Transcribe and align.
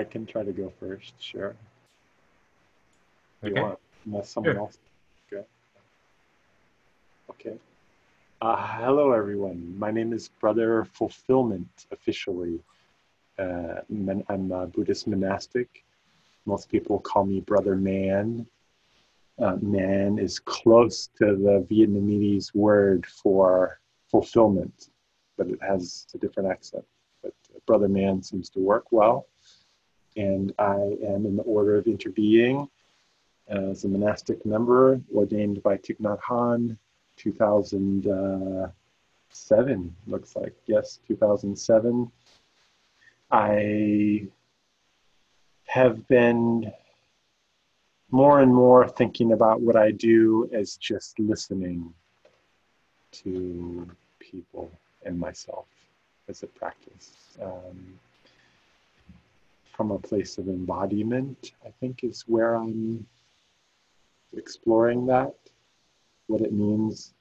I 0.00 0.04
can 0.04 0.24
try 0.24 0.42
to 0.42 0.52
go 0.52 0.72
first, 0.80 1.12
sure. 1.18 1.54
If 3.42 3.48
Okay. 3.52 3.54
You 3.54 3.62
want, 3.62 3.78
unless 4.06 4.30
someone 4.30 4.54
Sure. 4.54 4.62
else. 4.62 4.78
Okay. 5.30 5.46
Okay. 7.28 7.58
Uh, 8.40 8.56
hello, 8.78 9.12
everyone. 9.12 9.78
My 9.78 9.90
name 9.90 10.14
is 10.14 10.30
Brother 10.40 10.86
Fulfillment 10.86 11.86
officially. 11.90 12.62
Uh, 13.38 13.82
I'm 14.30 14.50
a 14.52 14.66
Buddhist 14.66 15.06
monastic. 15.06 15.84
Most 16.46 16.70
people 16.70 16.98
call 17.00 17.26
me 17.26 17.40
Brother 17.40 17.76
Man. 17.76 18.46
Uh, 19.38 19.56
man 19.56 20.18
is 20.18 20.38
close 20.38 21.08
to 21.18 21.36
the 21.36 21.66
Vietnamese 21.70 22.54
word 22.54 23.04
for 23.04 23.78
fulfillment, 24.10 24.88
but 25.36 25.48
it 25.48 25.60
has 25.60 26.06
a 26.14 26.18
different 26.18 26.48
accent. 26.48 26.86
But 27.22 27.34
Brother 27.66 27.88
Man 27.88 28.22
seems 28.22 28.48
to 28.50 28.60
work 28.60 28.92
well. 28.92 29.26
And 30.16 30.52
I 30.58 30.74
am 30.74 31.26
in 31.26 31.36
the 31.36 31.42
order 31.42 31.76
of 31.76 31.84
interbeing 31.84 32.66
as 33.48 33.84
a 33.84 33.88
monastic 33.88 34.46
member 34.46 35.00
ordained 35.14 35.62
by 35.62 35.76
Thich 35.76 36.00
Nhat 36.00 36.18
Hanh 36.20 36.78
2007 37.16 39.96
looks 40.06 40.36
like. 40.36 40.54
Yes 40.66 41.00
2007 41.06 42.10
i 43.32 44.26
have 45.66 46.08
been 46.08 46.72
more 48.10 48.40
and 48.40 48.52
more 48.52 48.88
thinking 48.88 49.30
about 49.32 49.60
what 49.60 49.76
i 49.76 49.92
do 49.92 50.50
as 50.52 50.76
just 50.76 51.16
listening 51.20 51.94
to 53.12 53.88
people 54.18 54.70
and 55.04 55.18
myself 55.18 55.66
as 56.28 56.42
a 56.42 56.46
practice. 56.46 57.12
Um, 57.42 57.98
from 59.80 59.92
a 59.92 59.98
place 59.98 60.36
of 60.36 60.46
embodiment 60.48 61.52
i 61.64 61.70
think 61.80 62.04
is 62.04 62.24
where 62.26 62.54
i'm 62.54 63.06
exploring 64.36 65.06
that, 65.06 65.34
what 66.26 66.40
it 66.40 66.52
means 66.52 67.14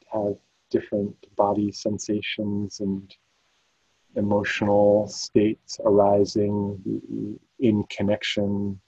to 0.00 0.06
have 0.12 0.36
different 0.70 1.14
body 1.36 1.72
sensations 1.72 2.80
and 2.80 3.16
emotional 4.16 5.06
states 5.08 5.78
arising 5.84 7.38
in 7.60 7.84
connection 7.84 8.78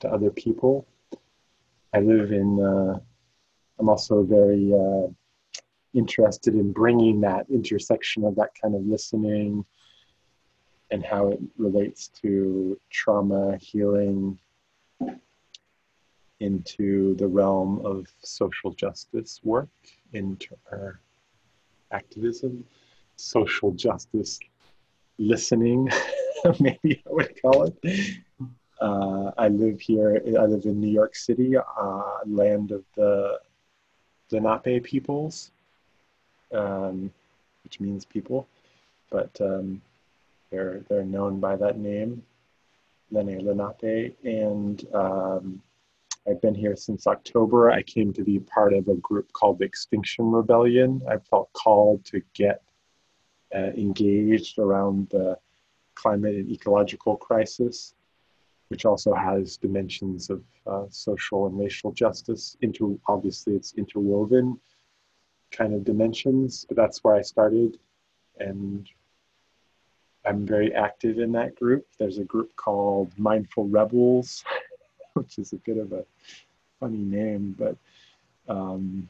to 0.00 0.08
other 0.08 0.30
people. 0.30 0.86
I 1.92 2.00
live 2.00 2.32
in, 2.32 2.60
uh, 2.60 2.98
I'm 3.78 3.88
also 3.88 4.22
very 4.22 4.72
uh, 4.72 5.08
interested 5.94 6.54
in 6.54 6.72
bringing 6.72 7.20
that 7.22 7.46
intersection 7.50 8.24
of 8.24 8.36
that 8.36 8.50
kind 8.60 8.74
of 8.74 8.82
listening 8.86 9.64
and 10.90 11.04
how 11.04 11.28
it 11.28 11.40
relates 11.56 12.08
to 12.08 12.78
trauma 12.90 13.56
healing 13.58 14.38
into 16.40 17.14
the 17.16 17.26
realm 17.26 17.84
of 17.84 18.06
social 18.22 18.72
justice 18.72 19.40
work, 19.44 19.68
into 20.12 20.56
our 20.72 20.98
activism, 21.92 22.64
social 23.16 23.70
justice 23.72 24.40
listening, 25.18 25.88
maybe 26.60 27.02
I 27.06 27.10
would 27.12 27.40
call 27.40 27.64
it. 27.64 28.16
Uh, 28.80 29.30
I 29.36 29.48
live 29.48 29.80
here, 29.80 30.22
I 30.26 30.46
live 30.46 30.64
in 30.64 30.80
New 30.80 30.88
York 30.88 31.14
City, 31.14 31.54
uh, 31.56 32.18
land 32.26 32.70
of 32.70 32.82
the 32.96 33.38
Lenape 34.30 34.82
peoples, 34.84 35.50
um, 36.52 37.12
which 37.62 37.78
means 37.78 38.06
people, 38.06 38.48
but 39.10 39.30
um, 39.40 39.82
they're, 40.50 40.84
they're 40.88 41.04
known 41.04 41.40
by 41.40 41.56
that 41.56 41.78
name, 41.78 42.22
Lene 43.10 43.44
Lenape, 43.44 44.16
and 44.24 44.84
um, 44.94 45.62
I've 46.28 46.40
been 46.40 46.54
here 46.54 46.76
since 46.76 47.06
October. 47.06 47.70
I 47.70 47.82
came 47.82 48.12
to 48.12 48.22
be 48.22 48.38
part 48.40 48.72
of 48.72 48.88
a 48.88 48.94
group 48.96 49.32
called 49.32 49.58
the 49.58 49.64
Extinction 49.64 50.30
Rebellion. 50.30 51.02
I 51.08 51.16
felt 51.18 51.52
called 51.52 52.04
to 52.06 52.22
get 52.34 52.62
uh, 53.54 53.72
engaged 53.76 54.58
around 54.58 55.08
the 55.10 55.38
climate 55.94 56.36
and 56.36 56.50
ecological 56.50 57.16
crisis, 57.16 57.94
which 58.68 58.84
also 58.84 59.14
has 59.14 59.56
dimensions 59.56 60.30
of 60.30 60.42
uh, 60.66 60.84
social 60.90 61.46
and 61.46 61.58
racial 61.58 61.90
justice. 61.92 62.56
Inter- 62.60 62.98
obviously, 63.08 63.54
it's 63.54 63.74
interwoven 63.74 64.58
kind 65.50 65.74
of 65.74 65.84
dimensions, 65.84 66.64
but 66.68 66.76
that's 66.76 67.02
where 67.02 67.16
I 67.16 67.22
started. 67.22 67.78
And 68.38 68.88
I'm 70.26 70.46
very 70.46 70.74
active 70.74 71.18
in 71.18 71.32
that 71.32 71.54
group. 71.54 71.86
There's 71.98 72.18
a 72.18 72.24
group 72.24 72.54
called 72.56 73.12
Mindful 73.18 73.68
Rebels 73.68 74.44
which 75.14 75.38
is 75.38 75.52
a 75.52 75.56
bit 75.56 75.78
of 75.78 75.92
a 75.92 76.04
funny 76.78 76.98
name, 76.98 77.54
but 77.58 77.76
um, 78.48 79.08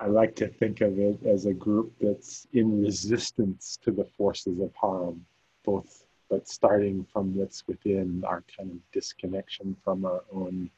I 0.00 0.06
like 0.06 0.34
to 0.36 0.48
think 0.48 0.80
of 0.80 0.98
it 0.98 1.24
as 1.24 1.46
a 1.46 1.52
group 1.52 1.92
that's 2.00 2.46
in 2.52 2.82
resistance 2.82 3.78
to 3.82 3.90
the 3.90 4.04
forces 4.04 4.60
of 4.60 4.74
harm, 4.74 5.24
both 5.64 6.04
but 6.28 6.48
starting 6.48 7.06
from 7.12 7.36
what's 7.36 7.66
within 7.68 8.24
our 8.26 8.42
kind 8.56 8.70
of 8.72 8.78
disconnection 8.92 9.76
from 9.84 10.04
our 10.04 10.24
own 10.32 10.68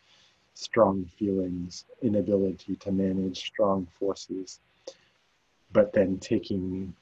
strong 0.52 1.06
feelings, 1.18 1.86
inability 2.02 2.76
to 2.76 2.92
manage 2.92 3.38
strong 3.38 3.86
forces, 3.98 4.60
but 5.72 5.92
then 5.92 6.18
taking 6.18 6.94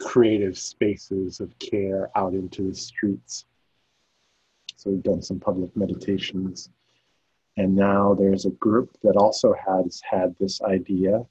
creative 0.00 0.58
spaces 0.58 1.40
of 1.40 1.58
care 1.58 2.10
out 2.16 2.32
into 2.32 2.68
the 2.68 2.74
streets 2.74 3.44
so 4.80 4.88
we've 4.88 5.02
done 5.02 5.20
some 5.20 5.38
public 5.38 5.76
meditations. 5.76 6.70
And 7.58 7.76
now 7.76 8.14
there's 8.14 8.46
a 8.46 8.50
group 8.52 8.96
that 9.02 9.14
also 9.14 9.52
has 9.52 10.00
had 10.00 10.34
this 10.40 10.62
idea 10.62 11.26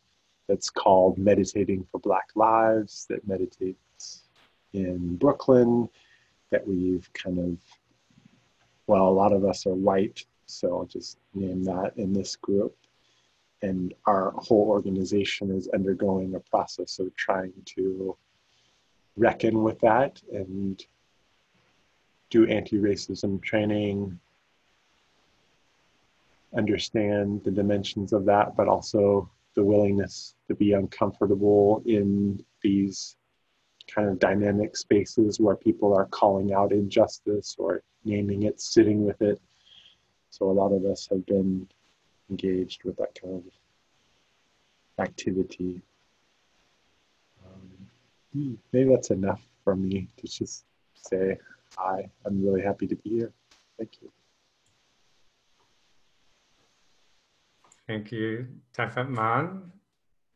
that's 0.47 0.69
called 0.69 1.18
Meditating 1.18 1.88
for 1.91 2.00
Black 2.00 2.28
Lives, 2.35 3.07
that 3.09 3.28
meditates 3.28 4.22
in 4.74 5.16
Brooklyn, 5.16 5.90
that 6.51 6.68
we've 6.68 7.12
kind 7.13 7.40
of, 7.40 7.57
well, 8.86 9.07
a 9.07 9.09
lot 9.09 9.34
of 9.34 9.44
us 9.44 9.66
are 9.66 9.74
white, 9.74 10.24
so 10.46 10.78
I'll 10.78 10.86
just 10.86 11.18
name 11.34 11.63
that 11.63 11.94
in 11.97 12.13
this 12.13 12.36
group. 12.36 12.75
And 13.63 13.96
our 14.06 14.30
whole 14.38 14.68
organization 14.69 15.50
is 15.50 15.68
undergoing 15.74 16.36
a 16.36 16.40
process 16.40 17.00
of 17.00 17.16
trying 17.16 17.53
to 17.78 18.16
reckon 19.19 19.62
with 19.63 19.80
that 19.81 20.22
and 20.31 20.84
do 22.30 22.47
anti-racism 22.47 23.41
training, 23.44 24.19
understand 26.56 27.44
the 27.44 27.52
dimensions 27.52 28.13
of 28.13 28.25
that, 28.25 28.56
but 28.56 28.68
also 28.68 29.30
the 29.56 29.63
willingness 29.63 30.35
to 30.47 30.56
be 30.56 30.74
uncomfortable 30.74 31.84
in 31.85 32.44
these 32.62 33.18
kind 33.88 34.07
of 34.07 34.19
dynamic 34.19 34.78
spaces 34.78 35.40
where 35.40 35.56
people 35.56 35.94
are 35.96 36.06
calling 36.06 36.53
out 36.53 36.72
injustice 36.72 37.56
or 37.57 37.81
naming 38.06 38.44
it, 38.44 38.62
sitting 38.62 39.06
with 39.06 39.22
it. 39.22 39.41
So 40.30 40.50
a 40.50 40.53
lot 40.53 40.72
of 40.72 40.86
us 40.86 41.07
have 41.12 41.25
been 41.25 41.68
engaged 42.30 42.84
with 42.84 42.97
that 42.97 43.19
kind 43.19 43.44
of 43.44 45.03
activity. 45.03 45.81
Maybe 48.34 48.90
that's 48.90 49.09
enough 49.09 49.41
for 49.63 49.75
me 49.75 50.07
to 50.17 50.28
just 50.28 50.66
say 50.95 51.38
hi. 51.75 52.09
I'm 52.25 52.44
really 52.44 52.62
happy 52.62 52.88
to 52.88 52.95
be 52.95 53.09
here. 53.09 53.34
Thank 53.78 54.01
you. 54.01 54.12
Thank 57.88 58.12
you, 58.12 58.47
Tafat 58.78 59.09
Man. 59.09 59.72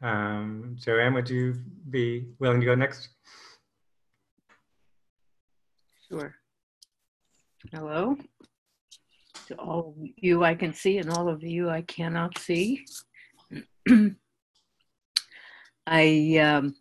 Um, 0.01 0.75
Joanne, 0.75 1.13
would 1.13 1.29
you 1.29 1.55
be 1.89 2.25
willing 2.39 2.59
to 2.59 2.65
go 2.65 2.75
next? 2.75 3.09
Sure. 6.09 6.33
Hello. 7.71 8.17
To 9.47 9.55
all 9.55 9.95
of 9.97 10.09
you 10.17 10.43
I 10.43 10.55
can 10.55 10.73
see 10.73 10.97
and 10.97 11.09
all 11.11 11.29
of 11.29 11.43
you 11.43 11.69
I 11.69 11.81
cannot 11.83 12.37
see. 12.37 12.85
I 15.87 16.37
um, 16.37 16.75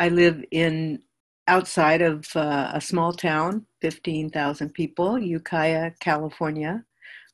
I 0.00 0.08
live 0.08 0.42
in 0.50 1.02
outside 1.46 2.00
of 2.00 2.24
uh, 2.34 2.70
a 2.72 2.80
small 2.80 3.12
town, 3.12 3.66
15,000 3.82 4.72
people, 4.72 5.18
Ukiah, 5.18 5.90
California. 6.00 6.82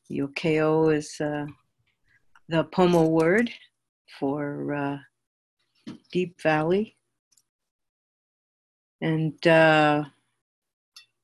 Ukiah 0.08 0.88
is 0.88 1.20
uh, 1.20 1.46
the 2.48 2.64
Pomo 2.64 3.06
word 3.06 3.52
for 4.18 4.74
uh, 4.74 4.98
Deep 6.10 6.42
Valley. 6.42 6.96
And 9.00 9.46
uh, 9.46 10.02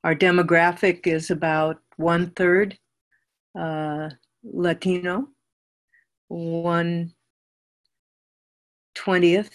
our 0.05 0.15
demographic 0.15 1.09
is 1.09 1.33
about 1.33 1.81
one 1.97 2.31
third 2.37 2.79
uh, 3.59 4.11
Latino, 4.45 5.27
one 6.29 7.15
twentieth 8.95 9.51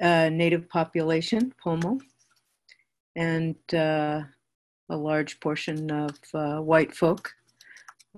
uh, 0.00 0.28
native 0.28 0.68
population, 0.68 1.52
Pomo, 1.62 1.98
and 3.16 3.56
uh, 3.72 4.22
a 4.90 4.96
large 4.96 5.40
portion 5.40 5.90
of 5.90 6.16
uh, 6.34 6.58
white 6.58 6.94
folk. 6.94 7.32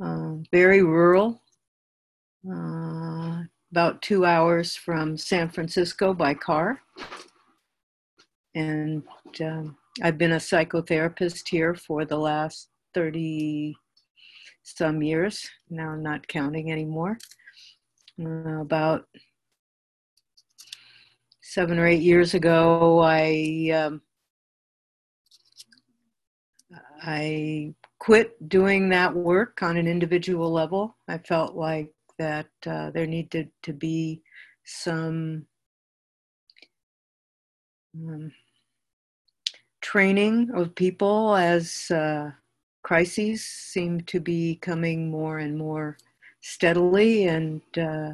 Uh, 0.00 0.34
very 0.52 0.82
rural, 0.82 1.40
uh, 2.50 3.42
about 3.72 4.02
two 4.02 4.24
hours 4.24 4.76
from 4.76 5.16
San 5.16 5.48
Francisco 5.48 6.12
by 6.12 6.34
car. 6.34 6.80
And 8.54 9.02
um, 9.40 9.76
I've 10.02 10.18
been 10.18 10.32
a 10.32 10.36
psychotherapist 10.36 11.48
here 11.48 11.74
for 11.74 12.04
the 12.04 12.18
last 12.18 12.68
30 12.94 13.74
some 14.62 15.02
years. 15.02 15.48
Now 15.70 15.90
I'm 15.90 16.02
not 16.02 16.26
counting 16.28 16.72
anymore. 16.72 17.18
Uh, 18.20 18.60
about 18.60 19.06
seven 21.56 21.78
or 21.78 21.86
eight 21.86 22.02
years 22.02 22.34
ago, 22.34 23.00
I 23.00 23.70
um, 23.74 24.02
I 27.02 27.72
quit 27.98 28.46
doing 28.46 28.90
that 28.90 29.14
work 29.14 29.62
on 29.62 29.78
an 29.78 29.86
individual 29.86 30.52
level. 30.52 30.98
I 31.08 31.16
felt 31.16 31.56
like 31.56 31.90
that 32.18 32.50
uh, 32.66 32.90
there 32.90 33.06
needed 33.06 33.48
to 33.62 33.72
be 33.72 34.20
some 34.66 35.46
um, 37.96 38.30
training 39.80 40.50
of 40.54 40.74
people 40.74 41.36
as 41.36 41.90
uh, 41.90 42.32
crises 42.82 43.42
seem 43.46 44.02
to 44.02 44.20
be 44.20 44.56
coming 44.56 45.10
more 45.10 45.38
and 45.38 45.56
more 45.56 45.96
steadily, 46.42 47.28
and 47.28 47.62
uh, 47.78 48.10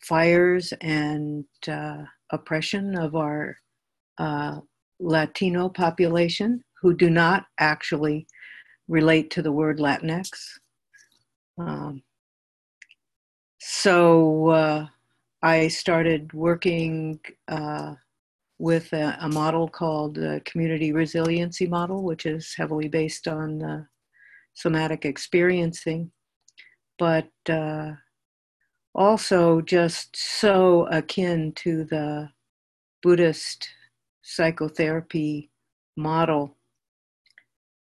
fires 0.00 0.72
and 0.80 1.44
uh, 1.68 2.02
oppression 2.32 2.96
of 2.96 3.14
our 3.14 3.56
uh, 4.18 4.60
Latino 5.00 5.68
population 5.68 6.62
who 6.80 6.94
do 6.94 7.10
not 7.10 7.46
actually 7.58 8.26
relate 8.88 9.30
to 9.30 9.42
the 9.42 9.52
word 9.52 9.78
Latinx. 9.78 10.28
Um, 11.58 12.02
so 13.58 14.48
uh, 14.48 14.86
I 15.42 15.68
started 15.68 16.32
working 16.32 17.20
uh, 17.48 17.94
with 18.58 18.92
a, 18.92 19.16
a, 19.20 19.28
model 19.28 19.68
called 19.68 20.14
the 20.14 20.40
Community 20.44 20.92
Resiliency 20.92 21.66
Model, 21.66 22.02
which 22.02 22.26
is 22.26 22.54
heavily 22.56 22.88
based 22.88 23.28
on 23.28 23.62
uh, 23.62 23.82
somatic 24.54 25.04
experiencing, 25.04 26.10
but 26.98 27.28
uh, 27.48 27.92
also 28.94 29.60
just 29.60 30.16
so 30.16 30.86
akin 30.90 31.52
to 31.52 31.84
the 31.84 32.30
Buddhist 33.02 33.68
psychotherapy 34.22 35.50
model 35.96 36.56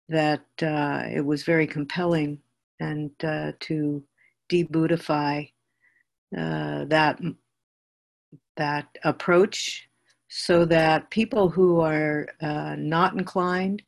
that 0.07 0.45
uh, 0.61 1.03
it 1.09 1.25
was 1.25 1.43
very 1.43 1.67
compelling 1.67 2.39
and 2.79 3.11
uh, 3.23 3.51
to 3.59 4.03
de-Buddhify 4.49 5.51
uh, 6.37 6.85
that 6.85 7.19
that 8.57 8.87
approach 9.03 9.87
so 10.27 10.65
that 10.65 11.09
people 11.09 11.49
who 11.49 11.79
are 11.79 12.27
uh, 12.41 12.75
not 12.77 13.13
inclined 13.17 13.81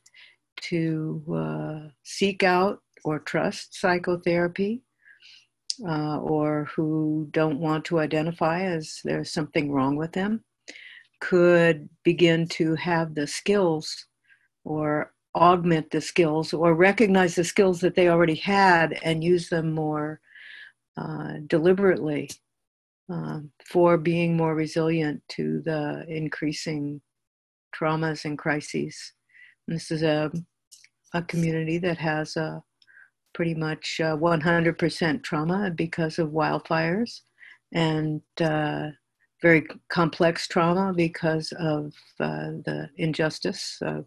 to 0.62 1.24
uh, 1.36 1.90
seek 2.04 2.44
out 2.44 2.82
or 3.04 3.20
trust 3.20 3.76
psychotherapy 3.80 4.82
uh, 5.88 6.20
or 6.20 6.66
who 6.76 7.28
don't 7.32 7.60
want 7.60 7.86
to 7.86 8.00
identify 8.00 8.62
as 8.62 9.00
there's 9.04 9.32
something 9.32 9.72
wrong 9.72 9.96
with 9.96 10.12
them 10.12 10.44
could 11.22 11.88
begin 12.04 12.48
to 12.48 12.76
have 12.76 13.16
the 13.16 13.28
skills 13.28 14.08
or 14.66 15.14
augment 15.36 15.90
the 15.92 16.02
skills 16.02 16.54
or 16.54 16.74
recognize 16.74 17.36
the 17.36 17.44
skills 17.44 17.80
that 17.80 17.96
they 17.96 18.10
already 18.10 18.36
had 18.36 19.00
and 19.04 19.24
use 19.24 19.48
them 19.48 19.72
more 19.72 20.20
uh, 20.98 21.34
deliberately 21.48 22.30
uh, 23.12 23.40
for 23.66 23.98
being 23.98 24.36
more 24.36 24.56
resilient 24.56 25.22
to 25.30 25.62
the 25.62 26.06
increasing 26.10 27.00
traumas 27.74 28.26
and 28.26 28.38
crises. 28.38 29.14
And 29.68 29.76
this 29.76 29.92
is 29.92 30.04
a, 30.04 30.32
a 31.14 31.22
community 31.24 31.78
that 31.78 31.98
has 31.98 32.36
a 32.36 32.62
pretty 33.34 33.56
much 33.56 34.00
uh, 34.04 34.16
100% 34.18 35.24
trauma 35.24 35.72
because 35.76 36.20
of 36.20 36.30
wildfires 36.30 37.22
and 37.74 38.22
uh, 38.40 38.88
very 39.42 39.66
complex 39.90 40.48
trauma 40.48 40.94
because 40.96 41.52
of 41.60 41.94
uh, 42.20 42.52
the 42.66 42.90
injustice 42.98 43.78
of 43.82 44.06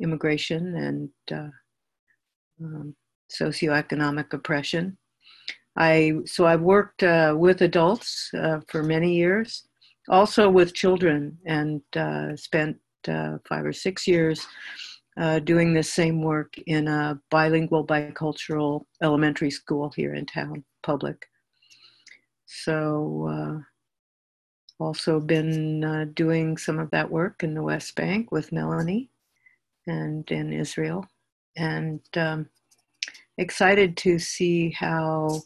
immigration 0.00 0.76
and 0.76 1.38
uh, 1.38 2.64
um, 2.64 2.94
socioeconomic 3.30 4.32
oppression. 4.32 4.96
I 5.76 6.12
so 6.26 6.46
I've 6.46 6.60
worked 6.60 7.02
uh, 7.02 7.34
with 7.36 7.62
adults 7.62 8.30
uh, 8.34 8.60
for 8.68 8.82
many 8.82 9.14
years, 9.14 9.66
also 10.08 10.50
with 10.50 10.74
children, 10.74 11.38
and 11.46 11.80
uh, 11.96 12.36
spent 12.36 12.76
uh, 13.08 13.38
five 13.48 13.64
or 13.64 13.72
six 13.72 14.06
years 14.06 14.46
uh, 15.18 15.38
doing 15.40 15.74
this 15.74 15.92
same 15.92 16.22
work 16.22 16.54
in 16.66 16.88
a 16.88 17.18
bilingual, 17.30 17.86
bicultural 17.86 18.84
elementary 19.02 19.50
school 19.50 19.92
here 19.94 20.14
in 20.14 20.26
town, 20.26 20.64
public. 20.82 21.26
So 22.46 23.62
also 24.82 25.20
been 25.20 26.12
doing 26.14 26.56
some 26.56 26.78
of 26.78 26.90
that 26.90 27.10
work 27.10 27.42
in 27.42 27.54
the 27.54 27.62
West 27.62 27.94
Bank 27.94 28.32
with 28.32 28.52
Melanie 28.52 29.10
and 29.86 30.28
in 30.30 30.52
Israel, 30.52 31.06
and 31.56 32.00
um, 32.16 32.48
excited 33.38 33.96
to 33.98 34.18
see 34.18 34.70
how 34.70 35.40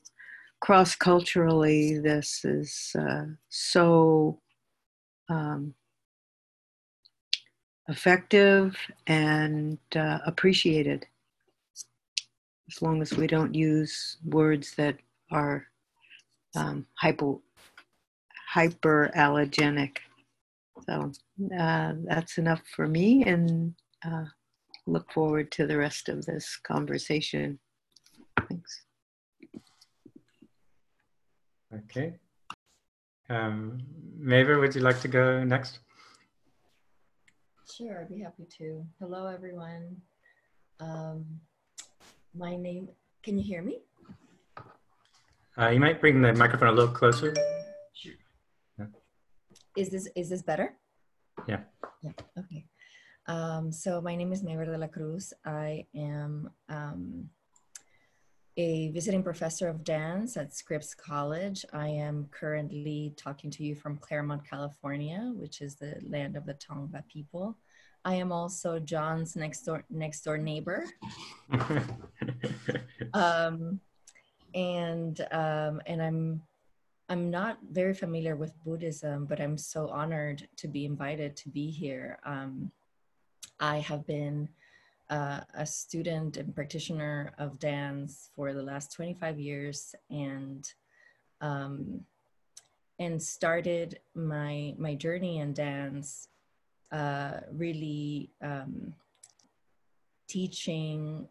cross 0.60 0.96
culturally 0.96 1.98
this 1.98 2.44
is 2.44 2.92
uh, 2.98 3.24
so 3.48 4.40
um, 5.28 5.74
effective 7.88 8.76
and 9.06 9.78
uh, 9.94 10.18
appreciated. 10.26 11.06
As 12.70 12.82
long 12.82 13.00
as 13.00 13.12
we 13.12 13.26
don't 13.26 13.54
use 13.54 14.16
words 14.24 14.74
that 14.74 14.96
are 15.30 15.66
um, 16.56 16.86
hypo, 16.94 17.40
hyperallergenic. 18.54 19.98
So 20.88 21.12
uh, 21.58 21.92
that's 22.04 22.38
enough 22.38 22.62
for 22.74 22.86
me, 22.86 23.24
and 23.24 23.74
uh, 24.04 24.24
look 24.86 25.12
forward 25.12 25.50
to 25.52 25.66
the 25.66 25.76
rest 25.76 26.08
of 26.08 26.26
this 26.26 26.56
conversation. 26.56 27.58
Thanks. 28.48 28.84
Okay. 31.74 32.14
Um, 33.28 33.78
Maver, 34.20 34.60
would 34.60 34.74
you 34.74 34.81
like 34.81 35.00
to 35.00 35.08
go 35.08 35.43
next? 35.44 35.81
Sure, 37.76 38.00
I'd 38.00 38.08
be 38.08 38.20
happy 38.20 38.46
to. 38.56 38.86
Hello, 39.00 39.26
everyone. 39.26 40.00
Um, 40.80 41.26
my 42.34 42.56
name, 42.56 42.88
can 43.22 43.36
you 43.36 43.44
hear 43.44 43.60
me? 43.60 43.80
Uh, 45.58 45.68
you 45.68 45.78
might 45.78 46.00
bring 46.00 46.22
the 46.22 46.32
microphone 46.32 46.68
a 46.68 46.72
little 46.72 46.94
closer. 46.94 47.34
Sure. 47.92 48.14
Yeah. 48.78 48.86
Is 49.76 49.90
this 49.90 50.08
is 50.16 50.30
this 50.30 50.40
better? 50.40 50.74
Yeah. 51.46 51.60
Yeah. 52.02 52.12
Okay. 52.38 52.64
Um, 53.26 53.70
so 53.70 54.00
my 54.00 54.16
name 54.16 54.32
is 54.32 54.42
Maver 54.42 54.64
de 54.64 54.78
la 54.78 54.86
Cruz. 54.86 55.34
I 55.44 55.84
am 55.94 56.48
um, 56.70 57.28
a 58.56 58.88
visiting 58.88 59.22
professor 59.22 59.68
of 59.68 59.84
dance 59.84 60.38
at 60.38 60.54
Scripps 60.54 60.94
College. 60.94 61.66
I 61.74 61.88
am 61.88 62.28
currently 62.30 63.12
talking 63.18 63.50
to 63.50 63.64
you 63.64 63.74
from 63.74 63.98
Claremont, 63.98 64.48
California, 64.48 65.30
which 65.34 65.60
is 65.60 65.74
the 65.74 66.00
land 66.08 66.36
of 66.38 66.46
the 66.46 66.54
Tongva 66.54 67.06
people. 67.06 67.58
I 68.06 68.15
am 68.15 68.31
also 68.31 68.79
John's 68.79 69.34
next 69.34 69.63
door 69.63 69.84
next 69.91 70.20
door 70.22 70.39
neighbor. 70.39 70.84
um, 73.13 73.81
and 74.55 75.20
um, 75.32 75.82
and 75.86 76.01
I'm 76.01 76.43
I'm 77.08 77.31
not 77.31 77.58
very 77.72 77.94
familiar 77.94 78.36
with 78.36 78.53
Buddhism, 78.65 79.27
but 79.27 79.41
I'm 79.41 79.58
so 79.58 79.89
honored 79.89 80.48
to 80.58 80.69
be 80.69 80.84
invited 80.84 81.36
to 81.39 81.48
be 81.48 81.69
here. 81.69 82.20
Um, 82.25 82.70
I 83.58 83.79
have 83.79 84.06
been 84.06 84.48
uh, 85.10 85.41
a 85.55 85.67
student 85.67 86.36
and 86.36 86.55
practitioner 86.55 87.32
of 87.39 87.58
dance 87.58 88.31
for 88.36 88.53
the 88.53 88.63
last 88.63 88.93
25 88.93 89.41
years 89.41 89.96
and 90.10 90.65
um, 91.41 92.03
and 93.01 93.20
started 93.20 93.98
my 94.15 94.75
my 94.79 94.94
journey 94.94 95.39
in 95.39 95.53
dance 95.53 96.29
uh, 96.96 97.41
really 97.53 98.31
um, 98.41 98.94
teaching 100.29 101.29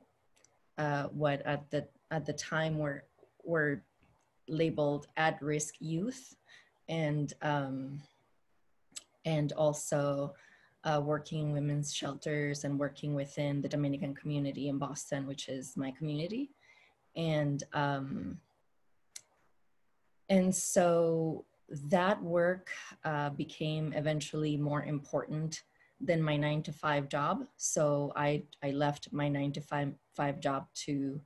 uh, 0.78 1.06
what 1.06 1.42
at 1.42 1.70
the 1.72 1.88
at 2.12 2.24
the 2.26 2.34
time 2.34 2.78
were 2.78 3.04
were 3.44 3.82
labeled 4.48 5.08
at 5.18 5.42
risk 5.42 5.74
youth 5.80 6.36
and 6.88 7.34
um, 7.42 8.00
and 9.26 9.54
also 9.54 10.36
uh, 10.84 11.02
working 11.04 11.52
women's 11.52 11.92
shelters 11.92 12.64
and 12.64 12.78
working 12.78 13.16
within 13.16 13.60
the 13.60 13.68
Dominican 13.68 14.14
community 14.14 14.70
in 14.70 14.78
Boston, 14.78 15.26
which 15.26 15.50
is 15.50 15.76
my 15.76 15.90
community. 15.98 16.52
And 17.16 17.64
um, 17.74 18.38
and 20.30 20.54
so 20.54 21.46
that 21.70 22.22
work 22.22 22.70
uh, 23.04 23.30
became 23.32 23.94
eventually 23.94 24.58
more 24.58 24.84
important 24.84 25.64
than 26.00 26.22
my 26.22 26.38
nine 26.38 26.62
to 26.64 26.74
five 26.74 27.10
job. 27.10 27.46
So 27.58 28.12
I, 28.16 28.44
I 28.64 28.72
left 28.72 29.12
my 29.12 29.28
nine 29.28 29.52
to 29.54 29.62
five, 29.62 29.94
five 30.14 30.40
job 30.40 30.68
to, 30.86 31.20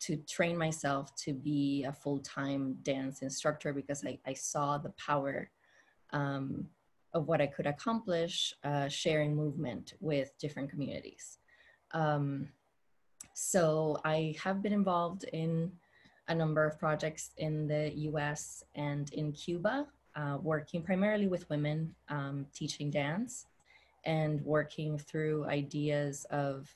to 0.00 0.16
train 0.28 0.56
myself 0.58 1.14
to 1.16 1.32
be 1.32 1.84
a 1.84 1.92
full-time 1.92 2.76
dance 2.82 3.22
instructor 3.22 3.72
because 3.72 4.04
I, 4.04 4.18
I 4.26 4.34
saw 4.34 4.78
the 4.78 4.90
power 4.90 5.50
um, 6.10 6.66
of 7.14 7.26
what 7.26 7.40
I 7.40 7.46
could 7.46 7.66
accomplish 7.66 8.54
uh, 8.64 8.88
sharing 8.88 9.34
movement 9.34 9.94
with 10.00 10.36
different 10.38 10.70
communities. 10.70 11.38
Um, 11.92 12.48
so 13.34 13.98
I 14.04 14.34
have 14.42 14.62
been 14.62 14.72
involved 14.72 15.24
in 15.32 15.72
a 16.28 16.34
number 16.34 16.64
of 16.64 16.78
projects 16.78 17.30
in 17.38 17.66
the 17.66 17.92
US 18.10 18.62
and 18.74 19.12
in 19.12 19.32
Cuba, 19.32 19.86
uh, 20.14 20.38
working 20.42 20.82
primarily 20.82 21.26
with 21.26 21.48
women, 21.50 21.94
um, 22.08 22.46
teaching 22.54 22.90
dance 22.90 23.46
and 24.04 24.40
working 24.42 24.98
through 24.98 25.46
ideas 25.46 26.26
of 26.30 26.74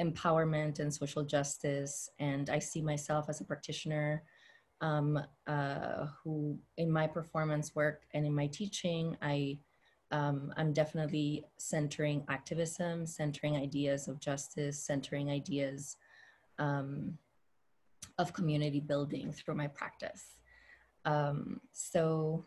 empowerment 0.00 0.78
and 0.78 0.92
social 0.92 1.22
justice. 1.22 2.10
And 2.18 2.48
I 2.50 2.58
see 2.58 2.80
myself 2.80 3.28
as 3.28 3.40
a 3.40 3.44
practitioner 3.44 4.22
um, 4.80 5.20
uh, 5.46 6.06
who, 6.22 6.58
in 6.78 6.90
my 6.90 7.06
performance 7.06 7.74
work 7.74 8.02
and 8.14 8.24
in 8.24 8.34
my 8.34 8.46
teaching, 8.46 9.16
I 9.20 9.58
um, 10.12 10.52
I'm 10.56 10.72
definitely 10.72 11.44
centering 11.56 12.24
activism, 12.28 13.06
centering 13.06 13.56
ideas 13.56 14.08
of 14.08 14.18
justice, 14.18 14.82
centering 14.82 15.30
ideas 15.30 15.96
um, 16.58 17.16
of 18.18 18.32
community 18.32 18.80
building 18.80 19.32
through 19.32 19.54
my 19.54 19.66
practice. 19.66 20.38
Um, 21.04 21.60
so 21.72 22.44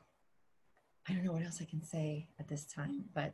I 1.08 1.14
don't 1.14 1.26
know 1.26 1.34
what 1.34 1.44
else 1.44 1.60
I 1.62 1.66
can 1.66 1.84
say 1.84 2.28
at 2.40 2.48
this 2.48 2.66
time, 2.66 3.04
but 3.14 3.34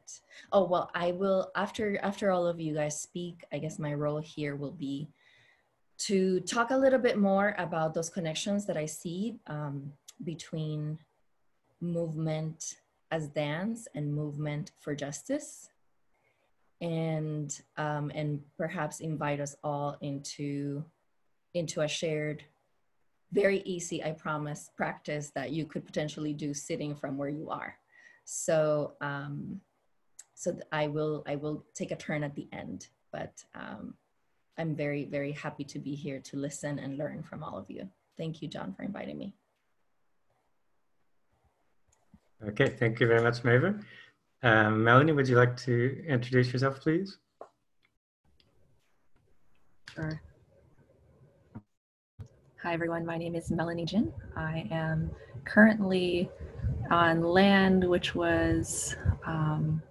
oh 0.51 0.65
well, 0.65 0.89
I 0.95 1.11
will 1.11 1.51
after 1.55 1.99
after 2.01 2.31
all 2.31 2.47
of 2.47 2.59
you 2.59 2.73
guys 2.73 2.99
speak. 2.99 3.43
I 3.53 3.59
guess 3.59 3.77
my 3.77 3.93
role 3.93 4.19
here 4.19 4.55
will 4.55 4.71
be 4.71 5.09
to 5.99 6.39
talk 6.41 6.71
a 6.71 6.77
little 6.77 6.99
bit 6.99 7.17
more 7.17 7.53
about 7.57 7.93
those 7.93 8.09
connections 8.09 8.65
that 8.65 8.77
I 8.77 8.85
see 8.85 9.39
um, 9.47 9.91
between 10.23 10.97
movement 11.81 12.75
as 13.11 13.27
dance 13.27 13.88
and 13.93 14.13
movement 14.13 14.71
for 14.79 14.95
justice, 14.95 15.69
and 16.81 17.61
um, 17.77 18.11
and 18.15 18.41
perhaps 18.57 18.99
invite 18.99 19.39
us 19.39 19.55
all 19.63 19.95
into 20.01 20.83
into 21.53 21.82
a 21.82 21.88
shared 21.88 22.44
very 23.32 23.62
easy, 23.65 24.03
I 24.03 24.12
promise, 24.12 24.72
practice 24.75 25.32
that 25.36 25.51
you 25.51 25.65
could 25.65 25.86
potentially 25.86 26.34
do 26.34 26.53
sitting 26.53 26.96
from 26.96 27.18
where 27.18 27.29
you 27.29 27.50
are. 27.50 27.75
So, 28.25 28.94
um, 29.01 29.62
so 30.34 30.58
I 30.72 30.88
will, 30.88 31.24
I 31.27 31.36
will 31.36 31.65
take 31.74 31.91
a 31.91 31.96
turn 31.96 32.24
at 32.24 32.36
the 32.36 32.48
end, 32.51 32.88
but 33.12 33.44
um, 33.53 33.94
I'm 34.58 34.75
very, 34.75 35.06
very 35.06 35.32
happy 35.32 35.63
to 35.65 35.79
be 35.79 35.96
here 35.96 36.20
to 36.22 36.38
listen 36.38 36.79
and 36.79 36.98
learn 36.98 37.24
from 37.24 37.44
all 37.44 37.58
of 37.58 37.70
you. 37.70 37.88
Thank 38.18 38.41
you, 38.41 38.48
John, 38.48 38.74
for 38.74 38.84
inviting 38.84 39.18
me. 39.18 39.34
Okay, 42.48 42.70
thank 42.70 43.00
you 43.00 43.08
very 43.08 43.22
much, 43.22 43.44
Maeve. 43.44 43.75
Um, 44.41 44.84
Melanie, 44.84 45.12
would 45.12 45.27
you 45.27 45.36
like 45.36 45.58
to 45.58 46.03
introduce 46.08 46.53
yourself, 46.53 46.79
please? 46.79 47.18
Sure. 49.94 50.22
Hi, 52.61 52.73
everyone. 52.73 53.05
My 53.05 53.17
name 53.17 53.35
is 53.35 53.49
Melanie 53.51 53.85
Jin. 53.85 54.11
I 54.35 54.67
am 54.69 55.09
currently 55.45 56.29
on 56.91 57.21
land 57.21 57.85
which 57.85 58.15
was 58.15 58.97
um, 59.25 59.81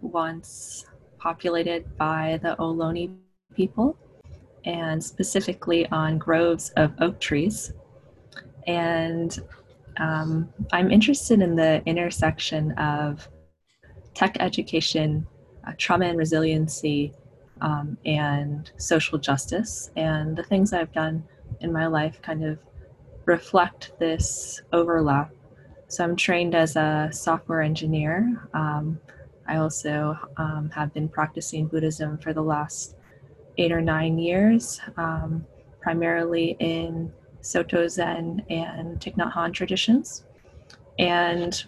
once 0.00 0.86
populated 1.18 1.96
by 1.96 2.40
the 2.42 2.56
Ohlone 2.58 3.14
people, 3.54 3.96
and 4.64 5.02
specifically 5.02 5.86
on 5.90 6.18
groves 6.18 6.70
of 6.70 6.92
oak 7.00 7.20
trees. 7.20 7.72
And 8.66 9.38
um, 9.98 10.52
I'm 10.72 10.90
interested 10.90 11.40
in 11.40 11.54
the 11.54 11.84
intersection 11.86 12.72
of 12.72 13.28
tech 14.12 14.36
education, 14.40 15.24
uh, 15.64 15.70
trauma 15.78 16.06
and 16.06 16.18
resiliency, 16.18 17.12
um, 17.60 17.96
and 18.04 18.72
social 18.76 19.18
justice. 19.18 19.92
And 19.94 20.36
the 20.36 20.42
things 20.42 20.72
I've 20.72 20.92
done 20.92 21.22
in 21.60 21.72
my 21.72 21.86
life 21.86 22.20
kind 22.22 22.44
of 22.44 22.58
reflect 23.24 23.92
this 23.98 24.60
overlap. 24.72 25.32
So 25.88 26.04
I'm 26.04 26.16
trained 26.16 26.54
as 26.54 26.76
a 26.76 27.08
software 27.12 27.62
engineer. 27.62 28.48
Um, 28.54 28.98
I 29.46 29.56
also 29.56 30.18
um, 30.36 30.70
have 30.74 30.92
been 30.92 31.08
practicing 31.08 31.66
Buddhism 31.66 32.18
for 32.18 32.32
the 32.32 32.42
last 32.42 32.96
eight 33.58 33.72
or 33.72 33.80
nine 33.80 34.18
years, 34.18 34.80
um, 34.96 35.46
primarily 35.80 36.56
in 36.58 37.12
Soto 37.40 37.86
Zen 37.86 38.44
and 38.50 38.98
Thich 39.00 39.16
Nhat 39.16 39.32
Hanh 39.32 39.52
traditions. 39.52 40.24
And 40.98 41.64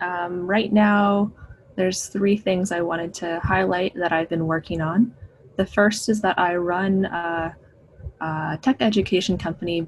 um, 0.00 0.46
right 0.46 0.72
now, 0.72 1.30
there's 1.76 2.06
three 2.06 2.36
things 2.36 2.72
I 2.72 2.80
wanted 2.80 3.14
to 3.14 3.40
highlight 3.40 3.94
that 3.94 4.12
I've 4.12 4.28
been 4.28 4.46
working 4.46 4.80
on. 4.80 5.14
The 5.56 5.66
first 5.66 6.08
is 6.08 6.20
that 6.22 6.38
I 6.38 6.56
run 6.56 7.04
a 7.04 7.54
a 8.20 8.58
tech 8.60 8.76
education 8.80 9.38
company 9.38 9.82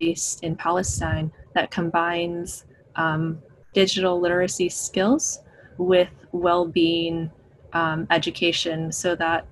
based 0.00 0.42
in 0.42 0.56
Palestine 0.56 1.30
that 1.54 1.70
combines 1.70 2.64
um, 2.96 3.38
digital 3.72 4.20
literacy 4.20 4.68
skills 4.68 5.40
with 5.78 6.10
well-being 6.32 7.30
um, 7.72 8.06
education 8.10 8.90
so 8.90 9.14
that 9.14 9.46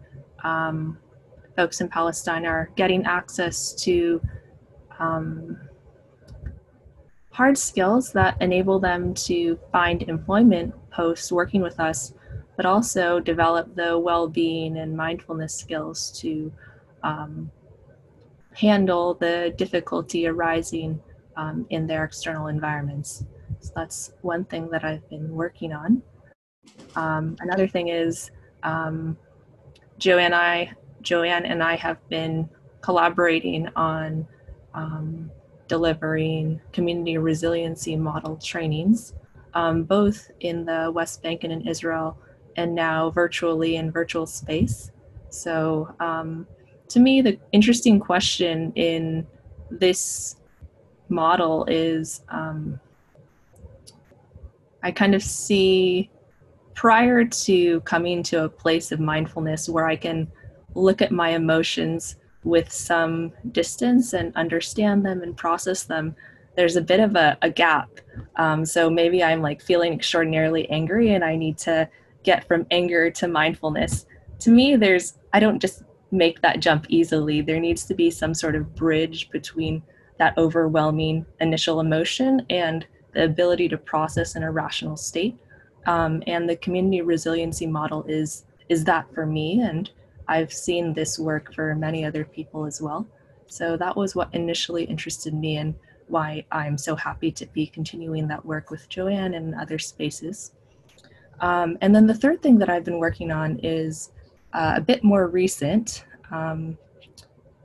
um, 0.45 0.99
folks 1.57 1.81
in 1.81 1.89
Palestine 1.89 2.47
are 2.47 2.71
getting 2.77 3.05
access 3.05 3.73
to 3.73 4.21
um, 4.99 5.57
hard 7.31 7.57
skills 7.57 8.13
that 8.13 8.41
enable 8.41 8.81
them 8.81 9.15
to 9.15 9.59
find 9.71 10.03
employment 10.03 10.75
post 10.91 11.31
working 11.31 11.63
with 11.63 11.79
us, 11.79 12.13
but 12.57 12.67
also 12.67 13.21
develop 13.21 13.75
the 13.77 13.97
well-being 13.99 14.77
and 14.79 14.97
mindfulness 14.97 15.55
skills 15.55 16.11
to 16.21 16.53
um, 17.05 17.51
handle 18.59 19.15
the 19.15 19.55
difficulty 19.57 20.27
arising 20.27 21.01
um, 21.37 21.65
in 21.71 21.87
their 21.87 22.03
external 22.03 22.49
environments. 22.49 23.25
So 23.61 23.73
that's 23.77 24.13
one 24.23 24.45
thing 24.47 24.69
that 24.71 24.83
I've 24.85 25.09
been 25.09 25.33
working 25.33 25.73
on. 25.73 26.03
Um, 26.97 27.37
another 27.39 27.69
thing 27.69 27.89
is 27.89 28.33
um, 28.65 29.17
Joanne, 29.99 30.35
I, 30.35 30.73
Joanne 31.03 31.47
and 31.47 31.63
I 31.63 31.77
have 31.77 31.99
been 32.09 32.49
collaborating 32.81 33.69
on 33.77 34.27
um, 34.75 35.31
delivering 35.69 36.61
community 36.73 37.17
resiliency 37.17 37.95
model 37.95 38.37
trainings, 38.39 39.15
um, 39.55 39.85
both 39.85 40.33
in 40.41 40.65
the 40.65 40.91
West 40.93 41.23
Bank 41.23 41.45
and 41.45 41.53
in 41.53 41.69
Israel, 41.69 42.19
and 42.57 42.75
now 42.75 43.11
virtually 43.11 43.77
in 43.77 43.93
virtual 43.93 44.27
space. 44.27 44.91
So 45.31 45.95
um, 46.01 46.49
to 46.89 47.01
me, 47.01 47.21
the 47.21 47.39
interesting 47.53 48.01
question 48.01 48.73
in 48.75 49.27
this 49.71 50.37
model 51.09 51.65
is 51.67 52.23
um, 52.29 52.81
I 54.83 54.91
kind 54.91 55.15
of 55.15 55.23
see 55.23 56.11
prior 56.75 57.25
to 57.25 57.81
coming 57.81 58.23
to 58.23 58.45
a 58.45 58.49
place 58.49 58.93
of 58.93 59.01
mindfulness 59.01 59.69
where 59.69 59.87
I 59.87 59.97
can 59.97 60.31
look 60.75 61.03
at 61.03 61.11
my 61.11 61.31
emotions 61.31 62.17
with 62.45 62.73
some 62.73 63.33
distance 63.53 64.13
and 64.13 64.35
understand 64.37 65.05
them 65.05 65.23
and 65.23 65.37
process 65.37 65.83
them, 65.85 66.15
there's 66.57 66.77
a 66.77 66.81
bit 66.81 67.01
of 67.01 67.17
a, 67.17 67.37
a 67.43 67.51
gap. 67.51 67.91
Um, 68.37 68.65
so 68.65 68.89
maybe 68.89 69.23
I'm 69.23 69.43
like 69.43 69.61
feeling 69.61 69.93
extraordinarily 69.93 70.69
angry 70.71 71.15
and 71.15 71.25
I 71.25 71.37
need 71.37 71.59
to 71.59 71.89
get 72.23 72.47
from 72.47 72.67
anger 72.71 73.11
to 73.11 73.29
mindfulness. 73.29 74.07
To 74.41 74.51
me, 74.51 74.77
there's, 74.77 75.19
I 75.33 75.41
don't 75.41 75.61
just 75.61 75.83
make 76.11 76.41
that 76.43 76.61
jump 76.61 76.87
easily. 76.89 77.41
There 77.41 77.61
needs 77.61 77.85
to 77.87 77.95
be 77.95 78.11
some 78.11 78.35
sort 78.35 78.57
of 78.57 78.75
bridge 78.75 79.31
between 79.31 79.83
that 80.19 80.37
overwhelming 80.37 81.27
initial 81.41 81.81
emotion 81.81 82.45
and 82.51 82.87
the 83.13 83.25
ability 83.25 83.69
to 83.69 83.79
process 83.79 84.37
in 84.37 84.43
a 84.43 84.51
rational 84.51 84.97
state. 84.97 85.37
Um, 85.87 86.23
and 86.27 86.49
the 86.49 86.57
community 86.57 87.01
resiliency 87.03 87.67
model 87.67 88.05
is 88.09 88.45
is 88.69 88.85
that 88.85 89.07
for 89.15 89.25
me, 89.25 89.63
and 89.63 89.91
I've 90.29 90.53
seen 90.53 90.93
this 90.93 91.19
work 91.19 91.55
for 91.55 91.75
many 91.75 92.05
other 92.05 92.25
people 92.25 92.67
as 92.67 92.83
well. 92.83 93.07
So 93.47 93.79
that 93.79 93.97
was 93.97 94.15
what 94.15 94.35
initially 94.35 94.85
interested 94.85 95.33
me 95.33 95.57
and 95.57 95.75
why 96.09 96.45
I'm 96.53 96.77
so 96.77 96.95
happy 96.95 97.33
to 97.33 97.47
be 97.47 97.67
continuing 97.67 98.29
that 98.29 98.45
work 98.45 98.71
with 98.71 98.89
Joanne 98.91 99.35
and 99.35 99.55
other 99.55 99.79
spaces. 99.79 100.53
Um, 101.41 101.79
and 101.81 101.95
then 101.95 102.07
the 102.07 102.15
third 102.15 102.43
thing 102.43 102.59
that 102.59 102.69
I've 102.69 102.85
been 102.85 102.99
working 102.99 103.31
on 103.31 103.59
is 103.63 104.11
uh, 104.53 104.75
a 104.77 104.81
bit 104.81 105.05
more 105.05 105.29
recent. 105.29 106.05
Um, 106.31 106.77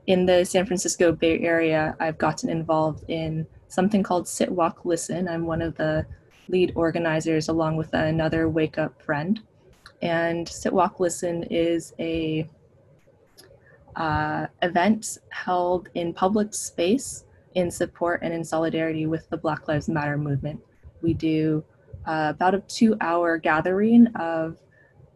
in 0.06 0.26
the 0.26 0.44
San 0.44 0.66
Francisco 0.66 1.12
Bay 1.12 1.40
Area, 1.40 1.96
I've 1.98 2.18
gotten 2.18 2.50
involved 2.50 3.04
in 3.08 3.46
something 3.68 4.02
called 4.02 4.28
Sit 4.28 4.50
Walk 4.50 4.84
Listen. 4.84 5.28
I'm 5.28 5.46
one 5.46 5.62
of 5.62 5.74
the 5.76 6.06
lead 6.48 6.72
organizers 6.74 7.48
along 7.48 7.76
with 7.76 7.92
another 7.94 8.48
Wake 8.48 8.78
Up 8.78 9.00
friend. 9.02 9.40
And 10.02 10.46
Sit 10.46 10.72
Walk 10.72 11.00
Listen 11.00 11.44
is 11.44 11.94
a 11.98 12.48
uh, 13.96 14.46
event 14.62 15.18
held 15.30 15.88
in 15.94 16.12
public 16.12 16.52
space 16.52 17.24
in 17.54 17.70
support 17.70 18.20
and 18.22 18.34
in 18.34 18.44
solidarity 18.44 19.06
with 19.06 19.28
the 19.30 19.36
Black 19.36 19.68
Lives 19.68 19.88
Matter 19.88 20.18
movement. 20.18 20.60
We 21.02 21.14
do 21.14 21.64
uh, 22.06 22.32
about 22.34 22.54
a 22.54 22.60
two 22.60 22.96
hour 23.00 23.38
gathering 23.38 24.08
of 24.16 24.58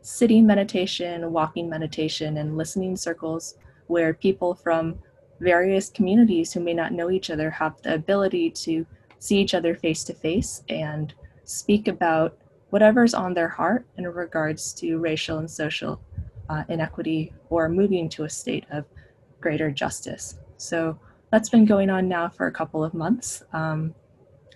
sitting 0.03 0.47
meditation, 0.47 1.33
walking 1.33 1.69
meditation, 1.69 2.39
and 2.39 2.57
listening 2.57 2.97
circles 2.97 3.57
where 3.87 4.15
people 4.15 4.55
from 4.55 4.99
various 5.41 5.89
communities 5.91 6.53
who 6.53 6.61
may 6.61 6.75
not 6.75 6.93
know 6.93 7.11
each 7.11 7.31
other 7.31 7.51
have 7.51 7.81
the 7.83 7.95
ability 7.95 8.51
to 8.51 8.87
see 9.19 9.39
each 9.39 9.55
other 9.55 9.75
face 9.75 10.05
to 10.05 10.15
face 10.15 10.63
and 10.69 11.15
speak 11.45 11.89
about 11.89 12.37
whatever's 12.71 13.15
on 13.15 13.35
their 13.35 13.49
heart 13.49 13.87
in 13.97 14.07
regards 14.07 14.73
to 14.75 14.99
racial 14.99 15.39
and 15.39 15.51
social 15.51 16.01
uh, 16.49 16.65
inequity 16.69 17.33
or 17.51 17.69
moving 17.69 18.09
to 18.09 18.25
a 18.25 18.31
state 18.31 18.65
of 18.71 18.85
greater 19.41 19.71
justice. 19.71 20.39
So 20.57 20.99
that's 21.31 21.49
been 21.49 21.65
going 21.65 21.91
on 21.91 22.09
now 22.09 22.29
for 22.29 22.47
a 22.47 22.53
couple 22.53 22.83
of 22.85 22.95
months. 22.95 23.43
Um, 23.53 23.95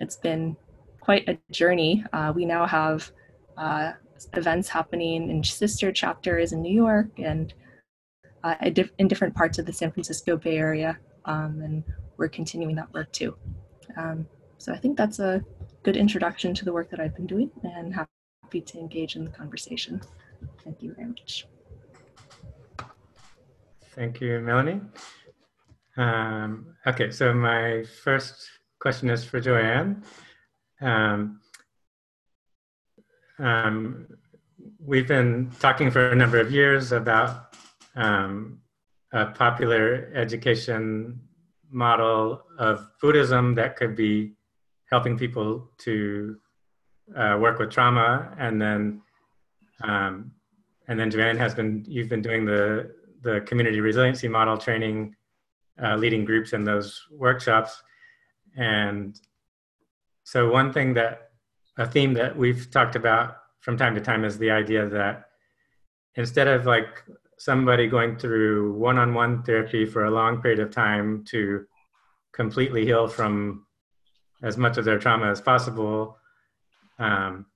it's 0.00 0.16
been 0.16 0.56
quite 1.00 1.28
a 1.28 1.38
journey. 1.50 2.04
Uh, 2.12 2.32
we 2.34 2.44
now 2.44 2.66
have 2.66 3.10
uh, 3.56 3.92
events 4.34 4.68
happening 4.68 5.30
in 5.30 5.42
sister 5.44 5.92
chapters 5.92 6.52
in 6.52 6.62
New 6.62 6.74
York 6.74 7.08
and 7.18 7.54
uh, 8.44 8.54
in 8.98 9.08
different 9.08 9.34
parts 9.34 9.58
of 9.58 9.66
the 9.66 9.72
San 9.72 9.92
Francisco 9.92 10.36
Bay 10.36 10.56
Area, 10.56 10.98
um, 11.26 11.60
and 11.62 11.84
we're 12.16 12.28
continuing 12.28 12.74
that 12.76 12.92
work 12.92 13.12
too. 13.12 13.36
Um, 13.96 14.26
so 14.58 14.72
I 14.72 14.78
think 14.78 14.96
that's 14.96 15.18
a 15.18 15.42
good 15.82 15.96
introduction 15.96 16.54
to 16.54 16.64
the 16.64 16.72
work 16.72 16.90
that 16.90 17.00
I've 17.00 17.14
been 17.14 17.26
doing, 17.26 17.50
and 17.62 17.94
happy 17.94 18.60
to 18.60 18.78
engage 18.78 19.16
in 19.16 19.24
the 19.24 19.30
conversation. 19.30 20.00
Thank 20.64 20.82
you 20.82 20.94
very 20.94 21.08
much. 21.08 21.46
Thank 23.94 24.20
you, 24.20 24.40
Melanie. 24.40 24.80
Um, 25.96 26.74
okay, 26.86 27.10
so 27.10 27.34
my 27.34 27.84
first 28.02 28.48
question 28.80 29.10
is 29.10 29.22
for 29.22 29.40
Joanne. 29.40 30.02
Um, 30.80 31.41
um, 33.42 34.06
we've 34.78 35.08
been 35.08 35.50
talking 35.58 35.90
for 35.90 36.10
a 36.10 36.14
number 36.14 36.38
of 36.38 36.52
years 36.52 36.92
about 36.92 37.54
um, 37.96 38.60
a 39.12 39.26
popular 39.26 40.10
education 40.14 41.20
model 41.70 42.42
of 42.58 42.88
Buddhism 43.00 43.54
that 43.56 43.76
could 43.76 43.96
be 43.96 44.32
helping 44.90 45.18
people 45.18 45.70
to 45.78 46.36
uh, 47.16 47.36
work 47.40 47.58
with 47.58 47.70
trauma, 47.70 48.34
and 48.38 48.62
then 48.62 49.02
um, 49.82 50.30
and 50.88 50.98
then 50.98 51.10
Joanne 51.10 51.36
has 51.36 51.54
been 51.54 51.84
you've 51.88 52.08
been 52.08 52.22
doing 52.22 52.44
the 52.44 52.94
the 53.22 53.40
community 53.40 53.80
resiliency 53.80 54.28
model 54.28 54.56
training, 54.56 55.14
uh, 55.82 55.96
leading 55.96 56.24
groups 56.24 56.52
in 56.52 56.62
those 56.64 57.02
workshops, 57.10 57.82
and 58.56 59.20
so 60.22 60.50
one 60.50 60.72
thing 60.72 60.94
that 60.94 61.31
a 61.78 61.86
theme 61.86 62.14
that 62.14 62.36
we've 62.36 62.70
talked 62.70 62.96
about 62.96 63.36
from 63.60 63.76
time 63.76 63.94
to 63.94 64.00
time 64.00 64.24
is 64.24 64.38
the 64.38 64.50
idea 64.50 64.88
that 64.88 65.24
instead 66.16 66.48
of 66.48 66.66
like 66.66 67.02
somebody 67.38 67.86
going 67.86 68.16
through 68.16 68.72
one-on-one 68.74 69.42
therapy 69.42 69.84
for 69.84 70.04
a 70.04 70.10
long 70.10 70.40
period 70.40 70.60
of 70.60 70.70
time 70.70 71.24
to 71.24 71.64
completely 72.32 72.84
heal 72.84 73.08
from 73.08 73.66
as 74.42 74.56
much 74.56 74.76
of 74.76 74.84
their 74.84 74.98
trauma 74.98 75.30
as 75.30 75.40
possible 75.40 76.16
um, 76.98 77.46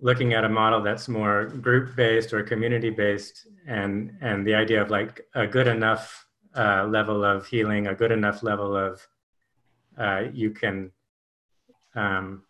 looking 0.00 0.34
at 0.34 0.44
a 0.44 0.48
model 0.48 0.80
that's 0.82 1.08
more 1.08 1.46
group-based 1.46 2.32
or 2.32 2.42
community-based 2.42 3.46
and 3.66 4.12
and 4.20 4.46
the 4.46 4.54
idea 4.54 4.80
of 4.80 4.90
like 4.90 5.20
a 5.34 5.46
good 5.46 5.66
enough 5.66 6.26
uh, 6.56 6.84
level 6.86 7.24
of 7.24 7.46
healing 7.46 7.86
a 7.86 7.94
good 7.94 8.12
enough 8.12 8.42
level 8.42 8.76
of 8.76 9.06
uh, 9.98 10.22
you 10.32 10.50
can 10.50 10.92
um, 11.96 12.42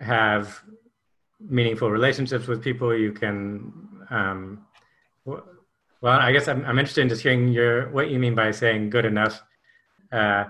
have 0.00 0.62
meaningful 1.40 1.90
relationships 1.90 2.46
with 2.46 2.62
people. 2.62 2.94
You 2.96 3.12
can, 3.12 3.72
um, 4.10 4.66
well, 5.24 5.44
I 6.02 6.32
guess 6.32 6.48
I'm, 6.48 6.64
I'm 6.64 6.78
interested 6.78 7.02
in 7.02 7.08
just 7.08 7.22
hearing 7.22 7.48
your 7.48 7.90
what 7.90 8.10
you 8.10 8.18
mean 8.18 8.34
by 8.34 8.50
saying 8.50 8.90
good 8.90 9.04
enough, 9.04 9.42
uh, 10.12 10.44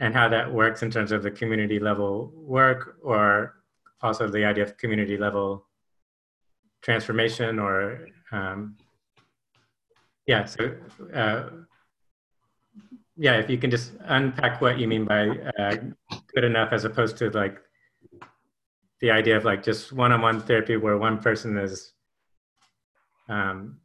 and 0.00 0.14
how 0.14 0.28
that 0.28 0.52
works 0.52 0.82
in 0.82 0.90
terms 0.90 1.12
of 1.12 1.22
the 1.22 1.30
community 1.30 1.78
level 1.78 2.32
work, 2.34 2.96
or 3.02 3.54
also 4.02 4.28
the 4.28 4.44
idea 4.44 4.64
of 4.64 4.76
community 4.76 5.16
level 5.16 5.66
transformation, 6.82 7.58
or 7.58 8.08
um, 8.32 8.76
yeah. 10.26 10.44
So. 10.44 10.74
Uh, 11.14 11.48
yeah, 13.20 13.34
if 13.34 13.50
you 13.50 13.58
can 13.58 13.68
just 13.68 13.94
unpack 14.04 14.60
what 14.60 14.78
you 14.78 14.86
mean 14.86 15.04
by 15.04 15.28
uh, 15.58 15.76
good 16.32 16.44
enough 16.44 16.72
as 16.72 16.84
opposed 16.84 17.16
to 17.16 17.30
like 17.30 17.58
the 19.00 19.10
idea 19.10 19.36
of 19.36 19.44
like 19.44 19.62
just 19.62 19.92
one-on-one 19.92 20.40
therapy 20.40 20.76
where 20.76 20.98
one 20.98 21.18
person 21.18 21.56
is 21.56 21.92
um, 23.28 23.78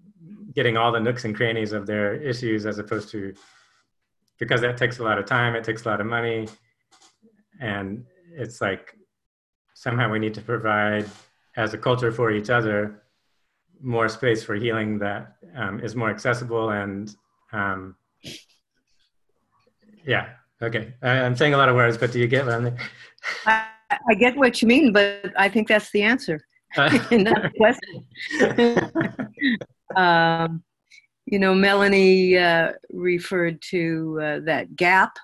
getting 0.55 0.77
all 0.77 0.91
the 0.91 0.99
nooks 0.99 1.25
and 1.25 1.35
crannies 1.35 1.71
of 1.71 1.85
their 1.85 2.15
issues 2.15 2.65
as 2.65 2.79
opposed 2.79 3.09
to 3.09 3.33
because 4.39 4.61
that 4.61 4.77
takes 4.77 4.99
a 4.99 5.03
lot 5.03 5.17
of 5.17 5.25
time 5.25 5.55
it 5.55 5.63
takes 5.63 5.85
a 5.85 5.89
lot 5.89 6.01
of 6.01 6.07
money 6.07 6.47
and 7.59 8.05
it's 8.31 8.61
like 8.61 8.95
somehow 9.73 10.09
we 10.09 10.19
need 10.19 10.33
to 10.33 10.41
provide 10.41 11.05
as 11.55 11.73
a 11.73 11.77
culture 11.77 12.11
for 12.11 12.31
each 12.31 12.49
other 12.49 13.03
more 13.81 14.07
space 14.07 14.43
for 14.43 14.55
healing 14.55 14.97
that 14.97 15.35
um, 15.55 15.79
is 15.81 15.95
more 15.95 16.09
accessible 16.09 16.69
and 16.69 17.15
um, 17.51 17.95
yeah. 20.05 20.29
Okay. 20.61 20.93
I, 21.01 21.15
am 21.17 21.35
saying 21.35 21.53
a 21.53 21.57
lot 21.57 21.69
of 21.69 21.75
words, 21.75 21.97
but 21.97 22.11
do 22.11 22.19
you 22.19 22.27
get 22.27 22.45
what 22.45 22.77
I'm? 23.45 23.69
I, 23.91 24.13
get 24.15 24.35
what 24.35 24.61
you 24.61 24.67
mean, 24.67 24.91
but 24.93 25.33
I 25.37 25.49
think 25.49 25.67
that's 25.67 25.91
the 25.91 26.03
answer. 26.03 26.39
Uh, 26.75 26.89
the 27.09 27.51
question. 27.57 28.05
um, 29.95 30.63
you 31.25 31.39
know, 31.39 31.53
Melanie 31.53 32.37
uh, 32.37 32.73
referred 32.91 33.61
to 33.69 34.19
uh, 34.21 34.39
that 34.45 34.75
gap, 34.75 35.17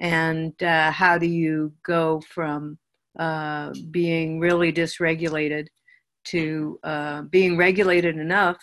and 0.00 0.60
uh, 0.62 0.90
how 0.90 1.18
do 1.18 1.26
you 1.26 1.72
go 1.84 2.20
from 2.28 2.78
uh, 3.18 3.72
being 3.90 4.40
really 4.40 4.72
dysregulated 4.72 5.68
to 6.24 6.78
uh, 6.82 7.22
being 7.22 7.56
regulated 7.56 8.16
enough 8.18 8.58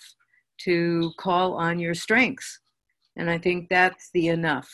to 0.62 1.12
call 1.18 1.54
on 1.54 1.80
your 1.80 1.94
strengths? 1.94 2.60
And 3.16 3.30
I 3.30 3.38
think 3.38 3.70
that's 3.70 4.10
the 4.14 4.28
enough 4.30 4.70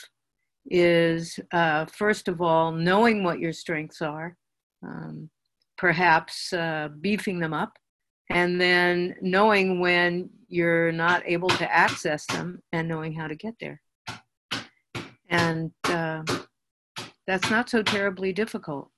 is 0.69 1.39
uh, 1.51 1.85
first 1.85 2.27
of 2.27 2.41
all 2.41 2.71
knowing 2.71 3.23
what 3.23 3.39
your 3.39 3.53
strengths 3.53 4.01
are, 4.01 4.35
um, 4.83 5.29
perhaps 5.77 6.53
uh, 6.53 6.89
beefing 7.01 7.39
them 7.39 7.53
up, 7.53 7.73
and 8.29 8.59
then 8.59 9.15
knowing 9.21 9.79
when 9.79 10.29
you're 10.47 10.91
not 10.91 11.23
able 11.25 11.49
to 11.49 11.71
access 11.73 12.25
them 12.27 12.61
and 12.71 12.87
knowing 12.87 13.13
how 13.13 13.27
to 13.27 13.35
get 13.35 13.55
there. 13.59 13.81
And 15.29 15.71
uh, 15.85 16.23
that's 17.25 17.49
not 17.49 17.69
so 17.69 17.83
terribly 17.83 18.31
difficult. 18.31 18.89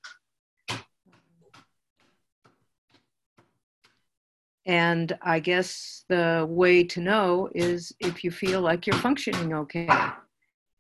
And 4.66 5.18
I 5.24 5.40
guess 5.40 6.06
the 6.10 6.46
way 6.48 6.84
to 6.84 7.02
know 7.02 7.50
is 7.56 7.92
if 8.00 8.24
you 8.24 8.30
feel 8.30 8.62
like 8.62 8.86
you're 8.86 8.96
functioning 8.98 9.52
okay 9.54 9.90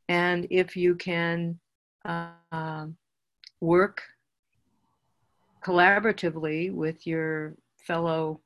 and 0.07 0.45
if 0.51 0.75
you 0.75 0.95
can 0.95 1.59
uh, 2.05 2.85
work 3.62 4.03
collaboratively 5.61 6.73
with 6.73 7.05
your 7.05 7.55
fellow 7.77 8.41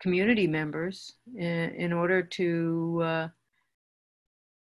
community 0.00 0.46
members 0.46 1.14
in, 1.36 1.70
in 1.74 1.92
order 1.92 2.22
to 2.22 3.00
uh, 3.02 3.28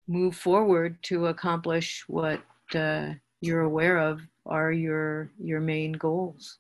move 0.09 0.37
forward 0.37 1.03
to 1.03 1.27
accomplish 1.27 2.05
what 2.07 2.43
uh, 2.75 3.11
you're 3.41 3.63
aware 3.63 3.99
of 3.99 4.21
are 4.47 4.73
your 4.73 5.31
your 5.39 5.61
main 5.61 5.93
goals. 5.93 6.59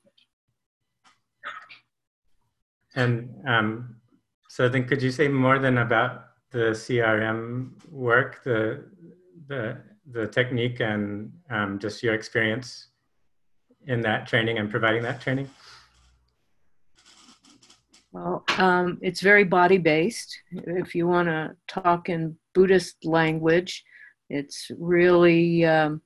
And 2.94 3.34
um, 3.46 3.96
so 4.48 4.68
then 4.68 4.84
could 4.86 5.02
you 5.02 5.10
say 5.10 5.28
more 5.28 5.58
than 5.58 5.78
about 5.78 6.26
the 6.50 6.70
CRM 6.72 7.70
work, 7.90 8.44
the 8.44 8.84
the 9.48 9.78
the 10.10 10.26
technique 10.26 10.80
and 10.80 11.32
um, 11.50 11.78
just 11.78 12.02
your 12.02 12.14
experience 12.14 12.88
in 13.86 14.00
that 14.02 14.26
training 14.26 14.58
and 14.58 14.70
providing 14.70 15.02
that 15.02 15.20
training? 15.20 15.48
Well, 18.12 18.44
um, 18.58 18.98
it's 19.00 19.22
very 19.22 19.44
body 19.44 19.78
based. 19.78 20.38
If 20.52 20.94
you 20.94 21.06
want 21.06 21.28
to 21.28 21.56
talk 21.66 22.10
in 22.10 22.36
Buddhist 22.54 23.04
language, 23.04 23.82
it's 24.28 24.70
really 24.78 25.64
um, 25.64 26.02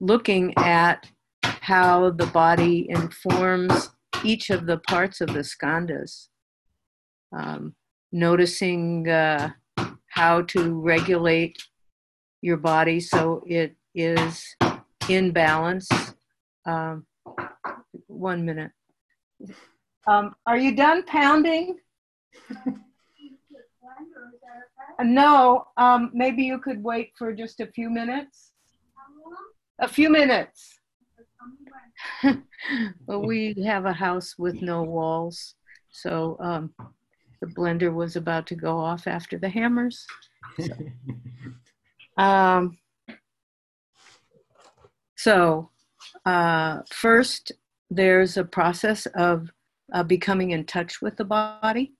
looking 0.00 0.54
at 0.56 1.10
how 1.42 2.10
the 2.10 2.26
body 2.26 2.86
informs 2.88 3.90
each 4.24 4.50
of 4.50 4.66
the 4.66 4.78
parts 4.78 5.20
of 5.20 5.28
the 5.28 5.40
skandhas. 5.40 6.28
Um, 7.36 7.74
noticing 8.12 9.08
uh, 9.08 9.50
how 10.08 10.42
to 10.42 10.72
regulate 10.72 11.58
your 12.40 12.56
body 12.56 13.00
so 13.00 13.42
it 13.46 13.76
is 13.94 14.56
in 15.08 15.32
balance. 15.32 15.88
Um, 16.64 17.06
one 18.18 18.44
minute. 18.44 18.72
Um, 20.06 20.34
are 20.46 20.56
you 20.56 20.74
done 20.74 21.04
pounding? 21.04 21.78
no, 25.02 25.66
um, 25.76 26.10
maybe 26.12 26.42
you 26.42 26.58
could 26.58 26.82
wait 26.82 27.12
for 27.16 27.32
just 27.32 27.60
a 27.60 27.66
few 27.66 27.90
minutes. 27.90 28.52
A 29.78 29.88
few 29.88 30.10
minutes. 30.10 30.78
well, 33.06 33.22
we 33.22 33.54
have 33.64 33.84
a 33.84 33.92
house 33.92 34.34
with 34.38 34.60
no 34.60 34.82
walls, 34.82 35.54
so 35.90 36.36
um, 36.40 36.72
the 37.40 37.46
blender 37.46 37.92
was 37.92 38.16
about 38.16 38.46
to 38.48 38.54
go 38.54 38.78
off 38.78 39.06
after 39.06 39.38
the 39.38 39.48
hammers. 39.48 40.06
So, 40.58 40.74
um, 42.22 42.78
so 45.16 45.70
uh, 46.24 46.80
first, 46.90 47.52
there's 47.90 48.36
a 48.36 48.44
process 48.44 49.06
of 49.14 49.50
uh, 49.92 50.02
becoming 50.02 50.50
in 50.50 50.64
touch 50.64 51.00
with 51.00 51.16
the 51.16 51.24
body 51.24 51.92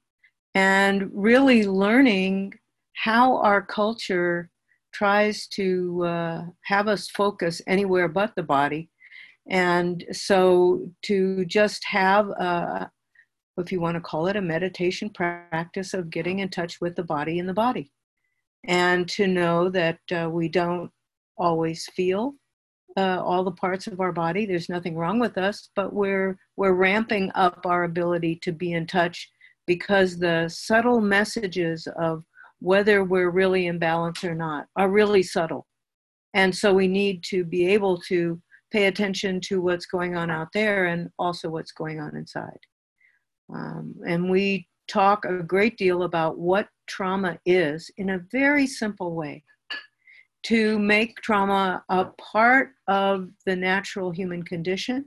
and 0.55 1.11
really 1.13 1.67
learning 1.67 2.53
how 2.95 3.39
our 3.39 3.63
culture 3.63 4.51
tries 4.93 5.47
to 5.47 6.05
uh, 6.05 6.43
have 6.65 6.89
us 6.89 7.09
focus 7.11 7.63
anywhere 7.67 8.09
but 8.09 8.35
the 8.35 8.43
body. 8.43 8.91
And 9.49 10.05
so 10.13 10.91
to 11.03 11.45
just 11.45 11.85
have, 11.87 12.29
a, 12.31 12.91
if 13.57 13.73
you 13.73 13.81
want 13.81 13.95
to 13.95 14.01
call 14.01 14.27
it 14.27 14.37
a 14.37 14.43
meditation 14.43 15.11
practice 15.11 15.95
of 15.95 16.11
getting 16.11 16.41
in 16.41 16.49
touch 16.49 16.81
with 16.81 16.97
the 16.97 17.05
body 17.05 17.39
and 17.39 17.49
the 17.49 17.55
body. 17.55 17.91
And 18.65 19.09
to 19.11 19.27
know 19.27 19.71
that 19.71 20.01
uh, 20.13 20.29
we 20.29 20.49
don't 20.49 20.91
always 21.39 21.87
feel 21.95 22.35
uh, 22.99 23.23
all 23.25 23.45
the 23.45 23.53
parts 23.53 23.87
of 23.87 24.01
our 24.01 24.11
body. 24.11 24.45
There's 24.45 24.69
nothing 24.69 24.97
wrong 24.97 25.21
with 25.21 25.39
us, 25.39 25.71
but 25.77 25.93
we're 25.93 26.37
we're 26.57 26.73
ramping 26.73 27.31
up 27.37 27.61
our 27.65 27.85
ability 27.85 28.41
to 28.43 28.51
be 28.53 28.73
in 28.73 28.87
touch 28.87 29.31
because 29.67 30.19
the 30.19 30.49
subtle 30.49 31.01
messages 31.01 31.87
of 31.97 32.25
whether 32.59 33.05
we're 33.05 33.31
really 33.31 33.69
in 33.69 33.79
balance 33.79 34.25
or 34.25 34.35
not 34.35 34.67
are 34.75 34.91
really 34.91 35.23
subtle. 35.23 35.67
And 36.35 36.55
so 36.55 36.75
we 36.75 36.89
need 36.89 37.23
to 37.25 37.45
be 37.45 37.69
able 37.69 38.01
to 38.09 38.41
pay 38.73 38.87
attention 38.87 39.41
to 39.43 39.61
what's 39.61 39.87
going 39.87 40.17
on 40.17 40.29
out 40.29 40.49
there 40.53 40.87
and 40.87 41.09
also 41.19 41.49
what's 41.49 41.73
going 41.73 42.01
on 42.01 42.17
inside. 42.17 42.61
Um, 43.55 43.95
and 44.07 44.29
we 44.29 44.67
talk 44.89 45.25
a 45.25 45.43
great 45.43 45.77
deal 45.79 46.03
about 46.03 46.39
what 46.39 46.69
trauma 46.89 47.39
is 47.47 47.91
in 47.97 48.11
a 48.11 48.25
very 48.33 48.67
simple 48.67 49.15
way 49.15 49.45
to 50.45 50.79
make 50.79 51.17
trauma 51.17 51.85
a 51.89 52.07
part 52.33 52.71
of 52.87 53.29
the 53.47 53.57
natural 53.57 54.11
human 54.11 54.43
condition 54.43 55.05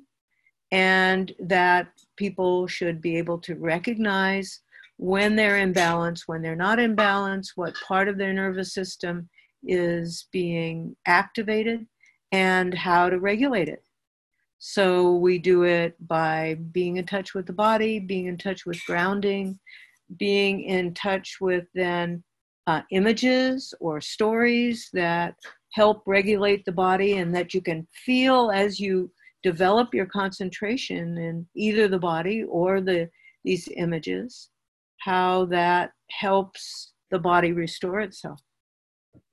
and 0.71 1.33
that 1.39 1.87
people 2.17 2.67
should 2.67 3.01
be 3.01 3.17
able 3.17 3.37
to 3.39 3.55
recognize 3.55 4.61
when 4.97 5.35
they're 5.35 5.57
in 5.57 5.73
balance, 5.73 6.27
when 6.27 6.41
they're 6.41 6.55
not 6.55 6.79
in 6.79 6.95
balance, 6.95 7.53
what 7.55 7.73
part 7.87 8.07
of 8.07 8.17
their 8.17 8.33
nervous 8.33 8.73
system 8.73 9.27
is 9.63 10.27
being 10.31 10.95
activated, 11.07 11.85
and 12.31 12.73
how 12.73 13.09
to 13.09 13.19
regulate 13.19 13.67
it. 13.67 13.83
So 14.59 15.15
we 15.15 15.39
do 15.39 15.63
it 15.63 15.95
by 16.07 16.57
being 16.71 16.97
in 16.97 17.05
touch 17.05 17.33
with 17.33 17.47
the 17.47 17.53
body, 17.53 17.99
being 17.99 18.27
in 18.27 18.37
touch 18.37 18.65
with 18.65 18.79
grounding, 18.85 19.59
being 20.17 20.61
in 20.61 20.93
touch 20.93 21.37
with 21.41 21.65
then 21.73 22.23
uh, 22.67 22.81
images 22.91 23.73
or 23.79 23.99
stories 23.99 24.89
that 24.93 25.35
help 25.73 26.03
regulate 26.05 26.63
the 26.65 26.71
body 26.71 27.17
and 27.17 27.33
that 27.35 27.53
you 27.53 27.61
can 27.61 27.87
feel 28.05 28.51
as 28.51 28.79
you 28.79 29.11
develop 29.43 29.93
your 29.93 30.05
concentration 30.05 31.17
in 31.17 31.47
either 31.55 31.87
the 31.87 31.99
body 31.99 32.43
or 32.43 32.81
the 32.81 33.09
these 33.43 33.67
images 33.75 34.49
how 34.99 35.45
that 35.45 35.91
helps 36.11 36.93
the 37.09 37.17
body 37.17 37.51
restore 37.51 38.01
itself 38.01 38.39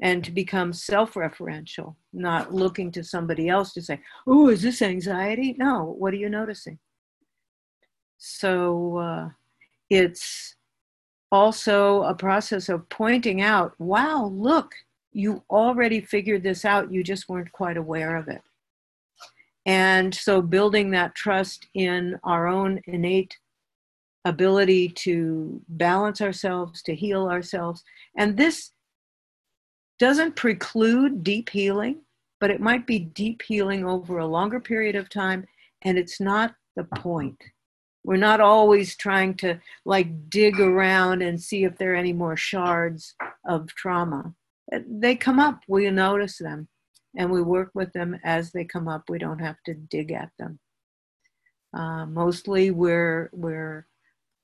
and 0.00 0.24
to 0.24 0.30
become 0.30 0.72
self-referential 0.72 1.94
not 2.14 2.54
looking 2.54 2.90
to 2.90 3.04
somebody 3.04 3.48
else 3.48 3.74
to 3.74 3.82
say 3.82 4.00
oh 4.26 4.48
is 4.48 4.62
this 4.62 4.80
anxiety? 4.80 5.54
No 5.58 5.94
what 5.98 6.14
are 6.14 6.16
you 6.16 6.30
noticing? 6.30 6.78
So 8.16 8.96
uh, 8.96 9.28
it's 9.90 10.56
also 11.30 12.02
a 12.02 12.14
process 12.14 12.68
of 12.68 12.88
pointing 12.88 13.42
out, 13.42 13.74
wow, 13.78 14.26
look, 14.26 14.74
you 15.12 15.42
already 15.50 16.00
figured 16.00 16.42
this 16.42 16.64
out, 16.64 16.92
you 16.92 17.02
just 17.02 17.28
weren't 17.28 17.52
quite 17.52 17.76
aware 17.76 18.16
of 18.16 18.28
it. 18.28 18.42
And 19.66 20.14
so 20.14 20.40
building 20.40 20.90
that 20.92 21.14
trust 21.14 21.66
in 21.74 22.18
our 22.24 22.46
own 22.46 22.80
innate 22.86 23.36
ability 24.24 24.88
to 24.90 25.60
balance 25.68 26.20
ourselves, 26.20 26.82
to 26.82 26.94
heal 26.94 27.28
ourselves. 27.28 27.82
And 28.16 28.36
this 28.36 28.72
doesn't 29.98 30.36
preclude 30.36 31.22
deep 31.22 31.50
healing, 31.50 32.00
but 32.40 32.50
it 32.50 32.60
might 32.60 32.86
be 32.86 32.98
deep 32.98 33.42
healing 33.42 33.84
over 33.84 34.18
a 34.18 34.26
longer 34.26 34.60
period 34.60 34.94
of 34.94 35.08
time, 35.08 35.44
and 35.82 35.98
it's 35.98 36.20
not 36.20 36.54
the 36.76 36.84
point. 36.84 37.42
We're 38.08 38.16
not 38.16 38.40
always 38.40 38.96
trying 38.96 39.34
to 39.34 39.60
like 39.84 40.30
dig 40.30 40.58
around 40.60 41.20
and 41.20 41.38
see 41.38 41.64
if 41.64 41.76
there 41.76 41.92
are 41.92 41.94
any 41.94 42.14
more 42.14 42.38
shards 42.38 43.14
of 43.46 43.68
trauma. 43.74 44.32
They 44.88 45.14
come 45.14 45.38
up, 45.38 45.60
we 45.68 45.90
notice 45.90 46.38
them, 46.38 46.68
and 47.18 47.30
we 47.30 47.42
work 47.42 47.70
with 47.74 47.92
them 47.92 48.18
as 48.24 48.50
they 48.50 48.64
come 48.64 48.88
up. 48.88 49.02
We 49.10 49.18
don't 49.18 49.40
have 49.40 49.56
to 49.66 49.74
dig 49.74 50.10
at 50.12 50.30
them. 50.38 50.58
Uh, 51.74 52.06
mostly, 52.06 52.70
we're 52.70 53.28
we're 53.34 53.86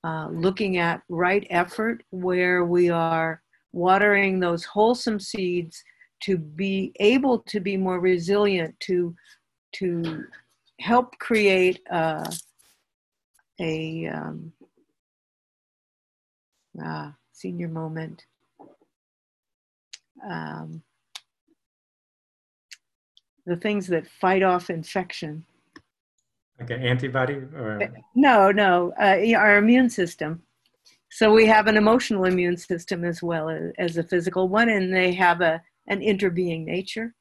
uh, 0.03 0.27
looking 0.27 0.77
at 0.77 1.01
right 1.09 1.47
effort 1.49 2.03
where 2.11 2.65
we 2.65 2.91
are 2.91 3.41
watering 3.73 4.39
those 4.39 4.63
wholesome 4.63 5.19
seeds 5.19 5.83
to 6.21 6.37
be 6.37 6.93
able 6.99 7.39
to 7.47 7.59
be 7.59 7.77
more 7.77 7.99
resilient 7.99 8.79
to 8.81 9.15
to 9.77 10.23
help 10.79 11.17
create 11.17 11.79
a, 11.89 12.31
a 13.59 14.07
um, 14.07 14.51
uh, 16.83 17.11
senior 17.31 17.67
moment. 17.67 18.25
Um, 20.27 20.81
the 23.45 23.55
things 23.57 23.87
that 23.87 24.07
fight 24.07 24.43
off 24.43 24.69
infection. 24.69 25.45
Like 26.59 26.71
an 26.71 26.81
antibody 26.81 27.33
or? 27.33 27.83
Uh, 27.83 27.87
no, 28.15 28.51
no, 28.51 28.93
uh, 28.99 29.17
our 29.37 29.57
immune 29.57 29.89
system. 29.89 30.41
So 31.11 31.31
we 31.31 31.45
have 31.45 31.67
an 31.67 31.77
emotional 31.77 32.25
immune 32.25 32.57
system 32.57 33.05
as 33.05 33.21
well 33.21 33.49
as, 33.49 33.71
as 33.77 33.97
a 33.97 34.03
physical 34.03 34.49
one, 34.49 34.69
and 34.69 34.93
they 34.93 35.13
have 35.13 35.41
a, 35.41 35.61
an 35.87 35.99
interbeing 36.01 36.65
nature. 36.65 37.13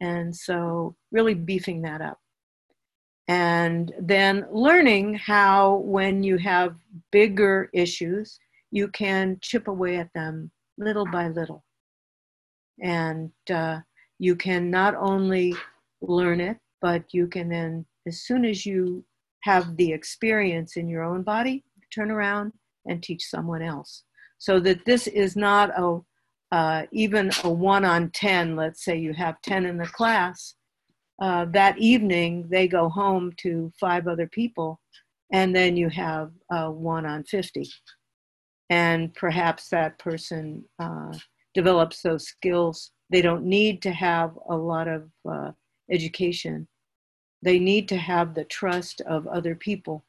And 0.00 0.34
so 0.34 0.96
really 1.10 1.34
beefing 1.34 1.82
that 1.82 2.00
up 2.00 2.18
and 3.28 3.92
then 3.98 4.46
learning 4.50 5.14
how 5.14 5.76
when 5.76 6.22
you 6.22 6.36
have 6.36 6.76
bigger 7.10 7.70
issues 7.72 8.38
you 8.70 8.88
can 8.88 9.38
chip 9.40 9.68
away 9.68 9.96
at 9.96 10.12
them 10.14 10.50
little 10.78 11.06
by 11.06 11.28
little. 11.28 11.64
And 12.82 13.30
uh, 13.48 13.78
you 14.18 14.34
can 14.34 14.68
not 14.68 14.96
only 14.96 15.54
learn 16.02 16.40
it 16.40 16.58
but 16.82 17.04
you 17.12 17.28
can 17.28 17.48
then 17.48 17.86
as 18.06 18.22
soon 18.22 18.44
as 18.44 18.66
you 18.66 19.04
have 19.44 19.76
the 19.76 19.92
experience 19.92 20.76
in 20.76 20.88
your 20.88 21.04
own 21.04 21.22
body 21.22 21.64
turn 21.94 22.10
around 22.10 22.52
and 22.86 23.02
teach 23.02 23.24
someone 23.24 23.62
else. 23.62 24.02
So 24.38 24.58
that 24.60 24.84
this 24.84 25.06
is 25.06 25.36
not 25.36 25.70
a 25.78 26.00
uh, 26.52 26.86
even 26.92 27.30
a 27.42 27.50
one 27.50 27.84
on 27.84 28.10
10 28.10 28.54
let's 28.54 28.84
say 28.84 28.96
you 28.96 29.12
have 29.12 29.40
10 29.42 29.66
in 29.66 29.76
the 29.76 29.86
class 29.86 30.54
uh, 31.20 31.46
that 31.46 31.78
evening 31.78 32.46
they 32.50 32.68
go 32.68 32.88
home 32.88 33.32
to 33.38 33.72
five 33.80 34.08
other 34.08 34.28
people, 34.28 34.80
and 35.32 35.54
then 35.56 35.76
you 35.76 35.88
have 35.90 36.32
uh, 36.52 36.68
one 36.68 37.06
on 37.06 37.24
50. 37.24 37.68
And 38.70 39.14
perhaps 39.14 39.68
that 39.70 39.98
person 39.98 40.64
uh, 40.80 41.12
develops 41.54 42.02
those 42.02 42.26
skills. 42.26 42.92
They 43.10 43.22
don't 43.22 43.44
need 43.44 43.82
to 43.82 43.92
have 43.92 44.38
a 44.48 44.56
lot 44.56 44.88
of 44.88 45.10
uh, 45.30 45.52
education, 45.90 46.68
they 47.42 47.58
need 47.60 47.88
to 47.90 47.98
have 47.98 48.34
the 48.34 48.44
trust 48.46 49.02
of 49.02 49.26
other 49.28 49.54
people 49.56 50.02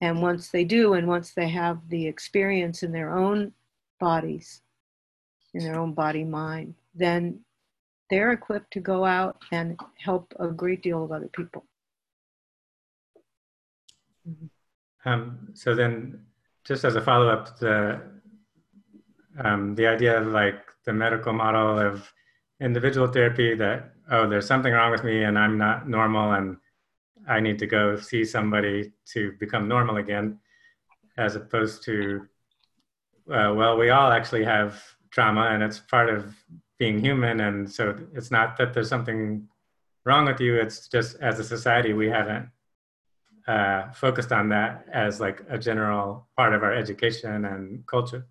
And 0.00 0.22
once 0.22 0.50
they 0.50 0.64
do, 0.64 0.94
and 0.94 1.08
once 1.08 1.34
they 1.34 1.48
have 1.50 1.80
the 1.90 2.06
experience 2.06 2.84
in 2.84 2.92
their 2.92 3.16
own 3.16 3.52
bodies, 4.00 4.62
in 5.54 5.64
their 5.64 5.78
own 5.80 5.94
body 5.94 6.24
mind, 6.24 6.76
then 6.94 7.40
they're 8.10 8.32
equipped 8.32 8.72
to 8.72 8.80
go 8.80 9.04
out 9.04 9.36
and 9.52 9.78
help 9.98 10.32
a 10.38 10.48
great 10.48 10.82
deal 10.82 11.04
of 11.04 11.12
other 11.12 11.28
people. 11.28 11.64
Um, 15.04 15.48
so 15.54 15.74
then, 15.74 16.20
just 16.64 16.84
as 16.84 16.96
a 16.96 17.00
follow 17.00 17.28
up, 17.28 17.58
the 17.58 18.00
um, 19.38 19.74
the 19.74 19.86
idea 19.86 20.18
of 20.18 20.28
like 20.28 20.60
the 20.84 20.92
medical 20.92 21.32
model 21.32 21.78
of 21.78 22.12
individual 22.60 23.08
therapy 23.08 23.54
that 23.54 23.92
oh 24.10 24.28
there's 24.28 24.46
something 24.46 24.72
wrong 24.72 24.92
with 24.92 25.02
me 25.02 25.24
and 25.24 25.38
I'm 25.38 25.58
not 25.58 25.88
normal 25.88 26.32
and 26.32 26.56
I 27.26 27.40
need 27.40 27.58
to 27.58 27.66
go 27.66 27.96
see 27.96 28.24
somebody 28.24 28.92
to 29.12 29.32
become 29.40 29.66
normal 29.66 29.96
again, 29.96 30.38
as 31.16 31.36
opposed 31.36 31.82
to 31.84 32.26
uh, 33.30 33.52
well 33.54 33.76
we 33.76 33.90
all 33.90 34.12
actually 34.12 34.44
have 34.44 34.82
trauma 35.10 35.48
and 35.52 35.62
it's 35.62 35.78
part 35.78 36.10
of 36.10 36.34
being 36.78 36.98
human 36.98 37.40
and 37.40 37.70
so 37.70 37.96
it's 38.14 38.30
not 38.30 38.56
that 38.56 38.74
there's 38.74 38.88
something 38.88 39.46
wrong 40.04 40.26
with 40.26 40.40
you 40.40 40.56
it's 40.56 40.88
just 40.88 41.16
as 41.20 41.38
a 41.38 41.44
society 41.44 41.92
we 41.92 42.08
haven't 42.08 42.48
uh, 43.46 43.90
focused 43.92 44.32
on 44.32 44.48
that 44.48 44.86
as 44.92 45.20
like 45.20 45.42
a 45.48 45.58
general 45.58 46.26
part 46.36 46.54
of 46.54 46.62
our 46.62 46.72
education 46.72 47.44
and 47.44 47.86
culture. 47.86 48.26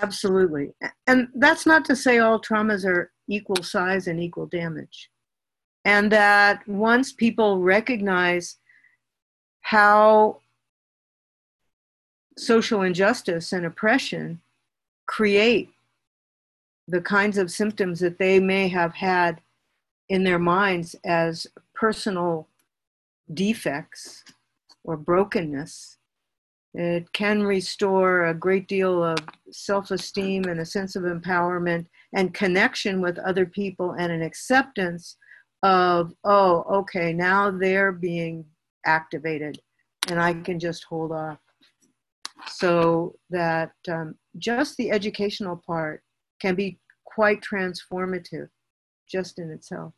Absolutely. 0.00 0.72
And 1.06 1.28
that's 1.34 1.66
not 1.66 1.84
to 1.86 1.96
say 1.96 2.18
all 2.18 2.40
traumas 2.40 2.84
are 2.84 3.10
equal 3.28 3.62
size 3.62 4.06
and 4.06 4.20
equal 4.20 4.46
damage. 4.46 5.10
And 5.84 6.12
that 6.12 6.66
once 6.68 7.12
people 7.12 7.60
recognize 7.60 8.56
how 9.62 10.38
social 12.36 12.82
injustice 12.82 13.52
and 13.52 13.66
oppression 13.66 14.40
create 15.06 15.70
the 16.88 17.00
kinds 17.02 17.36
of 17.36 17.50
symptoms 17.50 18.00
that 18.00 18.18
they 18.18 18.40
may 18.40 18.66
have 18.66 18.94
had 18.94 19.40
in 20.08 20.24
their 20.24 20.38
minds 20.38 20.96
as 21.04 21.46
personal 21.74 22.48
defects 23.34 24.24
or 24.84 24.96
brokenness. 24.96 25.98
It 26.74 27.12
can 27.12 27.42
restore 27.42 28.26
a 28.26 28.34
great 28.34 28.68
deal 28.68 29.04
of 29.04 29.18
self 29.50 29.90
esteem 29.90 30.44
and 30.44 30.60
a 30.60 30.66
sense 30.66 30.96
of 30.96 31.02
empowerment 31.02 31.86
and 32.14 32.32
connection 32.32 33.00
with 33.00 33.18
other 33.18 33.44
people 33.44 33.92
and 33.92 34.10
an 34.10 34.22
acceptance 34.22 35.16
of, 35.62 36.14
oh, 36.24 36.62
okay, 36.70 37.12
now 37.12 37.50
they're 37.50 37.92
being 37.92 38.44
activated 38.86 39.58
and 40.08 40.20
I 40.20 40.32
can 40.32 40.58
just 40.58 40.84
hold 40.84 41.12
off. 41.12 41.38
So 42.46 43.16
that 43.30 43.72
um, 43.88 44.14
just 44.38 44.76
the 44.76 44.90
educational 44.90 45.60
part 45.66 46.02
can 46.40 46.54
be 46.54 46.78
quite 47.04 47.40
transformative 47.40 48.48
just 49.10 49.38
in 49.38 49.50
itself. 49.50 49.92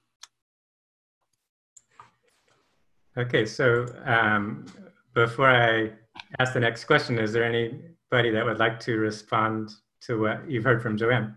Okay, 3.19 3.45
so 3.45 3.87
um, 4.05 4.67
before 5.15 5.51
I 5.51 5.91
ask 6.39 6.53
the 6.53 6.61
next 6.61 6.85
question, 6.85 7.19
is 7.19 7.33
there 7.33 7.45
anybody 7.45 8.31
that 8.31 8.45
would 8.45 8.59
like 8.59 8.79
to 8.81 8.97
respond 8.97 9.71
to 10.03 10.21
what 10.21 10.49
you've 10.49 10.65
heard 10.65 10.81
from 10.81 10.97
Joanne? 10.97 11.37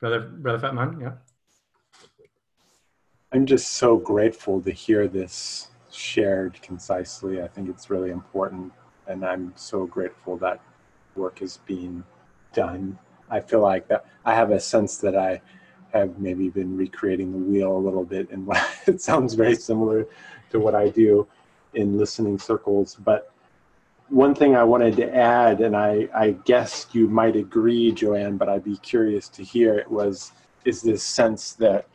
Brother, 0.00 0.20
Brother 0.20 0.66
Phap 0.66 0.74
Man, 0.74 1.00
yeah. 1.00 1.12
I'm 3.32 3.44
just 3.44 3.74
so 3.74 3.98
grateful 3.98 4.62
to 4.62 4.70
hear 4.70 5.08
this 5.08 5.68
shared 5.90 6.60
concisely. 6.62 7.42
I 7.42 7.48
think 7.48 7.68
it's 7.68 7.90
really 7.90 8.10
important, 8.10 8.72
and 9.06 9.24
I'm 9.24 9.52
so 9.56 9.86
grateful 9.86 10.36
that 10.38 10.60
work 11.14 11.42
is 11.42 11.58
being 11.66 12.04
done. 12.56 12.98
I 13.30 13.40
feel 13.40 13.60
like 13.60 13.86
that 13.88 14.06
I 14.24 14.34
have 14.34 14.50
a 14.50 14.58
sense 14.58 14.96
that 14.98 15.14
I 15.14 15.40
have 15.92 16.18
maybe 16.18 16.48
been 16.48 16.76
recreating 16.76 17.30
the 17.32 17.38
wheel 17.38 17.76
a 17.76 17.78
little 17.78 18.04
bit 18.04 18.30
and 18.30 18.48
it 18.86 19.00
sounds 19.00 19.34
very 19.34 19.54
similar 19.54 20.06
to 20.50 20.58
what 20.58 20.74
I 20.74 20.88
do 20.88 21.28
in 21.74 21.98
listening 21.98 22.38
circles. 22.38 22.96
But 22.96 23.30
one 24.08 24.34
thing 24.34 24.56
I 24.56 24.64
wanted 24.64 24.96
to 24.96 25.14
add, 25.14 25.60
and 25.60 25.76
I, 25.76 26.08
I 26.14 26.30
guess 26.44 26.86
you 26.92 27.08
might 27.08 27.36
agree, 27.36 27.92
Joanne, 27.92 28.36
but 28.36 28.48
I'd 28.48 28.64
be 28.64 28.78
curious 28.78 29.28
to 29.30 29.42
hear 29.42 29.74
it 29.74 29.90
was 29.90 30.32
is 30.64 30.82
this 30.82 31.02
sense 31.02 31.52
that 31.54 31.86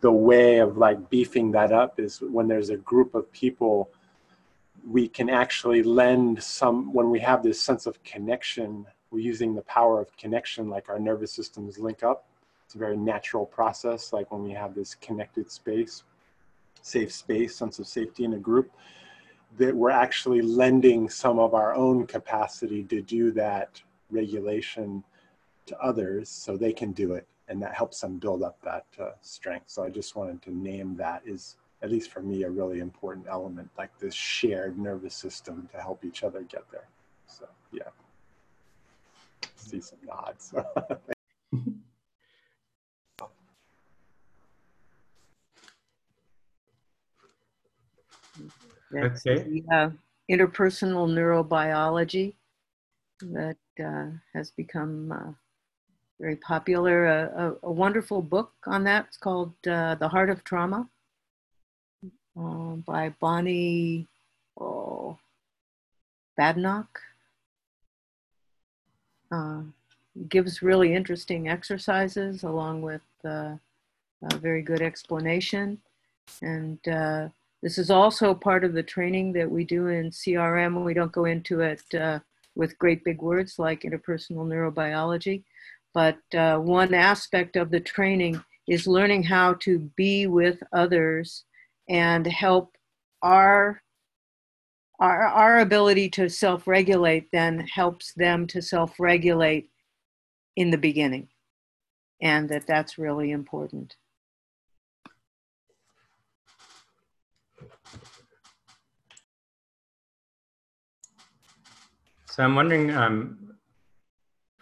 the 0.00 0.10
way 0.10 0.58
of 0.58 0.76
like 0.76 1.10
beefing 1.10 1.52
that 1.52 1.72
up 1.72 2.00
is 2.00 2.20
when 2.20 2.48
there's 2.48 2.70
a 2.70 2.76
group 2.78 3.14
of 3.14 3.30
people 3.32 3.90
we 4.88 5.06
can 5.06 5.28
actually 5.28 5.82
lend 5.82 6.42
some 6.42 6.92
when 6.92 7.10
we 7.10 7.20
have 7.20 7.42
this 7.42 7.60
sense 7.60 7.86
of 7.86 8.02
connection 8.02 8.86
we're 9.10 9.18
using 9.18 9.54
the 9.54 9.62
power 9.62 10.00
of 10.00 10.16
connection 10.16 10.68
like 10.68 10.88
our 10.88 10.98
nervous 10.98 11.32
systems 11.32 11.78
link 11.78 12.02
up 12.02 12.24
it's 12.68 12.74
a 12.74 12.78
very 12.78 12.98
natural 12.98 13.46
process, 13.46 14.12
like 14.12 14.30
when 14.30 14.42
we 14.42 14.52
have 14.52 14.74
this 14.74 14.94
connected 14.96 15.50
space, 15.50 16.02
safe 16.82 17.10
space, 17.10 17.56
sense 17.56 17.78
of 17.78 17.86
safety 17.86 18.24
in 18.24 18.34
a 18.34 18.38
group, 18.38 18.70
that 19.56 19.74
we're 19.74 19.88
actually 19.88 20.42
lending 20.42 21.08
some 21.08 21.38
of 21.38 21.54
our 21.54 21.74
own 21.74 22.06
capacity 22.06 22.84
to 22.84 23.00
do 23.00 23.30
that 23.30 23.80
regulation 24.10 25.02
to 25.64 25.78
others 25.80 26.28
so 26.28 26.58
they 26.58 26.74
can 26.74 26.92
do 26.92 27.14
it. 27.14 27.26
And 27.48 27.62
that 27.62 27.72
helps 27.72 28.02
them 28.02 28.18
build 28.18 28.42
up 28.42 28.60
that 28.60 28.84
uh, 29.00 29.12
strength. 29.22 29.70
So 29.70 29.82
I 29.82 29.88
just 29.88 30.14
wanted 30.14 30.42
to 30.42 30.54
name 30.54 30.94
that 30.98 31.22
is, 31.24 31.56
at 31.80 31.90
least 31.90 32.10
for 32.10 32.20
me, 32.20 32.42
a 32.42 32.50
really 32.50 32.80
important 32.80 33.28
element, 33.30 33.70
like 33.78 33.98
this 33.98 34.12
shared 34.12 34.78
nervous 34.78 35.14
system 35.14 35.70
to 35.72 35.80
help 35.80 36.04
each 36.04 36.22
other 36.22 36.42
get 36.42 36.70
there. 36.70 36.88
So, 37.26 37.48
yeah. 37.72 37.88
See 39.68 39.82
some 39.82 39.98
nods. 40.06 40.54
That's 48.90 49.26
okay. 49.26 49.42
the 49.42 49.64
uh, 49.70 49.90
interpersonal 50.30 51.06
neurobiology 51.06 52.32
that 53.20 53.58
uh, 53.78 54.06
has 54.32 54.50
become 54.52 55.12
uh, 55.12 55.32
very 56.18 56.36
popular. 56.36 57.04
A, 57.04 57.32
a, 57.36 57.68
a, 57.68 57.70
wonderful 57.70 58.22
book 58.22 58.52
on 58.66 58.84
that. 58.84 59.04
It's 59.08 59.18
called 59.18 59.52
uh, 59.66 59.96
The 59.96 60.08
Heart 60.08 60.30
of 60.30 60.44
Trauma 60.44 60.88
uh, 62.40 62.76
by 62.86 63.14
Bonnie 63.20 64.06
oh, 64.58 65.18
Badenoch. 66.38 67.02
Uh, 69.30 69.62
gives 70.28 70.62
really 70.62 70.94
interesting 70.94 71.48
exercises 71.48 72.42
along 72.42 72.82
with 72.82 73.02
a 73.24 73.58
very 74.40 74.62
good 74.62 74.82
explanation. 74.82 75.78
And 76.42 76.78
this 77.62 77.78
is 77.78 77.90
also 77.90 78.34
part 78.34 78.64
of 78.64 78.72
the 78.72 78.82
training 78.82 79.32
that 79.32 79.50
we 79.50 79.64
do 79.64 79.88
in 79.88 80.10
CRM. 80.10 80.84
We 80.84 80.94
don't 80.94 81.12
go 81.12 81.24
into 81.24 81.60
it 81.60 81.82
uh, 81.94 82.20
with 82.54 82.78
great 82.78 83.04
big 83.04 83.20
words 83.20 83.58
like 83.58 83.82
interpersonal 83.82 84.46
neurobiology, 84.46 85.42
but 85.92 86.18
uh, 86.34 86.58
one 86.58 86.94
aspect 86.94 87.56
of 87.56 87.70
the 87.70 87.80
training 87.80 88.42
is 88.68 88.86
learning 88.86 89.24
how 89.24 89.54
to 89.54 89.78
be 89.96 90.26
with 90.26 90.62
others 90.72 91.44
and 91.88 92.26
help 92.26 92.76
our 93.22 93.82
our, 95.00 95.26
our 95.26 95.58
ability 95.60 96.08
to 96.10 96.28
self-regulate 96.28 97.30
then 97.32 97.60
helps 97.60 98.12
them 98.14 98.46
to 98.46 98.60
self-regulate 98.60 99.70
in 100.56 100.70
the 100.70 100.78
beginning 100.78 101.28
and 102.20 102.48
that 102.48 102.66
that's 102.66 102.98
really 102.98 103.30
important 103.30 103.96
So 112.38 112.44
I'm 112.44 112.54
wondering, 112.54 112.94
um, 112.94 113.56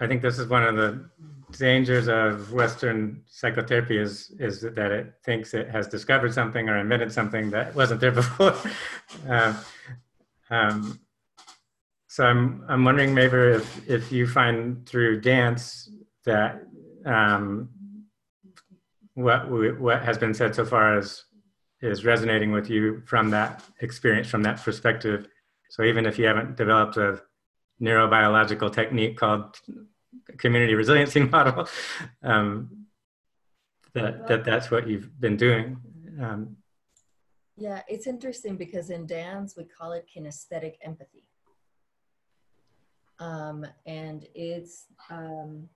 I 0.01 0.07
think 0.07 0.23
this 0.23 0.39
is 0.39 0.49
one 0.49 0.63
of 0.63 0.77
the 0.77 1.11
dangers 1.59 2.09
of 2.09 2.51
Western 2.51 3.23
psychotherapy 3.27 3.99
is, 3.99 4.33
is 4.39 4.63
that 4.63 4.91
it 4.93 5.13
thinks 5.27 5.53
it 5.53 5.69
has 5.69 5.87
discovered 5.87 6.33
something 6.33 6.71
or 6.71 6.79
invented 6.79 7.13
something 7.13 7.51
that 7.51 7.75
wasn't 7.75 8.01
there 8.01 8.13
before. 8.23 8.55
uh, 9.29 9.63
um, 10.51 11.01
so 12.09 12.25
I'm, 12.25 12.65
I'm 12.69 12.85
wondering 12.85 13.15
maybe 13.15 13.37
if, 13.37 13.89
if 13.89 14.13
you 14.13 14.27
find 14.27 14.87
through 14.87 15.21
dance 15.21 15.91
that 16.25 16.63
um, 17.05 17.69
what, 19.15 19.51
what 19.79 20.03
has 20.03 20.19
been 20.19 20.35
said 20.35 20.55
so 20.55 20.65
far 20.65 20.99
is, 20.99 21.25
is 21.83 22.05
resonating 22.05 22.53
with 22.53 22.71
you 22.71 23.03
from 23.07 23.31
that 23.31 23.63
experience, 23.81 24.29
from 24.29 24.43
that 24.45 24.63
perspective. 24.63 25.29
So 25.69 25.83
even 25.83 26.07
if 26.07 26.19
you 26.19 26.27
haven't 26.27 26.57
developed 26.57 26.97
a 26.97 27.21
neurobiological 27.81 28.73
technique 28.73 29.17
called 29.17 29.57
community 30.39 30.75
resiliency 30.75 31.21
model. 31.35 31.69
Um, 32.23 32.87
that, 33.95 34.27
that 34.29 34.45
that's 34.45 34.71
what 34.71 34.87
you've 34.87 35.19
been 35.21 35.37
doing. 35.37 35.79
Um, 36.21 36.57
Yeah, 37.57 37.83
it's 37.89 38.07
interesting 38.07 38.57
because 38.57 38.91
in 38.91 39.07
dance 39.07 39.57
we 39.57 39.65
call 39.65 39.93
it 39.93 40.07
kinesthetic 40.15 40.75
empathy. 40.83 41.25
Um, 43.19 43.67
and 43.87 44.27
it's 44.35 44.87
um, 45.11 45.69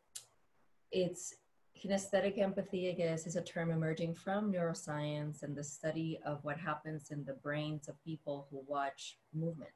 it's 0.92 1.34
kinesthetic 1.82 2.38
empathy, 2.38 2.90
I 2.90 2.92
guess, 2.92 3.26
is 3.26 3.36
a 3.36 3.42
term 3.42 3.70
emerging 3.70 4.14
from 4.14 4.52
neuroscience 4.52 5.42
and 5.42 5.56
the 5.56 5.64
study 5.64 6.20
of 6.26 6.44
what 6.44 6.58
happens 6.58 7.10
in 7.10 7.24
the 7.24 7.32
brains 7.34 7.88
of 7.88 8.02
people 8.04 8.46
who 8.50 8.62
watch 8.66 9.16
movement 9.34 9.70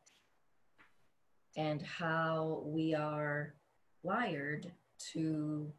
and 1.57 1.81
how 1.81 2.63
we 2.67 2.95
are 2.95 3.55
wired 4.03 4.71
to 5.13 5.73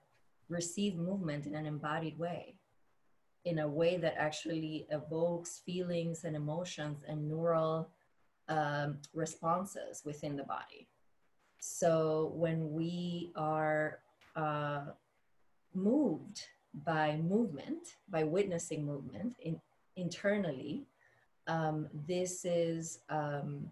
receive 0.50 0.96
movement 0.96 1.46
in 1.46 1.54
an 1.54 1.68
embodied 1.68 2.18
way 2.18 2.55
in 3.46 3.60
a 3.60 3.68
way 3.68 3.98
that 3.98 4.16
actually 4.18 4.88
evokes 4.90 5.62
feelings 5.66 6.24
and 6.24 6.36
emotions 6.36 7.04
and 7.08 7.28
neural 7.28 7.90
um, 8.50 8.98
responses 9.14 10.02
within 10.04 10.36
the 10.36 10.44
body. 10.44 10.88
So 11.60 12.32
when 12.36 12.72
we 12.74 13.32
are 13.36 14.00
uh, 14.36 14.82
moved 15.74 16.42
by 16.84 17.18
movement, 17.18 17.96
by 18.10 18.24
witnessing 18.24 18.86
movement 18.86 19.36
in, 19.40 19.60
internally, 19.96 20.86
um, 21.48 21.88
this 22.08 22.46
is 22.46 23.00
um, 23.10 23.72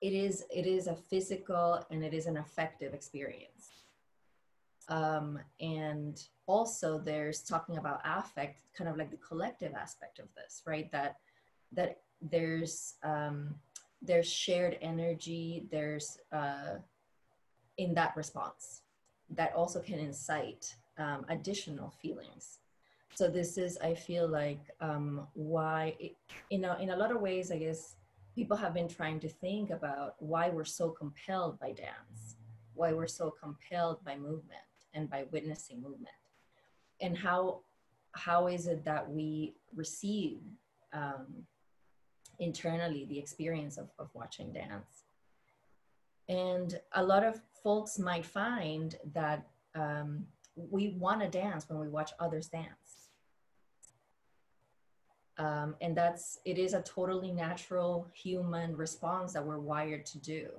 it 0.00 0.12
is 0.12 0.44
it 0.54 0.66
is 0.66 0.86
a 0.86 0.94
physical 0.94 1.84
and 1.90 2.04
it 2.04 2.14
is 2.14 2.26
an 2.26 2.36
affective 2.36 2.94
experience. 2.94 3.79
Um, 4.90 5.38
and 5.60 6.20
also 6.46 6.98
there's 6.98 7.42
talking 7.42 7.78
about 7.78 8.00
affect 8.04 8.62
kind 8.76 8.90
of 8.90 8.96
like 8.96 9.10
the 9.10 9.16
collective 9.16 9.72
aspect 9.74 10.18
of 10.18 10.26
this 10.34 10.62
right? 10.66 10.90
That 10.92 11.16
that 11.72 12.00
there's 12.20 12.94
um, 13.02 13.54
there's 14.02 14.30
shared 14.30 14.78
energy 14.82 15.66
there's 15.70 16.18
uh, 16.32 16.76
in 17.78 17.94
that 17.94 18.16
response 18.16 18.82
that 19.30 19.54
also 19.54 19.80
can 19.80 19.98
incite 19.98 20.74
um, 20.98 21.24
additional 21.28 21.90
feelings. 22.02 22.58
So 23.14 23.28
this 23.28 23.58
is 23.58 23.76
i 23.82 23.94
feel 23.94 24.26
like 24.28 24.60
um, 24.80 25.26
why 25.34 25.94
it, 25.98 26.16
you 26.48 26.58
know 26.58 26.76
in 26.78 26.90
a 26.90 26.96
lot 26.96 27.10
of 27.10 27.20
ways 27.20 27.50
i 27.50 27.58
guess 27.58 27.96
people 28.34 28.56
have 28.56 28.72
been 28.72 28.88
trying 28.88 29.20
to 29.20 29.28
think 29.28 29.70
about 29.70 30.14
why 30.20 30.48
we're 30.48 30.64
so 30.64 30.88
compelled 30.90 31.58
by 31.58 31.72
dance 31.72 32.36
why 32.74 32.92
we're 32.92 33.06
so 33.06 33.30
compelled 33.30 34.02
by 34.04 34.16
movement 34.16 34.69
and 34.94 35.08
by 35.08 35.24
witnessing 35.30 35.80
movement. 35.80 36.14
And 37.00 37.16
how 37.16 37.60
how 38.12 38.48
is 38.48 38.66
it 38.66 38.84
that 38.84 39.08
we 39.08 39.54
receive 39.74 40.40
um, 40.92 41.26
internally 42.40 43.06
the 43.08 43.18
experience 43.18 43.78
of, 43.78 43.88
of 43.98 44.08
watching 44.14 44.52
dance? 44.52 45.04
And 46.28 46.78
a 46.94 47.02
lot 47.02 47.24
of 47.24 47.40
folks 47.62 47.98
might 47.98 48.26
find 48.26 48.96
that 49.12 49.46
um, 49.74 50.26
we 50.56 50.88
want 50.98 51.20
to 51.20 51.28
dance 51.28 51.68
when 51.68 51.78
we 51.78 51.88
watch 51.88 52.12
others 52.18 52.48
dance. 52.48 53.10
Um, 55.38 55.74
and 55.80 55.96
that's 55.96 56.38
it 56.44 56.58
is 56.58 56.74
a 56.74 56.82
totally 56.82 57.32
natural 57.32 58.06
human 58.12 58.76
response 58.76 59.32
that 59.32 59.44
we're 59.44 59.58
wired 59.58 60.04
to 60.06 60.18
do. 60.18 60.50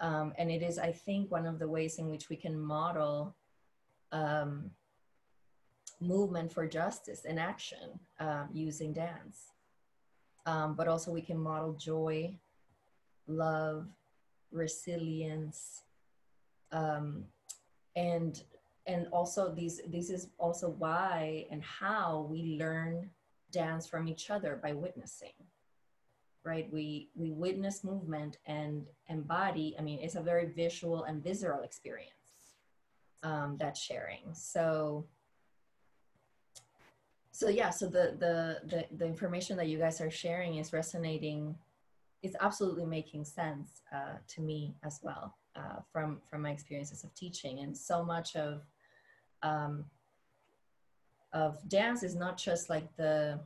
Um, 0.00 0.32
and 0.36 0.50
it 0.50 0.62
is 0.62 0.78
i 0.80 0.90
think 0.90 1.30
one 1.30 1.46
of 1.46 1.60
the 1.60 1.68
ways 1.68 1.98
in 1.98 2.08
which 2.10 2.28
we 2.28 2.34
can 2.34 2.58
model 2.58 3.36
um, 4.12 4.70
movement 6.00 6.52
for 6.52 6.66
justice 6.66 7.24
and 7.28 7.38
action 7.38 7.98
um, 8.20 8.48
using 8.52 8.92
dance. 8.92 9.52
Um, 10.46 10.74
but 10.74 10.88
also 10.88 11.12
we 11.12 11.22
can 11.22 11.38
model 11.38 11.72
joy, 11.74 12.36
love, 13.26 13.86
resilience, 14.50 15.82
um, 16.72 17.24
and 17.94 18.42
and 18.86 19.06
also 19.12 19.52
these 19.54 19.80
this 19.88 20.10
is 20.10 20.28
also 20.38 20.70
why 20.70 21.46
and 21.50 21.62
how 21.62 22.26
we 22.28 22.56
learn 22.58 23.08
dance 23.52 23.86
from 23.86 24.08
each 24.08 24.30
other 24.30 24.58
by 24.62 24.72
witnessing 24.72 25.34
right 26.44 26.68
we 26.72 27.08
we 27.14 27.30
witness 27.30 27.84
movement 27.84 28.38
and 28.46 28.86
embody 29.08 29.76
i 29.78 29.82
mean 29.82 29.98
it's 30.00 30.16
a 30.16 30.20
very 30.20 30.46
visual 30.46 31.04
and 31.04 31.22
visceral 31.22 31.62
experience 31.62 32.21
um, 33.22 33.56
that 33.58 33.76
sharing. 33.76 34.34
So 34.34 35.06
so 37.34 37.48
yeah 37.48 37.70
so 37.70 37.86
the, 37.86 38.14
the 38.18 38.60
the 38.66 38.84
the 38.98 39.06
information 39.06 39.56
that 39.56 39.66
you 39.66 39.78
guys 39.78 40.02
are 40.02 40.10
sharing 40.10 40.56
is 40.56 40.72
resonating 40.72 41.56
it's 42.22 42.36
absolutely 42.40 42.84
making 42.84 43.24
sense 43.24 43.82
uh, 43.92 44.16
to 44.28 44.42
me 44.42 44.74
as 44.84 45.00
well 45.02 45.34
uh, 45.56 45.80
from 45.92 46.20
from 46.28 46.42
my 46.42 46.50
experiences 46.50 47.04
of 47.04 47.14
teaching. 47.14 47.60
And 47.60 47.76
so 47.76 48.04
much 48.04 48.36
of 48.36 48.62
um, 49.42 49.84
of 51.32 51.58
dance 51.68 52.02
is 52.02 52.14
not 52.14 52.36
just 52.36 52.70
like 52.70 52.94
the 52.96 53.40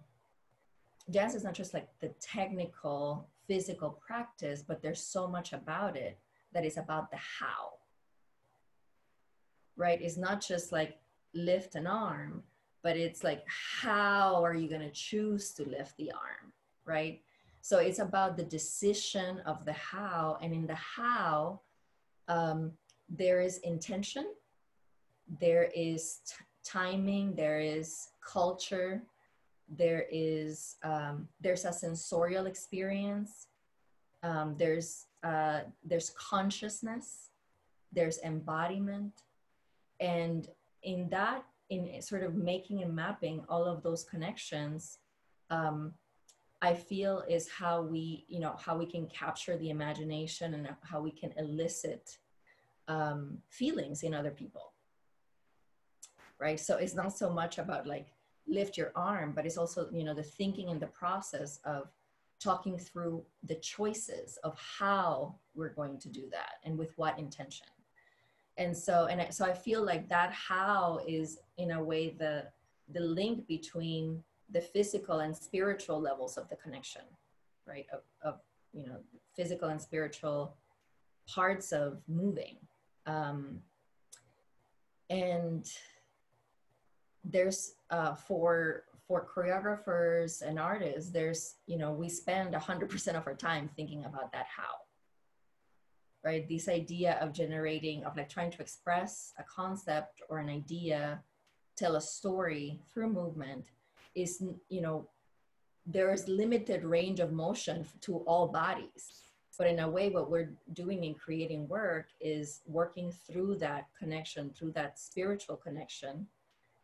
dance 1.10 1.34
is 1.34 1.44
not 1.44 1.54
just 1.54 1.72
like 1.72 1.88
the 2.00 2.08
technical 2.20 3.28
physical 3.46 3.90
practice 4.04 4.60
but 4.66 4.82
there's 4.82 5.00
so 5.00 5.28
much 5.28 5.52
about 5.52 5.96
it 5.96 6.18
that 6.52 6.64
is 6.64 6.78
about 6.78 7.12
the 7.12 7.16
how 7.16 7.74
right? 9.76 10.00
It's 10.00 10.16
not 10.16 10.40
just 10.40 10.72
like 10.72 10.98
lift 11.34 11.74
an 11.74 11.86
arm 11.86 12.42
but 12.82 12.96
it's 12.96 13.24
like 13.24 13.42
how 13.48 14.44
are 14.44 14.54
you 14.54 14.68
going 14.68 14.80
to 14.80 14.92
choose 14.92 15.52
to 15.52 15.64
lift 15.64 15.96
the 15.96 16.10
arm 16.12 16.52
right? 16.84 17.20
So 17.60 17.78
it's 17.78 17.98
about 17.98 18.36
the 18.36 18.44
decision 18.44 19.40
of 19.44 19.64
the 19.64 19.72
how 19.72 20.38
and 20.40 20.52
in 20.54 20.66
the 20.68 20.76
how 20.76 21.60
um, 22.28 22.72
there 23.08 23.40
is 23.40 23.58
intention 23.58 24.26
there 25.40 25.68
is 25.74 26.20
timing 26.64 27.34
there 27.34 27.60
is 27.60 28.08
culture 28.24 29.02
there 29.68 30.06
is 30.12 30.76
um, 30.84 31.28
there's 31.40 31.64
a 31.64 31.72
sensorial 31.72 32.46
experience 32.46 33.48
um, 34.22 34.54
there's 34.56 35.06
uh, 35.24 35.60
there's 35.84 36.10
consciousness 36.10 37.30
there's 37.92 38.18
embodiment 38.20 39.22
and 40.00 40.48
in 40.82 41.09
that 41.11 41.44
in 41.70 42.00
sort 42.00 42.22
of 42.22 42.35
making 42.35 42.82
and 42.82 42.94
mapping 42.94 43.44
all 43.48 43.64
of 43.64 43.82
those 43.82 44.04
connections 44.04 44.98
um, 45.50 45.92
i 46.62 46.72
feel 46.74 47.24
is 47.28 47.48
how 47.48 47.82
we 47.82 48.24
you 48.28 48.40
know 48.40 48.54
how 48.59 48.76
we 48.76 48.87
can 48.87 49.06
capture 49.06 49.56
the 49.59 49.70
imagination 49.70 50.54
and 50.54 50.68
how 50.82 51.00
we 51.00 51.11
can 51.11 51.32
elicit 51.37 52.18
um, 52.88 53.38
feelings 53.50 54.02
in 54.02 54.14
other 54.14 54.30
people. 54.30 54.72
Right? 56.38 56.61
So 56.61 56.76
it's 56.76 56.94
not 56.94 57.16
so 57.16 57.30
much 57.30 57.59
about 57.59 57.87
like 57.87 58.09
lift 58.48 58.76
your 58.76 58.92
arm 58.94 59.32
but 59.35 59.44
it's 59.44 59.56
also 59.56 59.88
you 59.92 60.04
know 60.04 60.14
the 60.14 60.22
thinking 60.22 60.68
and 60.68 60.80
the 60.80 60.87
process 60.87 61.59
of 61.64 61.90
talking 62.38 62.78
through 62.78 63.24
the 63.42 63.56
choices 63.56 64.38
of 64.44 64.56
how 64.56 65.35
we're 65.56 65.74
going 65.74 65.98
to 65.98 66.09
do 66.09 66.28
that 66.30 66.52
and 66.62 66.78
with 66.78 66.96
what 66.96 67.18
intention 67.18 67.66
and 68.59 68.77
so 68.77 69.07
and 69.07 69.21
I, 69.21 69.29
so 69.31 69.45
i 69.45 69.53
feel 69.53 69.85
like 69.85 70.09
that 70.09 70.33
how 70.33 71.01
is 71.07 71.38
in 71.59 71.73
a 71.73 71.83
way 71.83 72.11
the 72.11 72.45
the 72.92 73.01
link 73.01 73.47
between 73.47 74.23
the 74.51 74.61
physical 74.61 75.21
and 75.21 75.37
spiritual 75.37 76.01
levels 76.01 76.37
of 76.37 76.49
the 76.49 76.57
connection 76.57 77.03
right? 77.66 77.87
Of, 77.92 78.01
of 78.23 78.40
you 78.73 78.87
know 78.87 78.97
physical 79.35 79.69
and 79.69 79.81
spiritual 79.81 80.57
parts 81.29 81.73
of 81.73 81.99
moving. 82.09 82.57
Um, 83.07 83.61
and 85.11 85.69
there's 87.25 87.75
uh, 87.90 88.14
for 88.14 88.85
for 89.07 89.29
choreographers 89.33 90.42
and 90.42 90.59
artists 90.59 91.11
there's 91.11 91.57
you 91.66 91.79
know 91.79 91.92
we 91.92 92.09
spend 92.09 92.55
100% 92.55 93.16
of 93.16 93.27
our 93.27 93.35
time 93.35 93.71
thinking 93.77 94.05
about 94.05 94.33
that 94.33 94.47
how 94.49 94.64
right? 96.27 96.48
This 96.48 96.68
idea 96.68 97.18
of 97.22 97.33
generating, 97.33 98.02
of 98.04 98.16
like 98.16 98.29
trying 98.29 98.50
to 98.50 98.60
express 98.60 99.33
a 99.38 99.44
concept 99.44 100.22
or 100.29 100.38
an 100.38 100.48
idea, 100.48 101.22
tell 101.77 101.94
a 101.94 102.00
story 102.00 102.81
through 102.92 103.10
movement 103.12 103.66
is, 104.16 104.42
you 104.68 104.81
know, 104.81 105.08
there 105.87 106.12
is 106.12 106.27
limited 106.27 106.83
range 106.83 107.20
of 107.20 107.33
motion 107.33 107.87
to 108.00 108.16
all 108.31 108.48
bodies. 108.48 109.22
But 109.56 109.68
in 109.68 109.79
a 109.79 109.88
way, 109.88 110.10
what 110.10 110.29
we're 110.29 110.52
doing 110.72 111.04
in 111.04 111.14
creating 111.14 111.68
work 111.68 112.08
is 112.20 112.60
working 112.66 113.12
through 113.12 113.54
that 113.58 113.87
connection, 113.96 114.50
through 114.50 114.72
that 114.72 114.98
spiritual 114.98 115.56
connection 115.56 116.27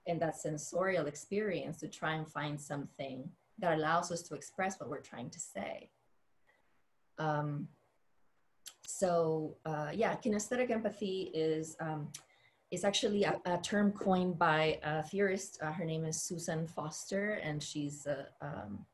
and 0.07 0.21
that 0.21 0.37
sensorial 0.37 1.07
experience 1.07 1.81
to 1.81 1.89
try 1.89 2.15
and 2.15 2.29
find 2.29 2.61
something 2.61 3.29
that 3.59 3.77
allows 3.77 4.13
us 4.13 4.23
to 4.23 4.35
express 4.37 4.79
what 4.79 4.89
we're 4.89 5.01
trying 5.01 5.31
to 5.31 5.41
say. 5.41 5.91
Um, 7.19 7.69
so 8.87 9.57
uh, 9.65 9.91
yeah, 9.93 10.15
kinesthetic 10.17 10.71
empathy 10.71 11.31
is 11.35 11.77
um, 11.81 12.09
is 12.71 12.85
actually 12.85 13.25
a, 13.25 13.39
a, 13.45 13.59
term 13.59 13.93
coined 13.93 14.39
by 14.39 14.79
a 14.83 15.03
theorist. 15.03 15.59
Uh, 15.61 15.73
her 15.73 15.85
name 15.85 16.05
is 16.05 16.23
Susan 16.23 16.67
Foster, 16.67 17.35
and 17.43 17.63
she's 17.63 18.07
a 18.07 18.27
um, 18.41 18.87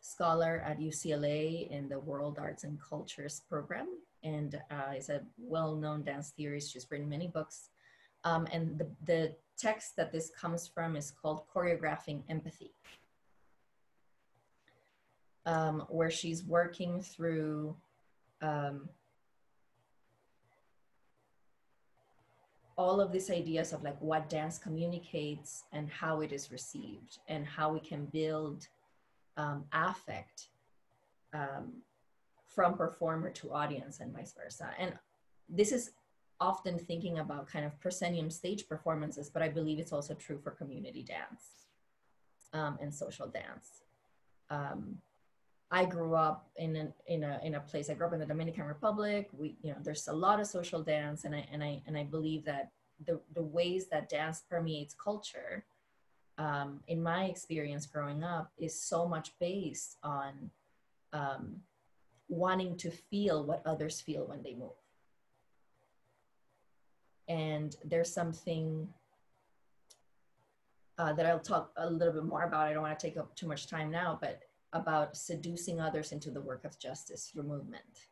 scholar 0.00 0.62
at 0.64 0.78
UCLA 0.78 1.68
in 1.70 1.88
the 1.88 1.98
World 1.98 2.38
Arts 2.40 2.64
and 2.64 2.78
Cultures 2.80 3.42
program 3.48 3.88
and 4.24 4.60
uh, 4.70 4.92
is 4.96 5.08
a 5.08 5.20
well-known 5.38 6.04
dance 6.04 6.32
theorist. 6.36 6.72
She's 6.72 6.86
written 6.90 7.08
many 7.08 7.26
books. 7.26 7.70
Um, 8.24 8.46
and 8.52 8.78
the, 8.78 8.88
the 9.04 9.34
text 9.58 9.96
that 9.96 10.12
this 10.12 10.30
comes 10.30 10.68
from 10.68 10.96
is 10.96 11.10
called 11.10 11.42
Choreographing 11.52 12.22
Empathy, 12.28 12.72
um, 15.44 15.84
where 15.88 16.10
she's 16.10 16.44
working 16.44 17.00
through 17.00 17.76
um, 18.42 18.88
all 22.76 23.00
of 23.00 23.12
these 23.12 23.30
ideas 23.30 23.72
of 23.72 23.82
like 23.82 24.00
what 24.00 24.28
dance 24.28 24.58
communicates 24.58 25.64
and 25.72 25.88
how 25.90 26.20
it 26.20 26.32
is 26.32 26.50
received 26.50 27.18
and 27.28 27.46
how 27.46 27.72
we 27.72 27.80
can 27.80 28.06
build 28.06 28.68
um, 29.36 29.64
affect 29.72 30.48
um, 31.34 31.72
from 32.46 32.74
performer 32.74 33.30
to 33.30 33.52
audience 33.52 34.00
and 34.00 34.12
vice 34.14 34.34
versa. 34.34 34.70
And 34.78 34.92
this 35.48 35.72
is 35.72 35.92
often 36.40 36.78
thinking 36.78 37.18
about 37.18 37.46
kind 37.46 37.64
of 37.64 37.78
proscenium 37.80 38.30
stage 38.30 38.68
performances, 38.68 39.30
but 39.30 39.42
I 39.42 39.48
believe 39.48 39.78
it's 39.78 39.92
also 39.92 40.14
true 40.14 40.38
for 40.38 40.50
community 40.50 41.02
dance 41.02 41.66
um, 42.52 42.78
and 42.80 42.92
social 42.92 43.28
dance. 43.28 43.82
I 45.72 45.86
grew 45.86 46.14
up 46.14 46.50
in 46.56 46.76
an, 46.76 46.92
in 47.06 47.24
a 47.24 47.40
in 47.42 47.54
a 47.54 47.60
place. 47.60 47.88
I 47.88 47.94
grew 47.94 48.06
up 48.06 48.12
in 48.12 48.20
the 48.20 48.26
Dominican 48.26 48.64
Republic. 48.64 49.30
We 49.32 49.56
you 49.62 49.72
know 49.72 49.78
there's 49.82 50.06
a 50.06 50.12
lot 50.12 50.38
of 50.38 50.46
social 50.46 50.82
dance, 50.82 51.24
and 51.24 51.34
I 51.34 51.48
and 51.50 51.64
I 51.64 51.82
and 51.86 51.96
I 51.96 52.04
believe 52.04 52.44
that 52.44 52.70
the 53.06 53.18
the 53.34 53.42
ways 53.42 53.86
that 53.88 54.10
dance 54.10 54.42
permeates 54.48 54.94
culture, 54.94 55.64
um, 56.36 56.80
in 56.88 57.02
my 57.02 57.24
experience 57.24 57.86
growing 57.86 58.22
up, 58.22 58.52
is 58.58 58.78
so 58.78 59.08
much 59.08 59.32
based 59.40 59.96
on 60.02 60.50
um, 61.14 61.56
wanting 62.28 62.76
to 62.76 62.90
feel 62.90 63.42
what 63.42 63.62
others 63.64 63.98
feel 63.98 64.26
when 64.26 64.42
they 64.42 64.54
move. 64.54 64.70
And 67.28 67.74
there's 67.82 68.12
something 68.12 68.88
uh, 70.98 71.14
that 71.14 71.24
I'll 71.24 71.40
talk 71.40 71.72
a 71.78 71.88
little 71.88 72.12
bit 72.12 72.24
more 72.24 72.42
about. 72.42 72.66
I 72.66 72.74
don't 72.74 72.82
want 72.82 72.98
to 72.98 73.06
take 73.06 73.16
up 73.16 73.34
too 73.34 73.46
much 73.46 73.68
time 73.68 73.90
now, 73.90 74.18
but 74.20 74.42
about 74.72 75.16
seducing 75.16 75.80
others 75.80 76.12
into 76.12 76.30
the 76.30 76.40
work 76.40 76.64
of 76.64 76.78
justice 76.78 77.30
through 77.32 77.42
movement 77.42 78.08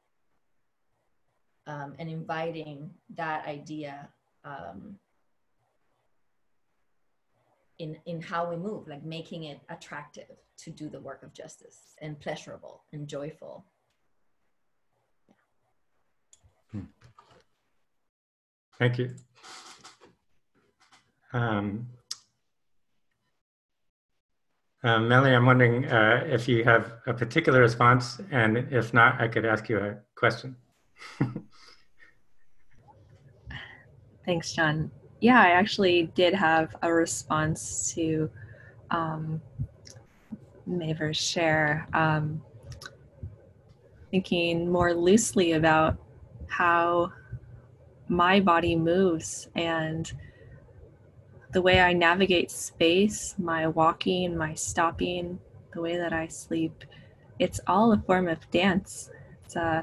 um, 1.66 1.94
and 1.98 2.08
inviting 2.08 2.90
that 3.14 3.46
idea 3.46 4.08
um, 4.44 4.96
in, 7.78 7.96
in 8.06 8.20
how 8.20 8.48
we 8.48 8.56
move, 8.56 8.88
like 8.88 9.04
making 9.04 9.44
it 9.44 9.61
attractive 9.68 10.36
to 10.58 10.70
do 10.70 10.88
the 10.88 11.00
work 11.00 11.22
of 11.22 11.32
justice 11.32 11.94
and 12.00 12.18
pleasurable 12.20 12.82
and 12.92 13.08
joyful. 13.08 13.64
Hmm. 16.72 16.80
Thank 18.78 18.98
you. 18.98 19.14
Um, 21.32 21.86
uh, 24.83 24.99
Melanie, 24.99 25.35
I'm 25.35 25.45
wondering 25.45 25.85
uh, 25.87 26.24
if 26.26 26.49
you 26.49 26.64
have 26.64 26.95
a 27.07 27.12
particular 27.12 27.61
response, 27.61 28.18
and 28.31 28.57
if 28.70 28.95
not, 28.95 29.20
I 29.20 29.28
could 29.28 29.45
ask 29.45 29.68
you 29.68 29.78
a 29.78 29.97
question. 30.14 30.57
Thanks, 34.24 34.53
John. 34.53 34.91
Yeah, 35.20 35.41
I 35.41 35.51
actually 35.51 36.05
did 36.14 36.33
have 36.35 36.74
a 36.83 36.93
response 36.93 37.93
to 37.95 38.31
um, 38.91 39.43
Maver's 40.66 41.18
share, 41.18 41.87
um, 41.93 42.41
thinking 44.11 44.70
more 44.70 44.95
loosely 44.95 45.53
about 45.53 45.99
how 46.47 47.12
my 48.09 48.41
body 48.41 48.74
moves 48.76 49.49
and 49.55 50.12
the 51.53 51.62
way 51.62 51.80
I 51.80 51.92
navigate 51.92 52.51
space, 52.51 53.34
my 53.38 53.66
walking, 53.66 54.36
my 54.36 54.55
stopping, 54.55 55.38
the 55.72 55.80
way 55.80 55.96
that 55.96 56.12
I 56.12 56.28
sleep, 56.28 56.84
it's 57.38 57.61
all 57.66 57.92
a 57.92 57.98
form 57.98 58.28
of 58.28 58.51
dance. 58.51 59.11
It's 59.44 59.57
uh, 59.57 59.82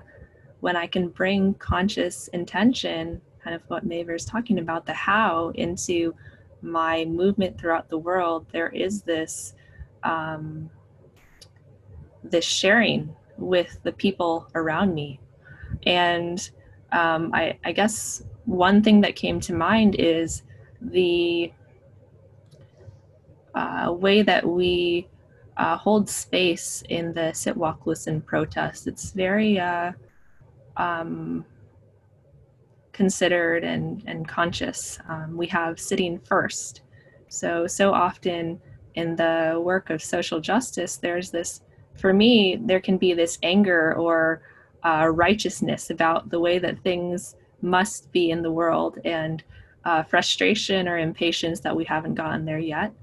when 0.61 0.75
I 0.75 0.87
can 0.87 1.09
bring 1.09 1.53
conscious 1.55 2.27
intention, 2.29 3.21
kind 3.43 3.55
of 3.55 3.61
what 3.67 3.85
Maver's 3.85 4.25
talking 4.25 4.59
about, 4.59 4.85
the 4.85 4.93
how, 4.93 5.49
into 5.55 6.15
my 6.61 7.05
movement 7.05 7.59
throughout 7.59 7.89
the 7.89 7.97
world, 7.97 8.45
there 8.51 8.69
is 8.69 9.01
this 9.01 9.53
um, 10.03 10.69
this 12.23 12.45
sharing 12.45 13.13
with 13.37 13.79
the 13.83 13.91
people 13.91 14.47
around 14.55 14.93
me. 14.93 15.19
And 15.85 16.49
um, 16.91 17.31
I, 17.33 17.57
I 17.63 17.71
guess 17.71 18.23
one 18.45 18.81
thing 18.81 19.01
that 19.01 19.15
came 19.15 19.39
to 19.41 19.53
mind 19.53 19.95
is 19.99 20.43
the 20.81 21.51
uh, 23.57 23.91
way 23.91 24.21
that 24.21 24.45
we 24.45 25.07
uh, 25.57 25.75
hold 25.75 26.07
space 26.07 26.83
in 26.89 27.13
the 27.13 27.33
sit, 27.33 27.57
walk, 27.57 27.87
listen 27.87 28.21
protest. 28.21 28.85
It's 28.85 29.11
very 29.11 29.59
uh, 29.59 29.93
um, 30.77 31.43
considered 32.91 33.63
and, 33.63 34.03
and 34.05 34.27
conscious. 34.27 34.99
Um, 35.09 35.35
we 35.35 35.47
have 35.47 35.79
sitting 35.79 36.19
first. 36.19 36.81
So, 37.29 37.65
so 37.65 37.91
often 37.93 38.61
in 38.93 39.15
the 39.15 39.59
work 39.63 39.89
of 39.89 40.03
social 40.03 40.39
justice, 40.39 40.97
there's 40.97 41.31
this, 41.31 41.61
for 41.95 42.13
me, 42.13 42.59
there 42.61 42.79
can 42.79 42.97
be 42.97 43.13
this 43.13 43.39
anger 43.41 43.95
or 43.95 44.43
uh, 44.83 45.07
righteousness 45.07 45.89
about 45.89 46.29
the 46.29 46.39
way 46.39 46.59
that 46.59 46.83
things 46.83 47.35
must 47.61 48.11
be 48.11 48.29
in 48.29 48.43
the 48.43 48.51
world 48.51 48.99
and 49.03 49.43
uh, 49.85 50.03
frustration 50.03 50.87
or 50.87 50.99
impatience 50.99 51.59
that 51.61 51.75
we 51.75 51.85
haven't 51.85 52.13
gotten 52.13 52.45
there 52.45 52.59
yet. 52.59 52.93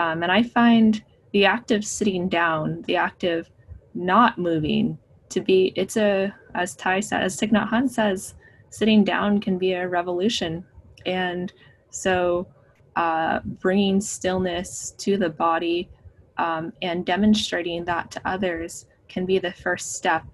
Um, 0.00 0.22
and 0.22 0.32
I 0.32 0.42
find 0.42 1.04
the 1.32 1.44
act 1.44 1.70
of 1.70 1.84
sitting 1.84 2.26
down, 2.26 2.82
the 2.86 2.96
act 2.96 3.22
of 3.22 3.50
not 3.92 4.38
moving, 4.38 4.96
to 5.28 5.42
be, 5.42 5.74
it's 5.76 5.98
a, 5.98 6.34
as 6.54 6.74
Thich 6.74 7.04
said, 7.04 7.22
as 7.22 7.36
Thich 7.36 7.52
Nhat 7.52 7.90
says, 7.90 8.34
sitting 8.70 9.04
down 9.04 9.40
can 9.40 9.58
be 9.58 9.72
a 9.74 9.86
revolution. 9.86 10.64
And 11.04 11.52
so 11.90 12.48
uh, 12.96 13.40
bringing 13.44 14.00
stillness 14.00 14.92
to 15.04 15.18
the 15.18 15.28
body 15.28 15.90
um, 16.38 16.72
and 16.80 17.04
demonstrating 17.04 17.84
that 17.84 18.10
to 18.12 18.20
others 18.24 18.86
can 19.08 19.26
be 19.26 19.38
the 19.38 19.52
first 19.52 19.96
step 19.96 20.24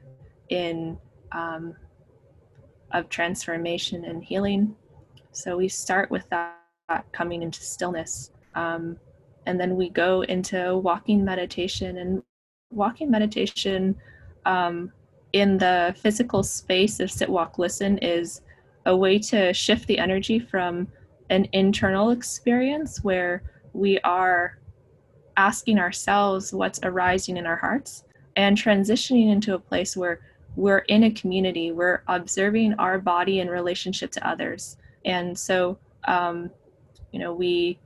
in 0.49 0.97
um, 1.33 1.75
of 2.93 3.09
transformation 3.09 4.05
and 4.05 4.23
healing. 4.23 4.77
So 5.33 5.57
we 5.57 5.69
start 5.69 6.09
with 6.09 6.29
that, 6.31 6.53
coming 7.11 7.43
into 7.43 7.61
stillness. 7.63 8.31
Um, 8.55 8.97
and 9.47 9.61
then 9.61 9.77
we 9.77 9.89
go 9.89 10.23
into 10.23 10.77
walking 10.79 11.25
meditation. 11.25 11.99
And 11.99 12.23
walking 12.71 13.11
meditation 13.11 13.97
um, 14.45 14.93
in 15.33 15.59
the 15.59 15.95
physical 15.99 16.43
space 16.43 17.01
of 17.01 17.11
sit, 17.11 17.29
walk, 17.29 17.59
listen 17.59 17.99
is 17.99 18.43
a 18.87 18.97
way 18.97 19.19
to 19.19 19.53
shift 19.53 19.87
the 19.87 19.99
energy 19.99 20.39
from 20.39 20.89
an 21.31 21.49
internal 21.53 22.11
experience 22.11 23.03
where 23.03 23.43
we 23.73 23.99
are 24.01 24.59
asking 25.37 25.79
ourselves 25.79 26.53
what's 26.53 26.81
arising 26.83 27.37
in 27.37 27.47
our 27.47 27.57
hearts 27.57 28.05
and 28.37 28.57
transitioning 28.57 29.31
into 29.31 29.55
a 29.55 29.59
place 29.59 29.97
where 29.97 30.21
we're 30.55 30.79
in 30.79 31.05
a 31.05 31.11
community 31.11 31.73
we're 31.73 32.03
observing 32.09 32.73
our 32.75 32.99
body 32.99 33.41
in 33.41 33.49
relationship 33.49 34.11
to 34.11 34.27
others 34.27 34.79
and 35.05 35.39
so 35.39 35.77
um, 36.09 36.51
you 37.13 37.19
know 37.19 37.35
we 37.35 37.79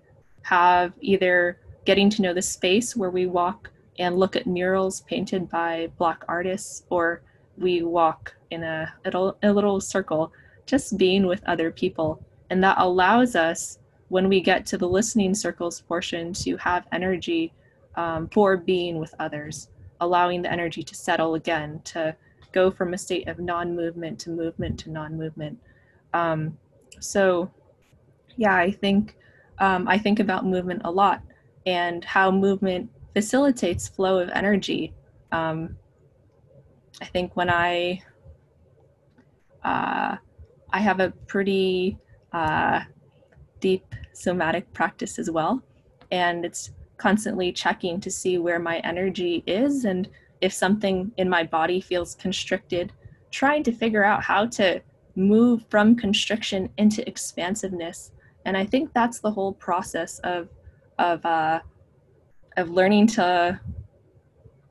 have 0.42 0.92
either 1.00 1.58
getting 1.84 2.10
to 2.10 2.22
know 2.22 2.34
the 2.34 2.42
space 2.42 2.96
where 2.96 3.10
we 3.10 3.26
walk 3.26 3.70
and 3.98 4.18
look 4.18 4.36
at 4.36 4.46
murals 4.46 5.02
painted 5.02 5.48
by 5.48 5.90
black 5.98 6.24
artists 6.28 6.84
or 6.90 7.22
we 7.58 7.82
walk 7.82 8.34
in 8.50 8.62
a, 8.62 8.92
a 9.04 9.52
little 9.52 9.80
circle 9.80 10.32
just 10.66 10.96
being 10.96 11.26
with 11.26 11.42
other 11.46 11.70
people 11.70 12.24
and 12.50 12.62
that 12.62 12.76
allows 12.78 13.36
us 13.36 13.78
when 14.08 14.28
we 14.28 14.40
get 14.40 14.66
to 14.66 14.78
the 14.78 14.88
listening 14.88 15.34
circles 15.34 15.80
portion 15.82 16.32
to 16.32 16.56
have 16.56 16.86
energy 16.92 17.52
um, 17.96 18.28
for 18.28 18.56
being 18.56 18.98
with 18.98 19.14
others 19.18 19.68
allowing 20.00 20.42
the 20.42 20.50
energy 20.50 20.82
to 20.82 20.94
settle 20.94 21.34
again 21.34 21.80
to 21.84 22.14
go 22.52 22.70
from 22.70 22.94
a 22.94 22.98
state 22.98 23.28
of 23.28 23.38
non-movement 23.38 24.18
to 24.18 24.30
movement 24.30 24.78
to 24.80 24.90
non-movement. 24.90 25.58
Um, 26.12 26.58
so, 26.98 27.50
yeah, 28.36 28.56
I 28.56 28.70
think 28.70 29.16
um, 29.60 29.86
I 29.86 29.98
think 29.98 30.18
about 30.18 30.44
movement 30.44 30.82
a 30.84 30.90
lot 30.90 31.22
and 31.66 32.04
how 32.04 32.30
movement 32.30 32.90
facilitates 33.14 33.88
flow 33.88 34.18
of 34.18 34.30
energy. 34.30 34.94
Um, 35.32 35.76
I 37.00 37.04
think 37.04 37.36
when 37.36 37.50
I 37.50 38.02
uh, 39.62 40.16
I 40.72 40.78
have 40.80 41.00
a 41.00 41.10
pretty 41.26 41.98
uh, 42.32 42.80
deep 43.60 43.94
somatic 44.12 44.72
practice 44.72 45.18
as 45.18 45.30
well, 45.30 45.62
and 46.10 46.44
it's 46.44 46.72
constantly 46.96 47.52
checking 47.52 48.00
to 48.00 48.10
see 48.10 48.38
where 48.38 48.58
my 48.58 48.78
energy 48.78 49.42
is 49.46 49.84
and 49.84 50.08
if 50.40 50.52
something 50.52 51.12
in 51.16 51.28
my 51.28 51.44
body 51.44 51.80
feels 51.80 52.14
constricted, 52.14 52.92
trying 53.30 53.62
to 53.62 53.72
figure 53.72 54.04
out 54.04 54.22
how 54.22 54.46
to 54.46 54.80
move 55.16 55.64
from 55.68 55.96
constriction 55.96 56.68
into 56.78 57.06
expansiveness. 57.06 58.12
And 58.50 58.56
I 58.56 58.66
think 58.66 58.92
that's 58.92 59.20
the 59.20 59.30
whole 59.30 59.52
process 59.52 60.18
of 60.24 60.48
of 60.98 61.24
uh, 61.24 61.60
of 62.56 62.68
learning 62.68 63.06
to 63.18 63.60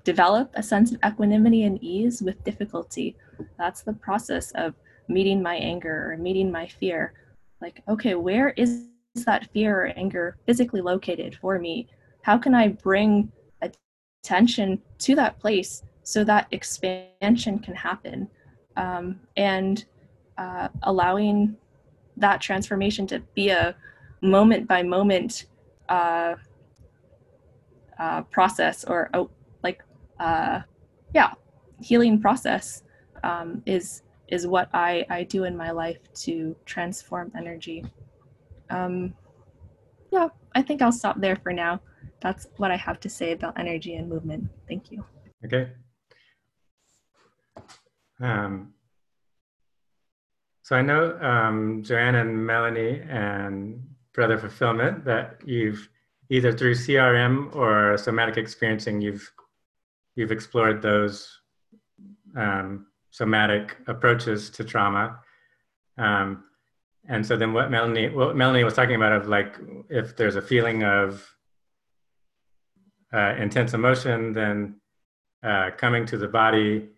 develop 0.04 0.52
a 0.56 0.62
sense 0.62 0.92
of 0.92 1.00
equanimity 1.08 1.64
and 1.64 1.82
ease 1.82 2.22
with 2.22 2.44
difficulty. 2.44 3.16
That's 3.58 3.84
the 3.84 3.94
process 3.94 4.52
of 4.56 4.74
meeting 5.08 5.42
my 5.42 5.56
anger 5.56 6.12
or 6.12 6.18
meeting 6.18 6.52
my 6.52 6.68
fear. 6.68 7.14
Like, 7.62 7.82
okay, 7.88 8.16
where 8.16 8.50
is 8.58 8.88
that 9.26 9.50
fear 9.54 9.86
or 9.86 9.94
anger 9.96 10.36
physically 10.46 10.82
located 10.82 11.38
for 11.40 11.58
me? 11.58 11.88
How 12.24 12.38
can 12.38 12.54
I 12.54 12.68
bring 12.68 13.32
attention 13.62 14.82
to 14.98 15.16
that 15.16 15.40
place 15.40 15.84
so 16.04 16.26
that 16.26 16.48
expansion 16.52 17.60
can 17.60 17.76
happen? 17.76 18.28
Um, 18.76 19.22
and 19.38 19.86
uh, 20.38 20.68
allowing 20.84 21.56
that 22.20 22.42
transformation 22.42 23.08
to 23.08 23.20
be 23.34 23.50
a 23.50 23.76
moment 24.22 24.68
by 24.68 24.84
moment 24.84 25.46
uh, 25.88 26.36
uh, 27.98 28.22
process 28.24 28.84
or 28.84 29.10
oh, 29.14 29.30
like 29.64 29.84
uh, 30.20 30.62
yeah 31.14 31.34
healing 31.82 32.20
process 32.20 32.84
um, 33.24 33.62
is 33.66 34.04
is 34.28 34.46
what 34.46 34.70
I, 34.74 35.06
I 35.10 35.24
do 35.24 35.46
in 35.46 35.58
my 35.58 35.72
life 35.72 35.98
to 36.26 36.56
transform 36.66 37.32
energy. 37.36 37.84
Um, 38.70 39.16
yeah 40.12 40.28
i 40.56 40.62
think 40.62 40.82
i'll 40.82 40.92
stop 40.92 41.20
there 41.20 41.36
for 41.36 41.54
now. 41.54 41.80
That's 42.22 42.48
what 42.58 42.72
i 42.72 42.76
have 42.76 43.00
to 43.02 43.10
say 43.10 43.32
about 43.32 43.60
energy 43.60 43.96
and 43.96 44.10
movement. 44.10 44.50
Thank 44.68 44.92
you. 44.92 45.06
Okay. 45.46 45.72
Um, 48.22 48.74
so 50.70 50.76
I 50.76 50.84
know 50.84 51.18
um, 51.20 51.82
Joanne 51.82 52.14
and 52.14 52.46
Melanie 52.46 53.02
and 53.10 53.84
Brother 54.14 54.38
Fulfillment 54.38 55.04
that 55.04 55.42
you've 55.44 55.90
either 56.30 56.54
through 56.54 56.76
CRM 56.76 57.56
or 57.56 57.98
somatic 57.98 58.38
experiencing, 58.38 59.02
you've 59.02 59.32
you've 60.16 60.32
explored 60.32 60.80
those 60.84 61.28
um, 62.38 62.86
somatic 63.10 63.78
approaches 63.88 64.52
to 64.52 64.64
trauma. 64.64 65.18
Um, 65.98 66.44
and 67.08 67.26
so 67.26 67.36
then 67.36 67.52
what 67.52 67.72
Melanie 67.72 68.10
what 68.10 68.36
Melanie 68.36 68.64
was 68.64 68.76
talking 68.76 68.96
about 68.96 69.14
of 69.14 69.28
like 69.28 69.56
if 69.90 70.16
there's 70.16 70.36
a 70.36 70.42
feeling 70.44 70.84
of 70.84 71.28
uh, 73.12 73.34
intense 73.40 73.74
emotion, 73.74 74.34
then 74.34 74.80
uh, 75.42 75.72
coming 75.78 76.06
to 76.06 76.18
the 76.20 76.28
body 76.28 76.90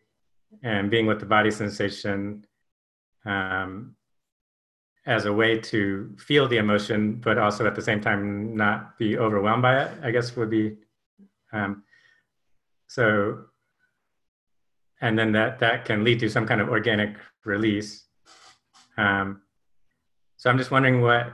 and 0.61 0.91
being 0.91 1.05
with 1.05 1.21
the 1.21 1.25
body 1.25 1.51
sensation 1.51 2.45
um, 3.25 3.95
as 5.05 5.25
a 5.25 5.33
way 5.33 5.57
to 5.57 6.15
feel 6.19 6.47
the 6.47 6.57
emotion, 6.57 7.15
but 7.15 7.37
also 7.37 7.65
at 7.65 7.75
the 7.75 7.81
same 7.81 8.01
time 8.01 8.55
not 8.55 8.97
be 8.97 9.17
overwhelmed 9.17 9.61
by 9.61 9.83
it, 9.83 9.91
I 10.03 10.11
guess 10.11 10.35
would 10.35 10.49
be. 10.49 10.77
Um, 11.51 11.83
so, 12.87 13.45
and 15.01 15.17
then 15.17 15.31
that, 15.31 15.59
that 15.59 15.85
can 15.85 16.03
lead 16.03 16.19
to 16.19 16.29
some 16.29 16.45
kind 16.45 16.61
of 16.61 16.69
organic 16.69 17.15
release. 17.45 18.05
Um, 18.97 19.41
so 20.37 20.49
I'm 20.49 20.57
just 20.57 20.71
wondering 20.71 21.01
what, 21.01 21.33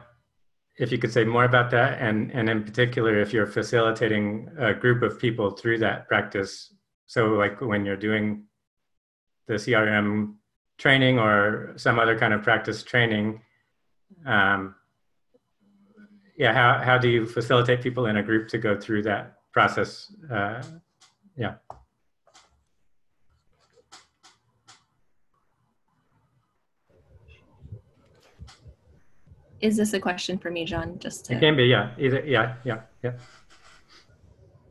if 0.78 0.92
you 0.92 0.98
could 0.98 1.12
say 1.12 1.26
more 1.26 1.44
about 1.44 1.72
that, 1.72 2.00
and, 2.00 2.32
and 2.32 2.50
in 2.50 2.64
particular, 2.64 3.20
if 3.20 3.34
you're 3.34 3.48
facilitating 3.48 4.50
a 4.60 4.74
group 4.74 5.02
of 5.02 5.20
people 5.20 5.52
through 5.52 5.80
that 5.80 6.08
practice. 6.08 6.74
So 7.08 7.30
like 7.30 7.60
when 7.60 7.84
you're 7.84 7.98
doing 7.98 8.44
the 9.48 9.56
CRM 9.56 10.36
training 10.78 11.20
or 11.20 11.74
some 11.76 12.00
other 12.00 12.18
kind 12.18 12.34
of 12.34 12.44
practice 12.44 12.84
training, 12.84 13.42
um, 14.26 14.76
yeah, 16.38 16.54
how, 16.54 16.84
how 16.84 16.98
do 16.98 17.10
you 17.10 17.26
facilitate 17.26 17.82
people 17.82 18.06
in 18.06 18.18
a 18.18 18.24
group 18.24 18.48
to 18.50 18.58
go 18.58 18.80
through 18.80 19.02
that 19.04 19.38
process? 19.52 20.14
Uh, 20.32 20.62
yeah. 21.36 21.56
Is 29.60 29.76
this 29.76 29.94
a 29.94 30.00
question 30.00 30.38
for 30.38 30.52
me, 30.52 30.66
John? 30.66 31.00
Just 31.00 31.26
to... 31.26 31.34
It 31.34 31.40
can 31.40 31.58
be, 31.58 31.64
yeah. 31.66 31.90
Either, 31.98 32.24
yeah, 32.24 32.56
yeah, 32.64 32.82
yeah. 33.04 33.14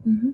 Mm-hmm. 0.07 0.31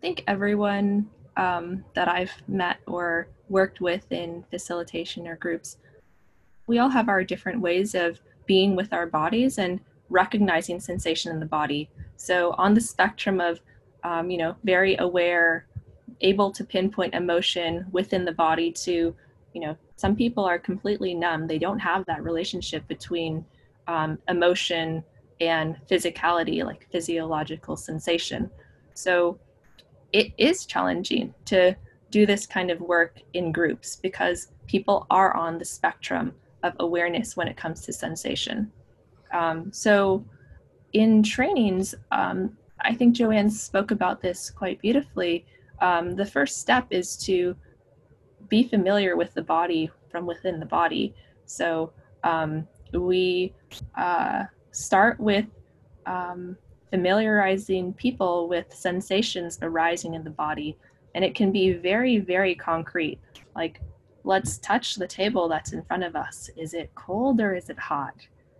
Think 0.00 0.24
everyone 0.26 1.08
um, 1.36 1.84
that 1.94 2.08
I've 2.08 2.32
met 2.48 2.78
or 2.86 3.28
worked 3.48 3.80
with 3.80 4.10
in 4.12 4.44
facilitation 4.50 5.26
or 5.26 5.36
groups, 5.36 5.78
we 6.66 6.78
all 6.78 6.88
have 6.88 7.08
our 7.08 7.24
different 7.24 7.60
ways 7.60 7.94
of 7.94 8.20
being 8.46 8.76
with 8.76 8.92
our 8.92 9.06
bodies 9.06 9.58
and 9.58 9.80
recognizing 10.08 10.80
sensation 10.80 11.32
in 11.32 11.40
the 11.40 11.46
body. 11.46 11.88
So 12.16 12.54
on 12.58 12.74
the 12.74 12.80
spectrum 12.80 13.40
of, 13.40 13.60
um, 14.04 14.30
you 14.30 14.38
know, 14.38 14.56
very 14.64 14.96
aware, 14.96 15.66
able 16.20 16.50
to 16.52 16.64
pinpoint 16.64 17.14
emotion 17.14 17.86
within 17.92 18.24
the 18.24 18.32
body 18.32 18.72
to, 18.72 19.14
you 19.52 19.60
know, 19.60 19.76
some 19.96 20.16
people 20.16 20.44
are 20.44 20.58
completely 20.58 21.14
numb. 21.14 21.46
They 21.46 21.58
don't 21.58 21.78
have 21.78 22.06
that 22.06 22.22
relationship 22.22 22.86
between 22.88 23.44
um, 23.86 24.18
emotion 24.28 25.04
and 25.40 25.76
physicality, 25.90 26.64
like 26.64 26.88
physiological 26.90 27.76
sensation. 27.76 28.50
So 28.94 29.38
it 30.12 30.32
is 30.38 30.66
challenging 30.66 31.34
to 31.46 31.76
do 32.10 32.26
this 32.26 32.46
kind 32.46 32.70
of 32.70 32.80
work 32.80 33.18
in 33.34 33.52
groups 33.52 33.96
because 33.96 34.48
people 34.66 35.06
are 35.10 35.34
on 35.36 35.58
the 35.58 35.64
spectrum 35.64 36.34
of 36.62 36.74
awareness 36.80 37.36
when 37.36 37.48
it 37.48 37.56
comes 37.56 37.82
to 37.82 37.92
sensation. 37.92 38.70
Um, 39.32 39.72
so, 39.72 40.24
in 40.92 41.22
trainings, 41.22 41.94
um, 42.10 42.56
I 42.80 42.94
think 42.94 43.14
Joanne 43.14 43.50
spoke 43.50 43.92
about 43.92 44.20
this 44.20 44.50
quite 44.50 44.80
beautifully. 44.80 45.46
Um, 45.80 46.16
the 46.16 46.26
first 46.26 46.58
step 46.60 46.88
is 46.90 47.16
to 47.18 47.56
be 48.48 48.64
familiar 48.64 49.16
with 49.16 49.32
the 49.34 49.42
body 49.42 49.90
from 50.10 50.26
within 50.26 50.58
the 50.58 50.66
body. 50.66 51.14
So, 51.46 51.92
um, 52.24 52.66
we 52.92 53.54
uh, 53.96 54.44
start 54.72 55.20
with 55.20 55.46
um, 56.06 56.56
familiarizing 56.90 57.92
people 57.94 58.48
with 58.48 58.74
sensations 58.74 59.58
arising 59.62 60.14
in 60.14 60.24
the 60.24 60.30
body. 60.30 60.76
And 61.14 61.24
it 61.24 61.34
can 61.34 61.50
be 61.50 61.72
very, 61.72 62.18
very 62.18 62.54
concrete. 62.54 63.18
Like, 63.54 63.80
let's 64.24 64.58
touch 64.58 64.96
the 64.96 65.06
table 65.06 65.48
that's 65.48 65.72
in 65.72 65.82
front 65.82 66.04
of 66.04 66.16
us. 66.16 66.50
Is 66.56 66.74
it 66.74 66.94
cold 66.94 67.40
or 67.40 67.54
is 67.54 67.70
it 67.70 67.78
hot? 67.78 68.14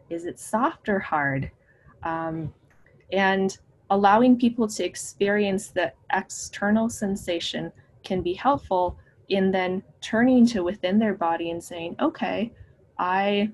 Is 0.09 0.25
it 0.25 0.41
soft 0.41 0.89
or 0.89 0.99
hard? 0.99 1.51
Um, 2.03 2.53
and 3.13 3.57
allowing 3.91 4.39
people 4.39 4.69
to 4.69 4.85
experience 4.85 5.69
the 5.69 5.93
external 6.13 6.89
sensation 6.89 7.73
can 8.05 8.23
be 8.23 8.33
helpful 8.33 8.97
in 9.29 9.51
then 9.51 9.83
turning 10.01 10.47
to 10.47 10.63
within 10.63 10.99
their 10.99 11.15
body 11.15 11.51
and 11.51 11.63
saying, 11.63 11.97
okay, 12.01 12.53
I 12.99 13.51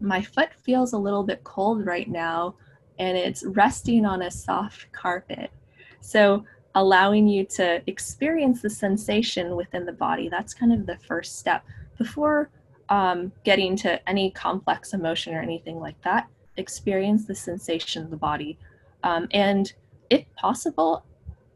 my 0.00 0.20
foot 0.20 0.50
feels 0.62 0.92
a 0.92 0.98
little 0.98 1.22
bit 1.22 1.42
cold 1.44 1.86
right 1.86 2.08
now 2.08 2.56
and 2.98 3.16
it's 3.16 3.44
resting 3.44 4.04
on 4.06 4.22
a 4.22 4.30
soft 4.30 4.90
carpet. 4.92 5.50
So, 6.00 6.44
allowing 6.74 7.28
you 7.28 7.44
to 7.44 7.82
experience 7.86 8.60
the 8.60 8.70
sensation 8.70 9.54
within 9.56 9.86
the 9.86 9.92
body, 9.92 10.28
that's 10.28 10.52
kind 10.54 10.72
of 10.72 10.86
the 10.86 10.98
first 10.98 11.38
step. 11.38 11.64
Before 11.98 12.50
um, 12.88 13.32
getting 13.44 13.76
to 13.76 14.08
any 14.08 14.30
complex 14.30 14.92
emotion 14.92 15.34
or 15.34 15.40
anything 15.40 15.78
like 15.78 16.00
that, 16.02 16.28
experience 16.56 17.26
the 17.26 17.34
sensation 17.34 18.02
of 18.02 18.10
the 18.10 18.16
body. 18.16 18.58
Um, 19.02 19.28
and 19.32 19.72
if 20.10 20.24
possible, 20.36 21.04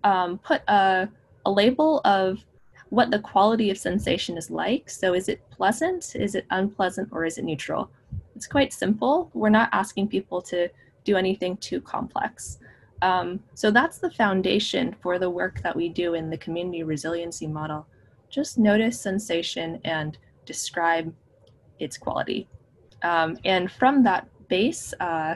um, 0.05 0.39
put 0.39 0.63
a, 0.69 1.09
a 1.45 1.51
label 1.51 2.01
of 2.05 2.45
what 2.91 3.11
the 3.11 3.19
quality 3.19 3.71
of 3.71 3.79
sensation 3.79 4.39
is 4.39 4.51
like. 4.51 4.89
So, 4.89 5.15
is 5.15 5.29
it 5.29 5.43
pleasant? 5.51 6.15
Is 6.17 6.35
it 6.35 6.47
unpleasant? 6.51 7.09
Or 7.13 7.25
is 7.25 7.39
it 7.39 7.45
neutral? 7.45 7.91
It's 8.35 8.47
quite 8.47 8.73
simple. 8.73 9.31
We're 9.35 9.51
not 9.51 9.69
asking 9.73 10.09
people 10.09 10.41
to 10.43 10.69
do 11.11 11.17
anything 11.25 11.57
too 11.69 11.81
complex. 11.95 12.59
Um, 13.01 13.41
so 13.55 13.67
that's 13.79 13.99
the 13.99 14.11
foundation 14.11 14.85
for 15.03 15.15
the 15.19 15.31
work 15.41 15.57
that 15.63 15.75
we 15.81 15.89
do 16.03 16.09
in 16.15 16.31
the 16.31 16.39
community 16.45 16.83
resiliency 16.83 17.47
model. 17.47 17.87
Just 18.29 18.59
notice 18.59 19.01
sensation 19.01 19.81
and 19.85 20.19
describe 20.45 21.07
its 21.79 21.97
quality. 21.97 22.49
Um, 23.03 23.39
and 23.45 23.71
from 23.71 23.95
that 24.09 24.27
base, 24.49 24.93
uh, 25.01 25.35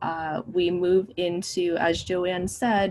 uh, 0.00 0.42
we 0.56 0.70
move 0.70 1.06
into, 1.16 1.76
as 1.78 2.04
Joanne 2.04 2.48
said, 2.48 2.90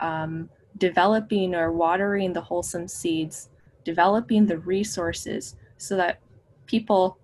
um, 0.00 0.48
developing 0.78 1.54
or 1.54 1.72
watering 1.72 2.32
the 2.32 2.40
wholesome 2.40 2.88
seeds, 2.88 3.50
developing 3.84 4.46
the 4.46 4.58
resources 4.58 5.56
so 5.76 5.96
that 5.96 6.20
people, 6.66 7.18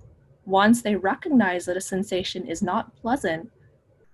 once 0.45 0.83
they 0.83 0.97
recognize 0.97 1.65
that 1.67 1.77
a 1.77 1.81
sensation 1.95 2.47
is 2.47 2.63
not 2.63 2.95
pleasant, 2.97 3.51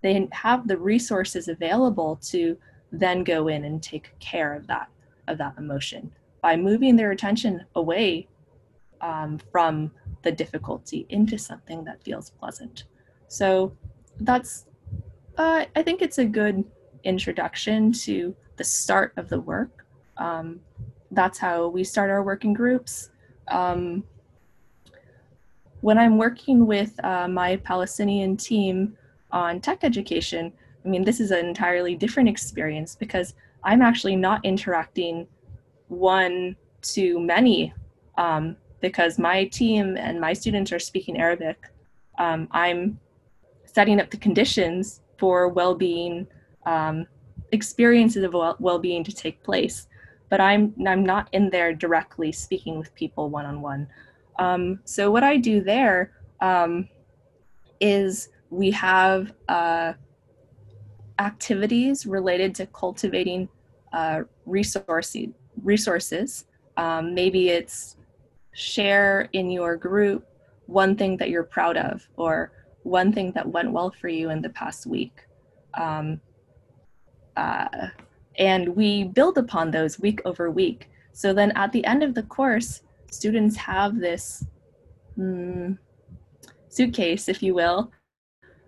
they 0.04 0.28
have 0.32 0.68
the 0.68 0.76
resources 0.76 1.48
available 1.48 2.16
to 2.16 2.58
then 2.92 3.24
go 3.24 3.48
in 3.48 3.64
and 3.64 3.82
take 3.82 4.12
care 4.20 4.52
of 4.54 4.66
that 4.66 4.88
of 5.28 5.38
that 5.38 5.54
emotion 5.56 6.12
by 6.42 6.54
moving 6.54 6.94
their 6.94 7.12
attention 7.12 7.64
away 7.74 8.28
um, 9.00 9.38
from 9.50 9.90
the 10.20 10.30
difficulty 10.30 11.06
into 11.08 11.38
something 11.38 11.84
that 11.84 12.02
feels 12.02 12.28
pleasant. 12.28 12.84
So 13.28 13.74
that's 14.20 14.66
uh, 15.38 15.64
I 15.74 15.82
think 15.82 16.02
it's 16.02 16.18
a 16.18 16.26
good 16.26 16.62
introduction 17.04 17.90
to 18.04 18.36
the 18.56 18.64
start 18.64 19.14
of 19.16 19.30
the 19.30 19.40
work. 19.40 19.86
Um, 20.18 20.60
that's 21.12 21.38
how 21.38 21.68
we 21.68 21.82
start 21.82 22.10
our 22.10 22.22
working 22.22 22.52
groups. 22.52 23.08
Um, 23.48 24.04
when 25.80 25.96
I'm 25.96 26.18
working 26.18 26.66
with 26.66 26.92
uh, 27.02 27.26
my 27.26 27.56
Palestinian 27.56 28.36
team 28.36 28.98
on 29.34 29.60
tech 29.60 29.84
education, 29.84 30.52
I 30.84 30.88
mean, 30.88 31.04
this 31.04 31.20
is 31.20 31.30
an 31.30 31.44
entirely 31.44 31.94
different 31.94 32.28
experience 32.28 32.94
because 32.94 33.34
I'm 33.62 33.82
actually 33.82 34.16
not 34.16 34.44
interacting 34.44 35.26
one 35.88 36.56
to 36.94 37.18
many 37.20 37.74
um, 38.16 38.56
because 38.80 39.18
my 39.18 39.44
team 39.46 39.96
and 39.96 40.20
my 40.20 40.32
students 40.32 40.72
are 40.72 40.78
speaking 40.78 41.18
Arabic. 41.18 41.58
Um, 42.18 42.48
I'm 42.52 42.98
setting 43.64 44.00
up 44.00 44.10
the 44.10 44.16
conditions 44.16 45.00
for 45.18 45.48
well-being 45.48 46.26
um, 46.66 47.06
experiences 47.52 48.24
of 48.24 48.34
well-being 48.60 49.04
to 49.04 49.12
take 49.12 49.42
place 49.42 49.86
but 50.28 50.40
i'm 50.40 50.74
i'm 50.86 51.04
not 51.04 51.28
in 51.32 51.50
there 51.50 51.72
directly 51.72 52.32
speaking 52.32 52.78
with 52.78 52.94
people 52.94 53.30
one-on-one 53.30 53.86
um, 54.38 54.80
so 54.84 55.10
what 55.10 55.22
i 55.22 55.36
do 55.36 55.62
there 55.62 56.12
um, 56.40 56.88
is 57.80 58.28
we 58.54 58.70
have 58.70 59.32
uh, 59.48 59.92
activities 61.18 62.06
related 62.06 62.54
to 62.54 62.66
cultivating 62.66 63.48
uh, 63.92 64.20
resources 64.46 65.28
resources 65.62 66.46
um, 66.76 67.14
maybe 67.14 67.50
it's 67.50 67.96
share 68.52 69.28
in 69.32 69.50
your 69.50 69.76
group 69.76 70.26
one 70.66 70.96
thing 70.96 71.16
that 71.18 71.30
you're 71.30 71.44
proud 71.44 71.76
of 71.76 72.08
or 72.16 72.52
one 72.82 73.12
thing 73.12 73.32
that 73.32 73.48
went 73.48 73.72
well 73.72 73.90
for 73.90 74.08
you 74.08 74.30
in 74.30 74.40
the 74.40 74.48
past 74.50 74.86
week. 74.86 75.26
Um, 75.74 76.20
uh, 77.36 77.88
and 78.38 78.68
we 78.68 79.04
build 79.04 79.38
upon 79.38 79.70
those 79.70 79.98
week 79.98 80.20
over 80.24 80.50
week. 80.50 80.90
So 81.12 81.32
then 81.32 81.52
at 81.56 81.72
the 81.72 81.84
end 81.84 82.02
of 82.02 82.14
the 82.14 82.22
course, 82.24 82.82
students 83.10 83.56
have 83.56 83.98
this 83.98 84.44
mm, 85.18 85.78
suitcase, 86.68 87.28
if 87.28 87.42
you 87.42 87.54
will, 87.54 87.92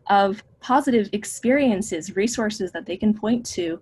of 0.09 0.43
positive 0.61 1.09
experiences, 1.13 2.17
resources 2.17 2.73
that 2.73 2.87
they 2.87 2.97
can 2.97 3.15
point 3.15 3.45
to, 3.47 3.81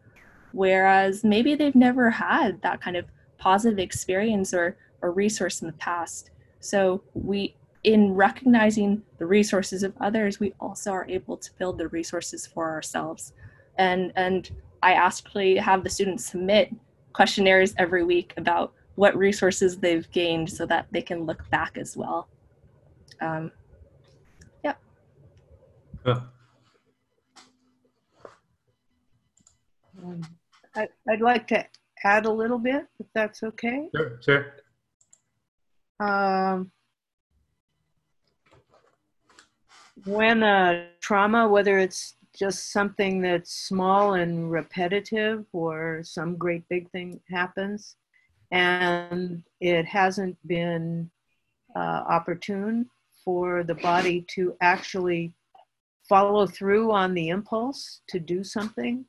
whereas 0.53 1.25
maybe 1.25 1.55
they've 1.55 1.75
never 1.75 2.11
had 2.11 2.61
that 2.63 2.81
kind 2.81 2.97
of 2.97 3.07
positive 3.39 3.79
experience 3.79 4.55
or, 4.55 4.77
or 5.03 5.13
resource 5.13 5.61
in 5.61 5.67
the 5.67 5.75
past. 5.75 6.31
So 6.61 7.03
we 7.15 7.55
in 7.85 8.15
recognizing 8.15 9.03
the 9.19 9.27
resources 9.27 9.83
of 9.83 9.93
others, 10.01 10.41
we 10.41 10.55
also 10.59 10.91
are 10.91 11.07
able 11.09 11.37
to 11.37 11.51
build 11.59 11.77
the 11.77 11.89
resources 11.89 12.47
for 12.47 12.71
ourselves. 12.71 13.35
And, 13.77 14.11
and 14.17 14.51
I 14.83 14.95
actually 14.95 15.57
have 15.57 15.85
the 15.85 15.91
students 15.91 16.25
submit 16.25 16.75
questionnaires 17.13 17.75
every 17.77 18.03
week 18.03 18.33
about 18.39 18.73
what 18.95 19.17
resources 19.17 19.79
they've 19.79 20.11
gained 20.13 20.51
so 20.51 20.65
that 20.67 20.87
they 20.93 21.03
can 21.03 21.25
look 21.25 21.49
back 21.51 21.77
as 21.77 21.97
well. 21.97 22.29
Um. 23.21 23.53
Um, 26.07 26.29
I, 30.77 30.89
would 31.07 31.21
like 31.21 31.47
to 31.49 31.65
add 32.05 32.27
a 32.27 32.33
little 32.33 32.59
bit, 32.59 32.87
if 32.99 33.07
that's 33.15 33.43
okay. 33.43 33.89
Sure, 33.95 34.21
sure. 34.23 34.55
Um, 36.01 36.71
when 40.05 40.43
a 40.43 40.89
trauma, 41.01 41.49
whether 41.49 41.79
it's 41.79 42.17
just 42.37 42.73
something 42.73 43.23
that's 43.23 43.53
small 43.53 44.15
and 44.15 44.51
repetitive 44.51 45.45
or 45.53 46.01
some 46.03 46.37
great 46.37 46.69
big 46.69 46.91
thing 46.91 47.21
happens 47.31 47.95
and 48.51 49.45
it 49.61 49.87
hasn't 49.87 50.37
been 50.47 51.09
uh, 51.77 52.03
opportune 52.09 52.91
for 53.25 53.63
the 53.63 53.77
body 53.77 54.25
to 54.29 54.57
actually 54.61 55.33
follow 56.09 56.47
through 56.47 56.93
on 56.93 57.15
the 57.15 57.29
impulse 57.29 58.01
to 58.09 58.19
do 58.19 58.45
something 58.45 59.05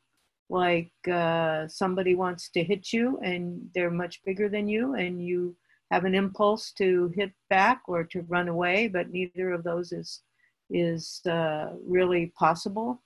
like 0.49 0.91
uh, 1.11 1.67
somebody 1.67 2.15
wants 2.15 2.49
to 2.49 2.63
hit 2.63 2.93
you 2.93 3.19
and 3.23 3.67
they're 3.73 3.91
much 3.91 4.23
bigger 4.23 4.47
than 4.47 4.67
you 4.67 4.93
and 4.95 5.25
you 5.25 5.55
have 5.91 6.05
an 6.05 6.15
impulse 6.15 6.71
to 6.71 7.11
hit 7.15 7.31
back 7.49 7.81
or 7.87 8.03
to 8.03 8.21
run 8.23 8.47
away 8.47 8.87
but 8.87 9.11
neither 9.11 9.51
of 9.51 9.63
those 9.63 9.91
is 9.91 10.21
is 10.69 11.21
uh, 11.25 11.71
really 11.85 12.27
possible, 12.37 13.01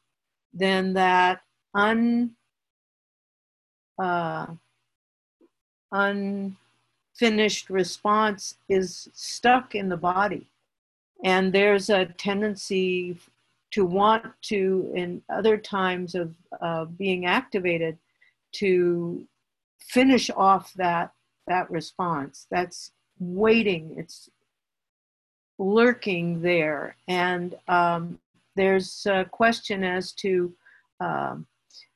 then 0.54 0.94
that 0.94 1.42
un, 1.74 2.32
uh, 4.02 4.48
unfinished 5.92 7.70
response 7.70 8.56
is 8.68 9.10
stuck 9.14 9.76
in 9.76 9.90
the 9.90 9.98
body. 9.98 10.48
And 11.24 11.52
there's 11.52 11.90
a 11.90 12.06
tendency 12.06 13.18
to 13.72 13.86
want 13.86 14.26
to, 14.42 14.92
in 14.96 15.22
other 15.30 15.58
times 15.58 16.16
of 16.16 16.36
uh, 16.62 16.86
being 16.86 17.26
activated, 17.26 17.98
to 18.54 19.28
finish 19.80 20.30
off 20.36 20.74
that 20.74 21.12
that 21.48 21.70
response. 21.72 22.46
That's 22.52 22.92
waiting. 23.20 23.96
It's 23.98 24.30
lurking 25.58 26.42
there. 26.42 26.96
And 27.08 27.56
um, 27.68 28.20
there's 28.56 29.06
a 29.06 29.26
question 29.26 29.84
as 29.84 30.14
to 30.14 30.54
um, 31.00 31.46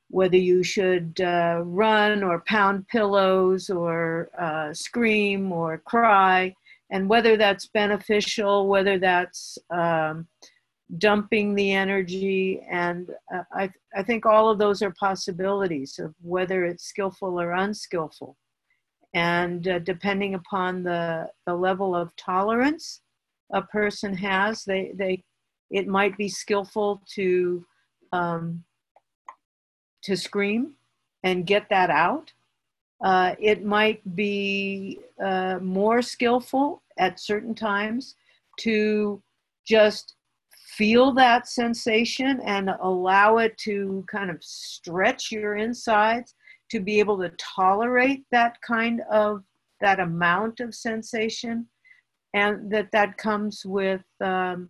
whether 0.10 0.38
you 0.38 0.64
should 0.64 1.20
uh, 1.22 1.62
run 1.64 2.24
or 2.24 2.44
pound 2.46 2.88
pillows 2.88 3.70
or 3.70 4.30
uh, 4.38 4.74
scream 4.74 5.52
or 5.52 5.80
cry, 5.80 6.56
and 6.92 7.10
whether 7.10 7.38
that's 7.38 7.68
beneficial, 7.68 8.68
whether 8.68 9.00
that's 9.00 9.58
um, 9.72 10.28
dumping 10.98 11.56
the 11.56 11.72
energy. 11.72 12.62
And 12.70 13.10
uh, 13.34 13.44
I, 13.54 13.72
I 13.96 14.04
think 14.04 14.26
all 14.26 14.50
of 14.50 14.58
those 14.58 14.82
are 14.82 14.94
possibilities 15.00 16.00
of 16.00 16.14
whether 16.22 16.66
it's 16.66 16.86
skillful 16.86 17.40
or 17.40 17.54
unskillful. 17.54 18.38
And 19.14 19.68
uh, 19.68 19.80
depending 19.80 20.36
upon 20.36 20.84
the, 20.84 21.30
the 21.46 21.54
level 21.54 21.96
of 21.96 22.16
tolerance 22.16 23.02
a 23.54 23.62
person 23.62 24.14
has. 24.16 24.64
They 24.64 24.92
they 24.96 25.24
it 25.70 25.88
might 25.88 26.18
be 26.18 26.28
skillful 26.28 27.02
to 27.16 27.66
um, 28.12 28.64
to 30.04 30.18
scream 30.18 30.74
and 31.24 31.48
get 31.48 31.70
that 31.70 31.90
out. 31.90 32.34
Uh, 33.04 33.36
it 33.40 33.64
might 33.64 34.16
be 34.16 35.00
uh, 35.24 35.60
more 35.62 36.02
skillful 36.02 36.82
at 36.98 37.20
certain 37.20 37.56
times 37.56 38.16
to 38.60 39.22
just 39.66 40.16
feel 40.78 41.14
that 41.14 41.48
sensation 41.48 42.40
and 42.46 42.70
allow 42.82 43.38
it 43.38 43.58
to 43.58 44.04
kind 44.12 44.30
of 44.30 44.38
stretch 44.44 45.32
your 45.32 45.56
insides 45.56 46.36
to 46.72 46.80
be 46.80 47.00
able 47.00 47.18
to 47.20 47.32
tolerate 47.38 48.24
that 48.32 48.58
kind 48.62 49.02
of 49.12 49.44
that 49.82 50.00
amount 50.00 50.60
of 50.60 50.74
sensation 50.74 51.68
and 52.34 52.72
that 52.72 52.90
that 52.92 53.18
comes 53.18 53.64
with 53.66 54.02
um, 54.22 54.70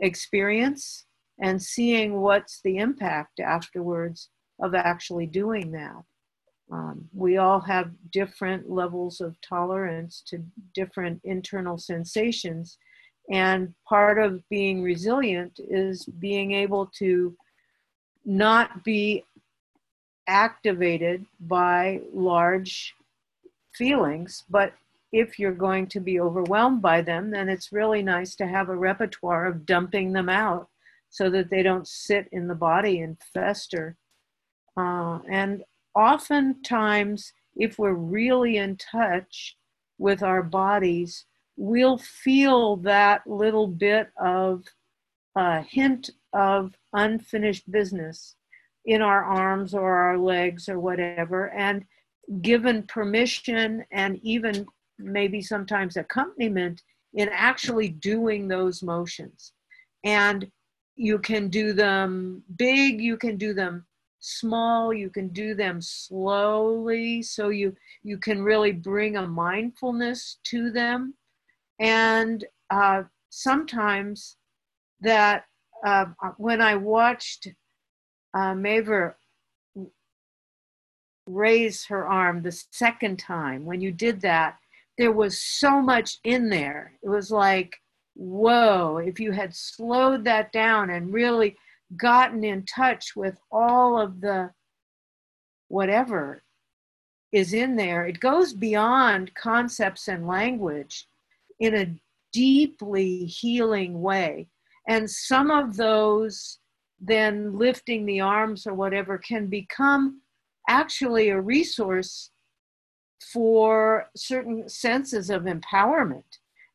experience 0.00 1.06
and 1.40 1.60
seeing 1.60 2.20
what's 2.20 2.60
the 2.62 2.76
impact 2.76 3.40
afterwards 3.40 4.28
of 4.60 4.74
actually 4.74 5.26
doing 5.26 5.72
that. 5.72 6.02
Um, 6.70 7.08
we 7.12 7.36
all 7.36 7.60
have 7.60 7.90
different 8.10 8.70
levels 8.70 9.20
of 9.20 9.40
tolerance 9.40 10.22
to 10.28 10.42
different 10.74 11.20
internal 11.24 11.78
sensations. 11.78 12.78
And 13.30 13.74
part 13.88 14.18
of 14.18 14.46
being 14.48 14.82
resilient 14.82 15.58
is 15.58 16.04
being 16.04 16.52
able 16.52 16.86
to 16.98 17.36
not 18.24 18.84
be 18.84 19.24
activated 20.26 21.24
by 21.40 22.00
large 22.12 22.94
feelings, 23.74 24.44
but 24.48 24.72
if 25.12 25.38
you're 25.38 25.52
going 25.52 25.86
to 25.86 26.00
be 26.00 26.18
overwhelmed 26.18 26.82
by 26.82 27.00
them, 27.00 27.30
then 27.30 27.48
it's 27.48 27.72
really 27.72 28.02
nice 28.02 28.34
to 28.34 28.46
have 28.46 28.68
a 28.68 28.76
repertoire 28.76 29.46
of 29.46 29.64
dumping 29.64 30.12
them 30.12 30.28
out 30.28 30.68
so 31.08 31.30
that 31.30 31.50
they 31.50 31.62
don't 31.62 31.86
sit 31.86 32.28
in 32.32 32.48
the 32.48 32.54
body 32.54 33.00
and 33.00 33.16
fester. 33.32 33.96
Uh, 34.76 35.20
and 35.28 35.62
oftentimes, 35.94 37.32
if 37.56 37.78
we're 37.78 37.92
really 37.92 38.56
in 38.56 38.76
touch 38.76 39.56
with 39.98 40.22
our 40.24 40.42
bodies, 40.42 41.26
we'll 41.56 41.98
feel 41.98 42.76
that 42.76 43.26
little 43.26 43.66
bit 43.66 44.08
of 44.20 44.64
a 45.36 45.62
hint 45.62 46.10
of 46.32 46.74
unfinished 46.92 47.70
business 47.70 48.36
in 48.86 49.02
our 49.02 49.24
arms 49.24 49.74
or 49.74 49.96
our 49.96 50.18
legs 50.18 50.68
or 50.68 50.78
whatever, 50.78 51.50
and 51.50 51.84
given 52.42 52.82
permission 52.84 53.84
and 53.92 54.18
even 54.22 54.66
maybe 54.98 55.40
sometimes 55.40 55.96
accompaniment 55.96 56.82
in 57.14 57.28
actually 57.30 57.88
doing 57.88 58.48
those 58.48 58.82
motions. 58.82 59.52
And 60.04 60.50
you 60.96 61.18
can 61.18 61.48
do 61.48 61.72
them 61.72 62.42
big, 62.56 63.00
you 63.00 63.16
can 63.16 63.36
do 63.36 63.54
them 63.54 63.86
small, 64.20 64.92
you 64.92 65.10
can 65.10 65.28
do 65.28 65.54
them 65.54 65.80
slowly 65.80 67.22
so 67.22 67.48
you 67.48 67.74
you 68.02 68.16
can 68.18 68.42
really 68.42 68.72
bring 68.72 69.16
a 69.16 69.26
mindfulness 69.26 70.38
to 70.44 70.70
them. 70.70 71.14
And 71.78 72.44
uh, 72.70 73.02
sometimes 73.30 74.36
that 75.00 75.44
uh, 75.84 76.06
when 76.36 76.60
I 76.60 76.76
watched 76.76 77.48
uh, 78.34 78.54
Maver 78.54 79.14
raise 81.26 81.84
her 81.86 82.06
arm 82.06 82.42
the 82.42 82.52
second 82.70 83.18
time, 83.18 83.64
when 83.64 83.80
you 83.80 83.90
did 83.90 84.20
that, 84.22 84.58
there 84.98 85.12
was 85.12 85.42
so 85.42 85.80
much 85.80 86.18
in 86.24 86.48
there. 86.48 86.92
It 87.02 87.08
was 87.08 87.30
like, 87.30 87.76
whoa, 88.14 88.98
if 88.98 89.18
you 89.18 89.32
had 89.32 89.54
slowed 89.54 90.24
that 90.24 90.52
down 90.52 90.90
and 90.90 91.12
really 91.12 91.56
gotten 91.96 92.44
in 92.44 92.64
touch 92.64 93.16
with 93.16 93.38
all 93.50 94.00
of 94.00 94.20
the 94.20 94.50
whatever 95.68 96.44
is 97.32 97.52
in 97.52 97.74
there, 97.74 98.06
it 98.06 98.20
goes 98.20 98.52
beyond 98.52 99.34
concepts 99.34 100.06
and 100.06 100.26
language 100.26 101.08
in 101.60 101.74
a 101.74 101.94
deeply 102.32 103.24
healing 103.26 104.00
way. 104.02 104.48
And 104.88 105.08
some 105.10 105.50
of 105.50 105.76
those, 105.76 106.58
then 107.00 107.56
lifting 107.56 108.04
the 108.04 108.20
arms 108.20 108.66
or 108.66 108.74
whatever, 108.74 109.18
can 109.18 109.46
become 109.46 110.20
actually 110.68 111.28
a 111.28 111.40
resource 111.40 112.30
for 113.32 114.06
certain 114.16 114.68
senses 114.68 115.30
of 115.30 115.42
empowerment. 115.42 116.24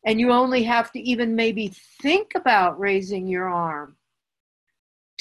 And 0.06 0.20
you 0.20 0.32
only 0.32 0.64
have 0.64 0.92
to 0.94 1.00
even 1.00 1.36
maybe 1.36 1.74
think 2.02 2.32
about 2.36 2.80
raising 2.80 3.28
your 3.28 3.50
arm 3.50 3.98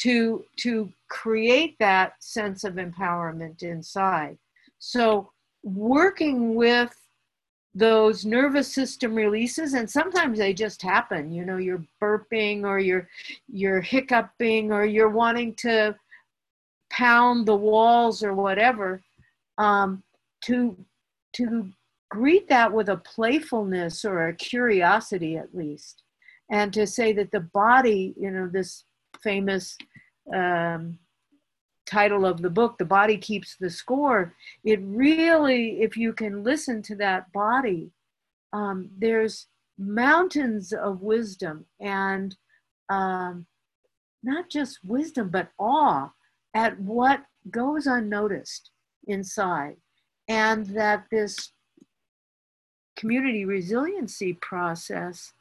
to, 0.01 0.45
to 0.61 0.93
create 1.11 1.77
that 1.81 2.13
sense 2.21 2.65
of 2.65 2.75
empowerment 2.75 3.63
inside. 3.63 4.39
So, 4.79 5.33
working 5.65 6.55
with 6.55 6.95
those 7.79 8.25
nervous 8.25 8.73
system 8.73 9.15
releases 9.15 9.75
and 9.75 9.89
sometimes 9.89 10.39
they 10.39 10.53
just 10.53 10.83
happen 10.83 11.31
you 11.31 11.45
know 11.45 11.59
you're 11.59 11.85
burping 12.03 12.65
or 12.65 12.79
you're 12.81 13.09
you're 13.49 13.81
hiccuping 13.81 14.73
or 14.73 14.85
you're 14.85 15.09
wanting 15.09 15.55
to 15.55 15.95
pound 16.91 17.47
the 17.47 17.55
walls 17.55 18.25
or 18.25 18.35
whatever 18.35 19.01
um, 19.59 20.03
to 20.43 20.77
to 21.33 21.69
greet 22.11 22.49
that 22.49 22.73
with 22.73 22.89
a 22.89 22.97
playfulness 22.97 24.05
or 24.05 24.29
a 24.29 24.35
curiosity 24.35 25.37
at 25.37 25.55
least 25.55 26.03
and 26.51 26.73
to 26.73 26.85
say 26.87 27.13
that 27.13 27.31
the 27.31 27.41
body 27.41 28.13
you 28.19 28.31
know 28.31 28.49
this 28.49 28.85
famous 29.23 29.77
um, 30.35 30.99
title 31.89 32.27
of 32.27 32.43
the 32.43 32.51
book 32.51 32.77
the 32.79 32.85
body 32.85 33.17
keeps 33.17 33.57
the 33.57 33.71
score 33.71 34.35
it 34.65 34.81
really 34.83 35.81
if 35.81 35.97
you 35.97 36.13
can 36.13 36.45
listen 36.45 36.83
to 36.83 36.95
that 36.95 37.31
body 37.33 37.91
um, 38.53 38.91
there's 38.99 39.47
mountains 39.79 40.73
of 40.73 41.03
wisdom 41.03 41.65
and 41.81 42.37
um, 42.91 43.47
not 44.23 44.51
just 44.51 44.79
wisdom 44.85 45.31
but 45.31 45.49
awe 45.59 46.11
at 46.55 46.79
what 46.81 47.23
goes 47.51 47.87
unnoticed 47.87 48.71
inside 49.07 49.77
and 50.29 50.67
that 50.67 51.05
this 51.11 51.53
community 52.97 53.45
resiliency 53.45 54.35
process 54.35 55.33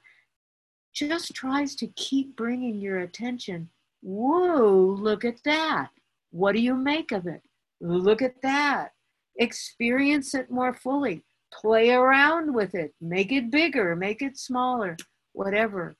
just 0.93 1.33
tries 1.33 1.75
to 1.75 1.87
keep 1.95 2.35
bringing 2.35 2.79
your 2.79 2.99
attention. 2.99 3.69
Whoa, 4.01 4.95
look 4.99 5.25
at 5.25 5.43
that. 5.43 5.89
What 6.31 6.53
do 6.53 6.61
you 6.61 6.75
make 6.75 7.11
of 7.11 7.27
it? 7.27 7.41
Look 7.81 8.21
at 8.21 8.41
that. 8.41 8.91
Experience 9.37 10.33
it 10.33 10.49
more 10.49 10.73
fully. 10.73 11.23
Play 11.53 11.91
around 11.91 12.53
with 12.53 12.75
it. 12.75 12.93
Make 12.99 13.31
it 13.31 13.51
bigger, 13.51 13.95
make 13.95 14.21
it 14.21 14.37
smaller, 14.37 14.97
whatever. 15.33 15.95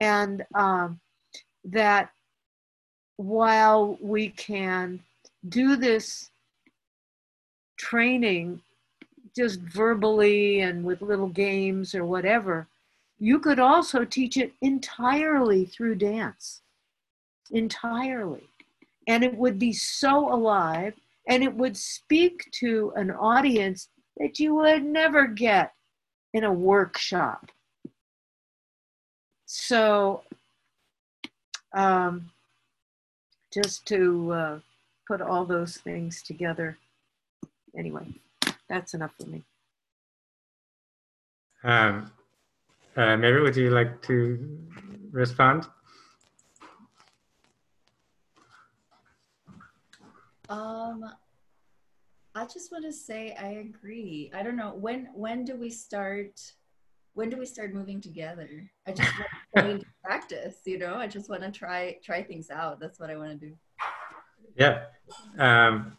And 0.00 0.44
um, 0.54 1.00
that 1.64 2.10
while 3.16 3.98
we 4.00 4.28
can 4.28 5.00
do 5.48 5.76
this 5.76 6.30
training 7.78 8.60
just 9.36 9.60
verbally 9.60 10.60
and 10.60 10.84
with 10.84 11.02
little 11.02 11.28
games 11.28 11.94
or 11.94 12.04
whatever, 12.04 12.66
you 13.18 13.38
could 13.38 13.58
also 13.58 14.04
teach 14.04 14.36
it 14.36 14.52
entirely 14.62 15.64
through 15.64 15.96
dance. 15.96 16.62
Entirely. 17.50 18.44
And 19.06 19.22
it 19.22 19.34
would 19.36 19.58
be 19.58 19.72
so 19.72 20.32
alive 20.32 20.94
and 21.28 21.42
it 21.42 21.54
would 21.54 21.76
speak 21.76 22.48
to 22.52 22.92
an 22.96 23.10
audience 23.10 23.88
that 24.18 24.38
you 24.38 24.54
would 24.54 24.84
never 24.84 25.26
get 25.26 25.72
in 26.32 26.44
a 26.44 26.52
workshop. 26.52 27.50
So, 29.46 30.22
um, 31.74 32.30
just 33.52 33.86
to 33.86 34.32
uh, 34.32 34.58
put 35.06 35.20
all 35.20 35.44
those 35.44 35.76
things 35.78 36.22
together. 36.22 36.78
Anyway, 37.76 38.06
that's 38.68 38.94
enough 38.94 39.12
for 39.18 39.26
me. 39.26 39.42
Um, 41.64 42.10
uh, 42.96 43.16
Mary, 43.16 43.42
would 43.42 43.56
you 43.56 43.70
like 43.70 44.02
to 44.02 44.58
respond? 45.10 45.66
Um, 50.48 51.04
I 52.34 52.44
just 52.44 52.70
want 52.70 52.84
to 52.84 52.92
say 52.92 53.34
I 53.40 53.64
agree. 53.66 54.30
I 54.34 54.42
don't 54.42 54.56
know 54.56 54.74
when 54.74 55.08
when 55.14 55.44
do 55.44 55.56
we 55.56 55.70
start 55.70 56.40
when 57.14 57.30
do 57.30 57.38
we 57.38 57.46
start 57.46 57.72
moving 57.72 58.00
together? 58.00 58.70
I 58.86 58.92
just 58.92 59.10
want 59.54 59.80
to 59.80 59.86
practice, 60.04 60.56
you 60.66 60.78
know. 60.78 60.96
I 60.96 61.06
just 61.06 61.30
want 61.30 61.42
to 61.42 61.50
try 61.50 61.96
try 62.04 62.22
things 62.22 62.50
out. 62.50 62.78
That's 62.78 63.00
what 63.00 63.10
I 63.10 63.16
want 63.16 63.40
to 63.40 63.46
do. 63.46 63.56
Yeah. 64.56 64.84
Um, 65.38 65.96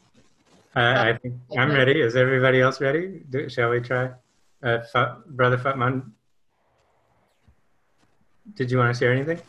I, 0.75 1.09
I 1.09 1.17
think 1.17 1.35
I'm 1.57 1.71
ready. 1.71 2.01
Is 2.01 2.15
everybody 2.15 2.61
else 2.61 2.79
ready? 2.79 3.23
Do, 3.29 3.49
shall 3.49 3.71
we 3.71 3.79
try? 3.81 4.11
Uh, 4.61 4.79
Brother 5.27 5.57
Phap 5.57 5.77
Man, 5.77 6.11
did 8.53 8.69
you 8.69 8.77
want 8.77 8.93
to 8.93 8.99
share 8.99 9.11
anything? 9.11 9.39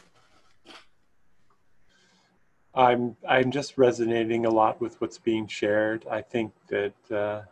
I'm 2.78 3.16
I'm 3.28 3.50
just 3.50 3.76
resonating 3.76 4.46
a 4.46 4.50
lot 4.50 4.80
with 4.80 5.00
what's 5.00 5.18
being 5.18 5.48
shared. 5.48 6.06
I 6.08 6.22
think 6.22 6.52
that 6.68 7.10
uh, 7.10 7.42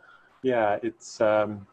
yeah, 0.41 0.79
it's 0.81 1.19
um, 1.19 1.67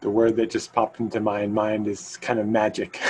the 0.00 0.10
word 0.10 0.34
that 0.36 0.50
just 0.50 0.72
popped 0.72 0.98
into 0.98 1.20
my 1.20 1.46
mind 1.46 1.86
is 1.86 2.16
kind 2.16 2.40
of 2.40 2.48
magic. 2.48 3.00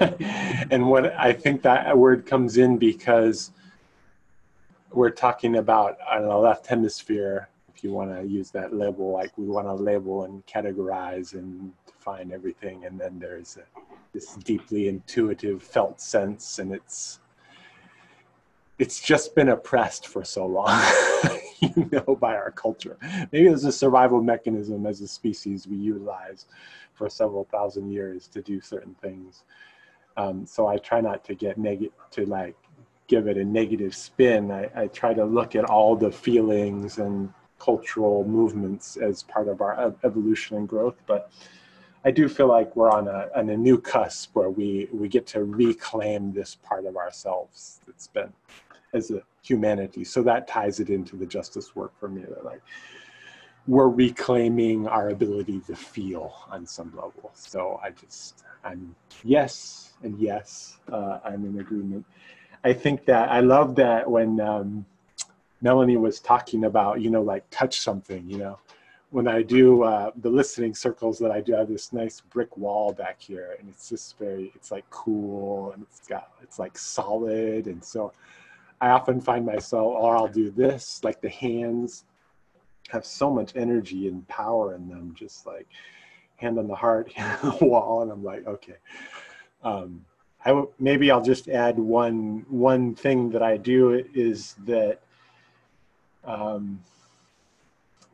and 0.70 0.88
what 0.88 1.12
I 1.14 1.34
think 1.34 1.60
that 1.62 1.98
word 1.98 2.24
comes 2.24 2.56
in 2.56 2.78
because 2.78 3.52
we're 4.90 5.10
talking 5.10 5.56
about 5.56 5.98
on 6.10 6.22
the 6.22 6.34
left 6.34 6.66
hemisphere, 6.66 7.50
if 7.74 7.84
you 7.84 7.92
want 7.92 8.10
to 8.10 8.26
use 8.26 8.50
that 8.52 8.74
label, 8.74 9.12
like 9.12 9.36
we 9.36 9.46
want 9.46 9.66
to 9.66 9.74
label 9.74 10.24
and 10.24 10.44
categorize 10.46 11.34
and 11.34 11.74
define 12.00 12.32
everything. 12.32 12.84
And 12.84 12.98
then 12.98 13.18
there's 13.18 13.58
a, 13.58 13.80
this 14.12 14.34
deeply 14.36 14.88
intuitive 14.88 15.62
felt 15.62 16.00
sense 16.00 16.58
and 16.58 16.72
it's 16.72 17.20
it's 18.78 18.98
just 18.98 19.34
been 19.34 19.50
oppressed 19.50 20.08
for 20.08 20.24
so 20.24 20.46
long 20.46 20.82
you 21.60 21.88
know 21.92 22.16
by 22.16 22.34
our 22.34 22.50
culture 22.50 22.96
maybe 23.30 23.46
it's 23.46 23.62
a 23.64 23.70
survival 23.70 24.20
mechanism 24.20 24.86
as 24.86 25.00
a 25.00 25.06
species 25.06 25.68
we 25.68 25.76
utilize 25.76 26.46
for 26.94 27.08
several 27.08 27.44
thousand 27.52 27.92
years 27.92 28.26
to 28.26 28.42
do 28.42 28.60
certain 28.60 28.96
things 29.00 29.44
um, 30.16 30.44
so 30.44 30.66
i 30.66 30.76
try 30.78 31.00
not 31.00 31.24
to 31.24 31.34
get 31.34 31.56
negative 31.56 31.92
to 32.10 32.26
like 32.26 32.56
give 33.06 33.28
it 33.28 33.36
a 33.36 33.44
negative 33.44 33.94
spin 33.94 34.50
I, 34.50 34.68
I 34.74 34.86
try 34.88 35.14
to 35.14 35.24
look 35.24 35.54
at 35.54 35.66
all 35.66 35.94
the 35.94 36.10
feelings 36.10 36.98
and 36.98 37.32
cultural 37.60 38.24
movements 38.26 38.96
as 38.96 39.22
part 39.22 39.46
of 39.46 39.60
our 39.60 39.94
evolution 40.02 40.56
and 40.56 40.68
growth 40.68 40.96
but 41.06 41.30
I 42.04 42.10
do 42.10 42.28
feel 42.28 42.46
like 42.46 42.74
we're 42.76 42.90
on 42.90 43.08
a, 43.08 43.28
on 43.36 43.50
a 43.50 43.56
new 43.56 43.78
cusp 43.78 44.34
where 44.34 44.50
we, 44.50 44.88
we 44.92 45.08
get 45.08 45.26
to 45.28 45.44
reclaim 45.44 46.32
this 46.32 46.54
part 46.54 46.86
of 46.86 46.96
ourselves 46.96 47.80
that's 47.86 48.06
been 48.06 48.32
as 48.94 49.10
a 49.10 49.22
humanity. 49.42 50.04
So 50.04 50.22
that 50.22 50.48
ties 50.48 50.80
it 50.80 50.88
into 50.88 51.16
the 51.16 51.26
justice 51.26 51.76
work 51.76 51.92
for 51.98 52.08
me. 52.08 52.22
That 52.22 52.44
like 52.44 52.62
we're 53.66 53.88
reclaiming 53.88 54.88
our 54.88 55.10
ability 55.10 55.60
to 55.66 55.76
feel 55.76 56.32
on 56.50 56.66
some 56.66 56.90
level. 56.94 57.30
So 57.34 57.78
I 57.84 57.90
just, 57.90 58.44
I'm 58.64 58.94
yes 59.22 59.92
and 60.02 60.18
yes, 60.18 60.78
uh, 60.90 61.18
I'm 61.24 61.44
in 61.44 61.60
agreement. 61.60 62.06
I 62.64 62.72
think 62.72 63.04
that 63.06 63.30
I 63.30 63.40
love 63.40 63.74
that 63.76 64.10
when 64.10 64.40
um, 64.40 64.86
Melanie 65.60 65.98
was 65.98 66.20
talking 66.20 66.64
about, 66.64 67.00
you 67.00 67.10
know, 67.10 67.22
like 67.22 67.44
touch 67.50 67.80
something, 67.80 68.28
you 68.28 68.38
know, 68.38 68.58
when 69.10 69.26
I 69.26 69.42
do 69.42 69.82
uh, 69.82 70.12
the 70.20 70.30
listening 70.30 70.74
circles 70.74 71.18
that 71.18 71.30
I 71.30 71.40
do, 71.40 71.56
I 71.56 71.60
have 71.60 71.68
this 71.68 71.92
nice 71.92 72.20
brick 72.20 72.56
wall 72.56 72.92
back 72.92 73.20
here, 73.20 73.56
and 73.58 73.68
it's 73.68 73.88
just 73.88 74.16
very, 74.18 74.52
it's 74.54 74.70
like 74.70 74.88
cool, 74.90 75.72
and 75.72 75.82
it's 75.82 76.06
got, 76.06 76.30
it's 76.42 76.58
like 76.58 76.78
solid, 76.78 77.66
and 77.66 77.84
so 77.84 78.12
I 78.80 78.90
often 78.90 79.20
find 79.20 79.44
myself, 79.44 79.94
or 79.96 80.16
I'll 80.16 80.28
do 80.28 80.50
this, 80.50 81.02
like 81.02 81.20
the 81.20 81.28
hands 81.28 82.04
have 82.88 83.04
so 83.04 83.30
much 83.30 83.52
energy 83.56 84.08
and 84.08 84.26
power 84.28 84.74
in 84.74 84.88
them, 84.88 85.14
just 85.18 85.44
like 85.44 85.66
hand 86.36 86.58
on 86.58 86.68
the 86.68 86.74
heart, 86.74 87.12
hand 87.14 87.38
on 87.42 87.58
the 87.58 87.66
wall, 87.66 88.02
and 88.02 88.12
I'm 88.12 88.24
like, 88.24 88.46
okay. 88.46 88.76
Um, 89.62 90.04
I 90.44 90.50
w- 90.50 90.70
maybe 90.78 91.10
I'll 91.10 91.20
just 91.20 91.48
add 91.48 91.78
one 91.78 92.46
one 92.48 92.94
thing 92.94 93.28
that 93.30 93.42
I 93.42 93.58
do 93.58 94.02
is 94.14 94.54
that 94.64 95.00
um, 96.24 96.80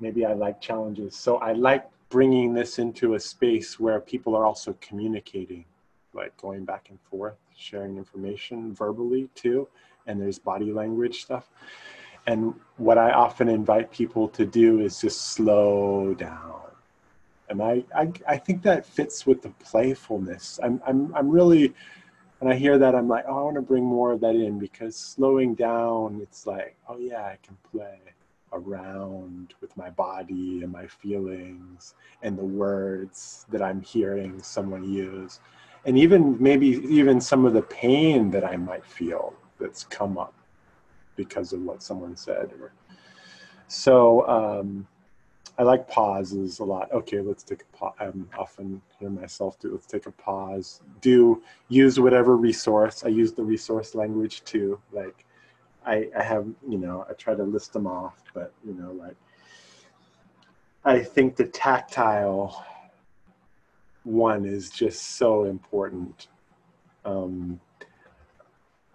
maybe 0.00 0.24
I 0.24 0.32
like 0.32 0.60
challenges. 0.60 1.16
So 1.16 1.36
I 1.38 1.52
like 1.52 1.88
bringing 2.08 2.54
this 2.54 2.78
into 2.78 3.14
a 3.14 3.20
space 3.20 3.80
where 3.80 4.00
people 4.00 4.36
are 4.36 4.44
also 4.44 4.76
communicating, 4.80 5.64
like 6.12 6.36
going 6.36 6.64
back 6.64 6.88
and 6.90 6.98
forth, 7.10 7.36
sharing 7.56 7.96
information 7.96 8.74
verbally 8.74 9.28
too, 9.34 9.68
and 10.06 10.20
there's 10.20 10.38
body 10.38 10.72
language 10.72 11.22
stuff. 11.22 11.48
And 12.26 12.54
what 12.76 12.98
I 12.98 13.12
often 13.12 13.48
invite 13.48 13.90
people 13.92 14.28
to 14.30 14.44
do 14.44 14.80
is 14.80 15.00
just 15.00 15.32
slow 15.32 16.14
down. 16.14 16.60
And 17.48 17.62
I, 17.62 17.84
I, 17.94 18.12
I 18.26 18.36
think 18.36 18.62
that 18.62 18.84
fits 18.84 19.24
with 19.24 19.42
the 19.42 19.50
playfulness. 19.50 20.58
I'm, 20.62 20.82
I'm, 20.86 21.14
I'm 21.14 21.30
really, 21.30 21.72
when 22.40 22.52
I 22.52 22.56
hear 22.56 22.76
that, 22.78 22.94
I'm 22.94 23.06
like, 23.06 23.24
oh, 23.28 23.38
I 23.38 23.42
want 23.42 23.54
to 23.54 23.62
bring 23.62 23.84
more 23.84 24.12
of 24.12 24.20
that 24.20 24.34
in 24.34 24.58
because 24.58 24.96
slowing 24.96 25.54
down, 25.54 26.18
it's 26.20 26.46
like, 26.46 26.76
oh 26.88 26.98
yeah, 26.98 27.22
I 27.22 27.38
can 27.44 27.56
play 27.70 28.00
around 28.52 29.54
with 29.60 29.76
my 29.76 29.90
body 29.90 30.62
and 30.62 30.72
my 30.72 30.86
feelings 30.86 31.94
and 32.22 32.38
the 32.38 32.44
words 32.44 33.46
that 33.50 33.62
I'm 33.62 33.82
hearing 33.82 34.42
someone 34.42 34.90
use. 34.90 35.40
And 35.84 35.98
even 35.98 36.36
maybe 36.42 36.68
even 36.88 37.20
some 37.20 37.44
of 37.44 37.52
the 37.52 37.62
pain 37.62 38.30
that 38.30 38.44
I 38.44 38.56
might 38.56 38.84
feel 38.84 39.34
that's 39.60 39.84
come 39.84 40.18
up 40.18 40.34
because 41.16 41.52
of 41.52 41.62
what 41.62 41.82
someone 41.82 42.16
said. 42.16 42.50
So 43.68 44.26
um, 44.28 44.86
I 45.58 45.62
like 45.62 45.88
pauses 45.88 46.58
a 46.58 46.64
lot. 46.64 46.92
Okay, 46.92 47.20
let's 47.20 47.42
take 47.42 47.62
a 47.62 47.76
pause. 47.76 47.94
I'm 47.98 48.28
often 48.38 48.82
hear 48.98 49.10
myself 49.10 49.58
do. 49.58 49.72
Let's 49.72 49.86
take 49.86 50.06
a 50.06 50.12
pause. 50.12 50.80
Do 51.00 51.42
use 51.68 51.98
whatever 51.98 52.36
resource. 52.36 53.04
I 53.04 53.08
use 53.08 53.32
the 53.32 53.42
resource 53.42 53.94
language 53.94 54.44
too. 54.44 54.78
Like 54.92 55.25
I, 55.86 56.08
I 56.18 56.22
have 56.22 56.46
you 56.68 56.78
know 56.78 57.06
I 57.08 57.12
try 57.14 57.34
to 57.34 57.44
list 57.44 57.72
them 57.72 57.86
off, 57.86 58.22
but 58.34 58.52
you 58.66 58.74
know 58.74 58.92
like 58.92 59.16
I 60.84 61.00
think 61.00 61.36
the 61.36 61.46
tactile 61.46 62.64
one 64.04 64.44
is 64.44 64.70
just 64.70 65.16
so 65.16 65.44
important. 65.44 66.28
Um, 67.04 67.60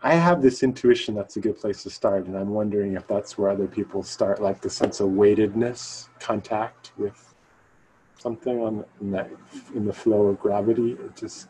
I 0.03 0.15
have 0.15 0.41
this 0.41 0.63
intuition 0.63 1.13
that's 1.13 1.37
a 1.37 1.39
good 1.39 1.59
place 1.59 1.83
to 1.83 1.89
start, 1.89 2.25
and 2.25 2.35
I'm 2.35 2.49
wondering 2.49 2.95
if 2.95 3.07
that's 3.07 3.37
where 3.37 3.49
other 3.49 3.67
people 3.67 4.03
start, 4.03 4.41
like 4.41 4.61
the 4.61 4.69
sense 4.69 4.99
of 4.99 5.09
weightedness, 5.09 6.09
contact 6.19 6.91
with 6.97 7.33
something 8.17 8.59
on 8.59 8.85
in 8.99 9.11
that 9.11 9.29
in 9.75 9.85
the 9.85 9.93
flow 9.93 10.27
of 10.27 10.39
gravity. 10.39 10.93
It 10.93 11.15
just 11.15 11.49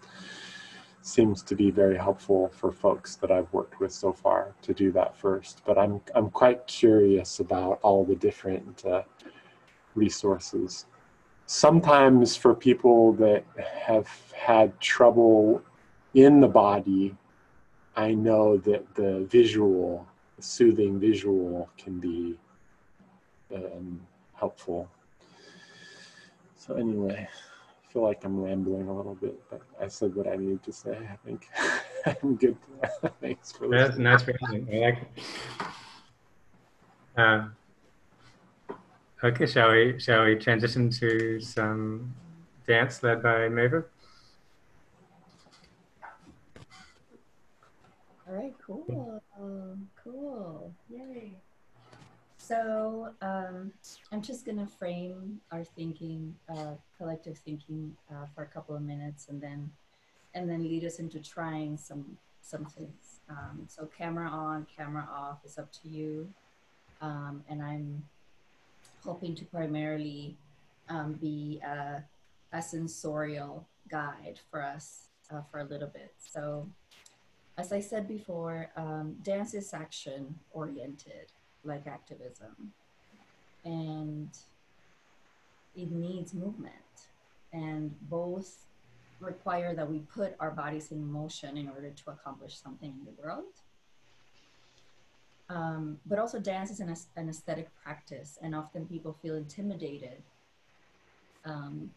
seems 1.02 1.42
to 1.44 1.56
be 1.56 1.72
very 1.72 1.98
helpful 1.98 2.52
for 2.56 2.72
folks 2.72 3.16
that 3.18 3.32
I've 3.32 3.52
worked 3.54 3.80
with 3.80 3.92
so 3.92 4.14
far 4.14 4.54
to 4.62 4.74
do 4.74 4.92
that 4.92 5.16
first. 5.18 5.62
But 5.66 5.78
I'm 5.78 6.02
I'm 6.16 6.30
quite 6.30 6.68
curious 6.68 7.40
about 7.40 7.80
all 7.82 8.06
the 8.06 8.16
different 8.16 8.86
uh, 8.86 9.04
resources. 9.96 10.86
Sometimes 11.48 12.36
for 12.36 12.54
people 12.56 13.14
that 13.14 13.44
have 13.58 14.08
had 14.34 14.80
trouble 14.80 15.62
in 16.14 16.40
the 16.40 16.48
body 16.48 17.16
I 17.96 18.14
know 18.14 18.58
that 18.58 18.96
the 18.96 19.28
visual, 19.30 20.08
the 20.38 20.44
soothing 20.44 21.00
visual, 21.00 21.70
can 21.78 22.00
be 22.00 22.38
um, 23.54 24.00
helpful. 24.34 24.90
So 26.56 26.76
anyway, 26.76 27.28
feel 27.92 28.04
like 28.04 28.24
I'm 28.24 28.40
rambling 28.40 28.88
a 28.88 28.96
little 28.96 29.16
bit, 29.16 29.42
but 29.50 29.62
I 29.82 29.88
said 29.88 30.16
what 30.16 30.28
I 30.28 30.36
needed 30.38 30.64
to 30.64 30.72
say. 30.72 30.98
I 31.12 31.16
think 31.26 31.48
I'm 32.24 32.36
good. 32.36 32.58
Thanks 33.22 33.52
for 33.52 33.68
listening. 33.68 34.04
That's 34.04 34.26
nice. 34.28 34.38
I 34.48 34.78
like 34.78 34.98
it. 35.02 35.26
Uh, 37.18 37.48
okay, 39.24 39.46
shall 39.46 39.72
we 39.72 40.00
shall 40.00 40.24
we 40.24 40.36
transition 40.36 40.90
to 40.90 41.42
some 41.42 42.16
dance 42.66 43.04
led 43.04 43.22
by 43.22 43.50
Maver? 43.50 43.86
All 48.28 48.36
right, 48.36 48.54
cool, 48.66 49.22
cool, 50.02 50.74
yay. 50.90 51.34
So 52.38 53.10
um, 53.22 53.74
I'm 54.14 54.22
just 54.22 54.46
gonna 54.46 54.68
frame 54.68 55.40
our 55.52 55.64
thinking, 55.64 56.36
uh, 56.50 56.76
collective 56.98 57.38
thinking, 57.38 57.96
uh, 58.12 58.26
for 58.36 58.44
a 58.44 58.48
couple 58.48 58.76
of 58.76 58.82
minutes, 58.82 59.28
and 59.30 59.40
then 59.42 59.72
and 60.34 60.50
then 60.50 60.64
lead 60.64 60.84
us 60.86 61.00
into 61.00 61.20
trying 61.20 61.78
some 61.78 62.18
some 62.42 62.66
things. 62.66 63.20
Um, 63.30 63.66
so 63.68 63.86
camera 63.86 64.28
on, 64.28 64.68
camera 64.76 65.08
off 65.10 65.46
is 65.46 65.58
up 65.58 65.72
to 65.84 65.88
you, 65.88 66.28
um, 67.02 67.44
and 67.50 67.62
I'm 67.62 68.04
hoping 69.06 69.34
to 69.36 69.46
primarily 69.46 70.36
um, 70.90 71.14
be 71.14 71.62
a, 71.66 72.04
a 72.52 72.62
sensorial 72.62 73.66
guide 73.90 74.40
for 74.50 74.62
us 74.62 75.08
uh, 75.32 75.42
for 75.50 75.60
a 75.60 75.64
little 75.64 75.88
bit. 75.88 76.14
So 76.20 76.68
as 77.58 77.72
I 77.72 77.80
said 77.80 78.08
before, 78.08 78.72
um, 78.76 79.16
dance 79.24 79.54
is 79.54 79.74
action 79.74 80.40
oriented, 80.52 81.32
like 81.64 81.88
activism. 81.88 82.74
And 83.64 84.30
it 85.76 85.92
needs 85.92 86.34
movement. 86.34 86.74
And 87.54 87.94
both 88.10 88.66
require 89.20 89.76
that 89.76 89.90
we 89.90 90.00
put 90.00 90.36
our 90.40 90.52
bodies 90.52 90.92
in 90.92 91.10
motion 91.10 91.58
in 91.58 91.70
order 91.70 91.92
to 91.92 92.12
accomplish 92.12 92.58
something 92.58 92.90
in 92.90 93.06
the 93.06 93.22
world. 93.22 93.54
Um, 95.50 96.00
but 96.06 96.18
also, 96.18 96.40
dance 96.40 96.72
is 96.72 96.80
an, 96.80 96.96
an, 97.18 97.28
aesthetic 97.28 97.70
practice, 97.84 98.40
and 98.42 98.56
often 98.56 98.86
people 98.86 99.18
feel 99.22 99.36
intimidated 99.36 100.24
um, 101.44 101.92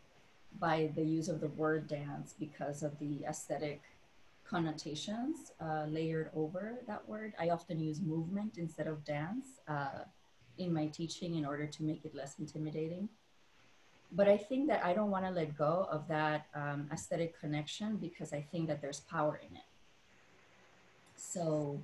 by 0.59 0.91
the 0.97 1.05
use 1.05 1.29
of 1.29 1.41
the 1.41 1.47
word 1.49 1.87
dance 1.87 2.35
because 2.39 2.83
of 2.83 2.99
the 2.99 3.25
aesthetic 3.29 3.83
connotations 4.45 5.53
uh, 5.61 5.85
layered 5.89 6.31
over 6.35 6.81
that 6.89 7.09
word. 7.09 7.33
I 7.39 7.51
often 7.51 7.79
use 7.79 8.01
movement 8.01 8.59
instead 8.59 8.89
of 8.89 9.05
dance 9.05 9.47
uh, 9.69 10.03
in 10.59 10.73
my 10.73 10.87
teaching 10.87 11.35
in 11.37 11.45
order 11.45 11.67
to 11.67 11.83
make 11.83 12.05
it 12.05 12.15
less 12.15 12.39
intimidating. 12.39 13.09
But 14.13 14.29
I 14.29 14.37
think 14.37 14.69
that 14.69 14.85
I 14.85 14.93
don't 14.93 15.11
want 15.11 15.25
to 15.25 15.31
let 15.31 15.57
go 15.57 15.89
of 15.91 16.07
that 16.09 16.47
um, 16.55 16.89
aesthetic 16.93 17.39
connection 17.41 17.97
because 17.97 18.33
I 18.33 18.41
think 18.41 18.69
that 18.69 18.81
there's 18.81 19.01
power 19.01 19.41
in 19.49 19.57
it. 19.57 19.65
So 21.17 21.81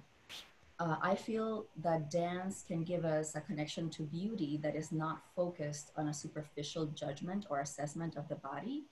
uh, 0.78 0.96
I 1.02 1.14
feel 1.14 1.66
that 1.82 2.10
dance 2.10 2.64
can 2.66 2.84
give 2.84 3.04
us 3.04 3.34
a 3.34 3.40
connection 3.40 3.90
to 3.90 4.02
beauty 4.02 4.58
that 4.62 4.76
is 4.76 4.92
not 4.92 5.22
focused 5.36 5.92
on 5.96 6.08
a 6.08 6.14
superficial 6.14 6.86
judgment 6.86 7.46
or 7.50 7.60
assessment 7.60 8.16
of 8.16 8.28
the 8.28 8.36
body, 8.36 8.84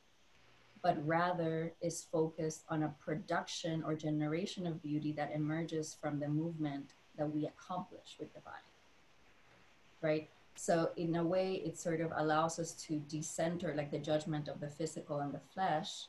but 0.82 0.96
rather 1.06 1.72
is 1.80 2.06
focused 2.12 2.64
on 2.68 2.82
a 2.82 2.94
production 3.00 3.82
or 3.82 3.94
generation 3.94 4.66
of 4.66 4.82
beauty 4.82 5.12
that 5.12 5.32
emerges 5.34 5.96
from 6.00 6.18
the 6.20 6.28
movement 6.28 6.90
that 7.16 7.32
we 7.32 7.46
accomplish 7.46 8.16
with 8.20 8.32
the 8.34 8.40
body. 8.40 8.67
Right? 10.02 10.28
So, 10.54 10.90
in 10.96 11.14
a 11.16 11.24
way, 11.24 11.62
it 11.64 11.78
sort 11.78 12.00
of 12.00 12.12
allows 12.16 12.58
us 12.58 12.72
to 12.86 12.96
decenter 13.08 13.74
like 13.76 13.90
the 13.90 13.98
judgment 13.98 14.48
of 14.48 14.60
the 14.60 14.68
physical 14.68 15.20
and 15.20 15.32
the 15.32 15.40
flesh 15.54 16.06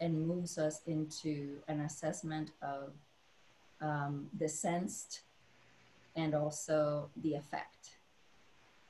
and 0.00 0.26
moves 0.26 0.58
us 0.58 0.80
into 0.86 1.58
an 1.68 1.80
assessment 1.80 2.50
of 2.60 2.92
um, 3.80 4.26
the 4.38 4.48
sensed 4.48 5.20
and 6.16 6.34
also 6.34 7.08
the 7.22 7.34
effect. 7.34 7.98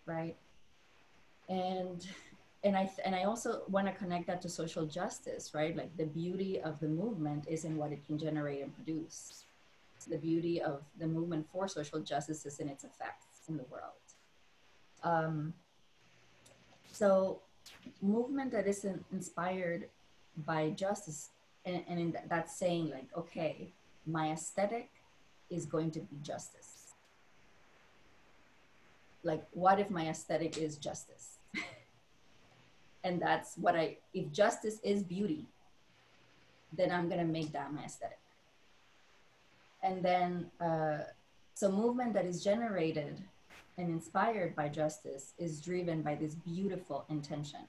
Right? 0.07 0.37
And 1.49 2.07
and 2.65 2.77
I 2.77 2.91
and 3.05 3.15
I 3.15 3.25
also 3.25 3.63
want 3.69 3.87
to 3.87 3.93
connect 3.93 4.27
that 4.27 4.41
to 4.43 4.49
social 4.49 4.87
justice, 4.87 5.53
right? 5.55 5.77
Like 5.77 5.95
the 5.97 6.07
beauty 6.07 6.61
of 6.61 6.81
the 6.81 6.89
movement 6.89 7.45
is 7.47 7.65
in 7.65 7.77
what 7.77 7.93
it 7.93 8.05
can 8.07 8.19
generate 8.19 8.63
and 8.63 8.75
produce. 8.75 9.45
The 10.09 10.19
beauty 10.19 10.61
of 10.61 10.83
the 10.99 11.07
movement 11.07 11.47
for 11.53 11.69
social 11.69 12.01
justice 12.01 12.45
is 12.47 12.59
in 12.59 12.69
its 12.69 12.85
effects 12.85 13.49
in 13.49 13.57
the 13.57 13.65
world. 13.65 14.04
Um, 15.05 15.55
So, 16.93 17.41
movement 18.01 18.53
that 18.53 18.67
isn't 18.69 19.05
inspired 19.13 19.89
by 20.47 20.71
justice, 20.71 21.31
and, 21.67 21.83
and 21.89 21.99
in 21.99 22.13
th- 22.13 22.25
that's 22.29 22.57
saying, 22.57 22.91
like, 22.91 23.09
okay, 23.17 23.73
my 24.07 24.31
aesthetic 24.31 24.91
is 25.51 25.67
going 25.67 25.91
to 25.91 26.01
be 26.01 26.17
justice. 26.23 26.95
Like, 29.25 29.45
what 29.53 29.81
if 29.81 29.91
my 29.91 30.07
aesthetic 30.09 30.57
is 30.57 30.77
justice? 30.77 31.39
and 33.05 33.21
that's 33.21 33.57
what 33.57 33.75
I, 33.75 33.97
if 34.13 34.31
justice 34.31 34.79
is 34.85 35.03
beauty, 35.03 35.47
then 36.73 36.93
I'm 36.93 37.09
to 37.27 37.27
make 37.27 37.51
that 37.53 37.73
my 37.73 37.85
aesthetic. 37.85 38.21
And 39.83 40.03
then, 40.03 40.51
uh, 40.61 40.99
so 41.55 41.73
movement 41.73 42.15
that 42.15 42.25
is 42.25 42.45
generated 42.45 43.21
and 43.77 43.89
inspired 43.89 44.55
by 44.55 44.69
justice 44.69 45.33
is 45.39 45.61
driven 45.61 46.03
by 46.03 46.15
this 46.15 46.35
beautiful 46.35 47.05
intention. 47.09 47.61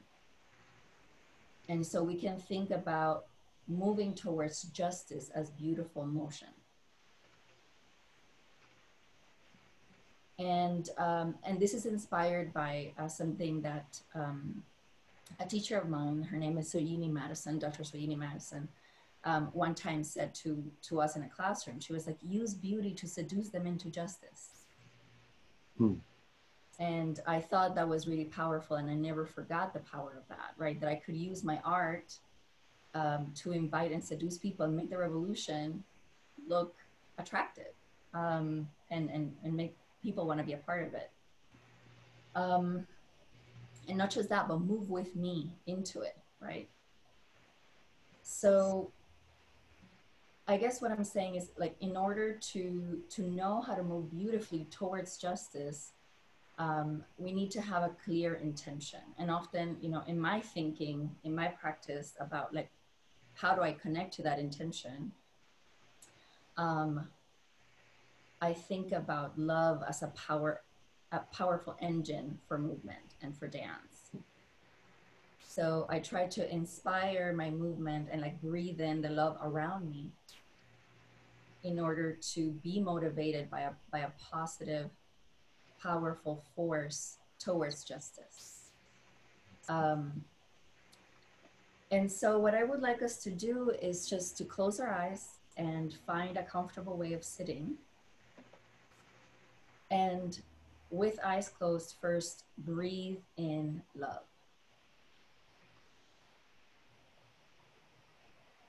And 1.68 1.86
so 1.86 2.04
we 2.04 2.16
can 2.16 2.38
think 2.38 2.70
about 2.72 3.26
moving 3.68 4.14
towards 4.14 4.64
justice 4.64 5.30
as 5.34 5.50
beautiful 5.50 6.06
motion. 6.06 6.50
And, 10.38 10.90
um, 10.98 11.36
and 11.44 11.60
this 11.60 11.74
is 11.74 11.86
inspired 11.86 12.54
by 12.54 12.94
uh, 13.00 13.08
something 13.08 13.62
that 13.62 14.00
um, 14.14 14.64
a 15.40 15.46
teacher 15.46 15.80
of 15.80 15.90
mine, 15.90 16.24
her 16.24 16.38
name 16.38 16.58
is 16.58 16.72
Soyini 16.72 17.10
Madison, 17.12 17.58
Dr. 17.58 17.84
Soyini 17.84 18.18
Madison, 18.18 18.68
um, 19.24 19.50
one 19.54 19.74
time 19.74 20.04
said 20.04 20.36
to, 20.36 20.64
to 20.84 21.02
us 21.02 21.16
in 21.16 21.24
a 21.24 21.30
classroom, 21.30 21.80
she 21.80 21.94
was 21.94 22.06
like, 22.06 22.18
use 22.22 22.54
beauty 22.54 22.94
to 22.94 23.08
seduce 23.08 23.50
them 23.50 23.66
into 23.66 23.90
justice. 23.90 24.55
Hmm. 25.78 25.94
And 26.80 27.22
I 27.26 27.40
thought 27.40 27.76
that 27.76 27.88
was 27.88 28.08
really 28.08 28.26
powerful, 28.26 28.78
and 28.78 28.90
I 28.90 28.96
never 28.96 29.26
forgot 29.26 29.74
the 29.74 29.80
power 29.80 30.14
of 30.18 30.28
that, 30.28 30.54
right? 30.58 30.80
That 30.80 30.90
I 30.90 30.96
could 30.96 31.16
use 31.16 31.44
my 31.44 31.62
art 31.64 32.18
um, 32.94 33.32
to 33.36 33.54
invite 33.54 33.92
and 33.92 34.04
seduce 34.04 34.38
people 34.38 34.66
and 34.66 34.76
make 34.76 34.90
the 34.90 34.98
revolution 34.98 35.84
look 36.48 36.76
attractive 37.18 37.74
um, 38.14 38.68
and, 38.92 39.10
and, 39.10 39.34
and 39.44 39.54
make 39.56 39.76
people 40.04 40.28
want 40.28 40.40
to 40.40 40.46
be 40.46 40.54
a 40.54 40.58
part 40.58 40.86
of 40.86 40.94
it. 40.94 41.12
Um, 42.36 42.86
and 43.88 43.98
not 43.98 44.10
just 44.10 44.30
that, 44.30 44.48
but 44.48 44.60
move 44.60 44.90
with 44.90 45.16
me 45.16 45.52
into 45.68 46.02
it, 46.02 46.18
right? 46.42 46.68
So 48.24 48.92
I 50.48 50.58
guess 50.58 50.82
what 50.82 50.92
I'm 50.92 51.04
saying 51.04 51.36
is 51.36 51.50
like 51.58 51.76
in 51.82 51.98
order 51.98 52.34
to 52.34 53.02
to 53.10 53.22
know 53.24 53.62
how 53.62 53.74
to 53.74 53.84
move 53.84 54.12
beautifully 54.12 54.68
towards 54.70 55.18
justice, 55.18 55.94
um, 56.60 57.04
we 57.18 57.32
need 57.32 57.50
to 57.52 57.62
have 57.62 57.84
a 57.84 57.92
clear 58.04 58.36
intention. 58.36 59.02
And 59.18 59.32
often, 59.32 59.78
you 59.82 59.90
know, 59.90 60.04
in 60.08 60.20
my 60.20 60.40
thinking, 60.40 61.10
in 61.24 61.36
my 61.36 61.48
practice 61.48 62.14
about 62.20 62.54
like 62.54 62.70
how 63.34 63.56
do 63.56 63.62
I 63.62 63.74
connect 63.74 64.14
to 64.16 64.22
that 64.24 64.40
intention, 64.40 65.12
um, 66.58 67.08
I 68.42 68.54
think 68.54 68.92
about 68.92 69.38
love 69.38 69.84
as 69.88 70.04
a 70.04 70.08
power, 70.08 70.62
a 71.12 71.20
powerful 71.20 71.76
engine 71.82 72.38
for 72.48 72.58
movement 72.60 73.16
and 73.22 73.36
for 73.36 73.48
dance. 73.48 74.12
So 75.40 75.88
I 75.90 76.00
try 76.00 76.28
to 76.28 76.54
inspire 76.54 77.34
my 77.34 77.50
movement 77.50 78.10
and 78.12 78.22
like 78.22 78.42
breathe 78.42 78.82
in 78.82 79.02
the 79.02 79.10
love 79.10 79.38
around 79.42 79.90
me 79.90 80.12
in 81.66 81.80
order 81.80 82.14
to 82.14 82.52
be 82.64 82.80
motivated 82.80 83.50
by 83.50 83.62
a, 83.62 83.72
by 83.92 84.00
a 84.00 84.10
positive, 84.32 84.92
powerful 85.82 86.44
force 86.56 87.18
towards 87.40 87.84
justice. 87.84 88.70
Um, 89.68 90.24
and 91.92 92.12
so, 92.12 92.38
what 92.38 92.54
I 92.54 92.64
would 92.64 92.82
like 92.82 93.02
us 93.02 93.18
to 93.24 93.32
do 93.32 93.72
is 93.82 94.08
just 94.08 94.38
to 94.38 94.44
close 94.44 94.80
our 94.80 94.92
eyes 94.92 95.40
and 95.58 95.96
find 96.06 96.38
a 96.38 96.44
comfortable 96.44 96.98
way 96.98 97.14
of 97.14 97.24
sitting. 97.24 97.76
And 99.90 100.40
with 100.92 101.20
eyes 101.26 101.50
closed, 101.50 101.96
first 102.00 102.44
breathe 102.60 103.20
in 103.38 103.82
love. 103.96 104.24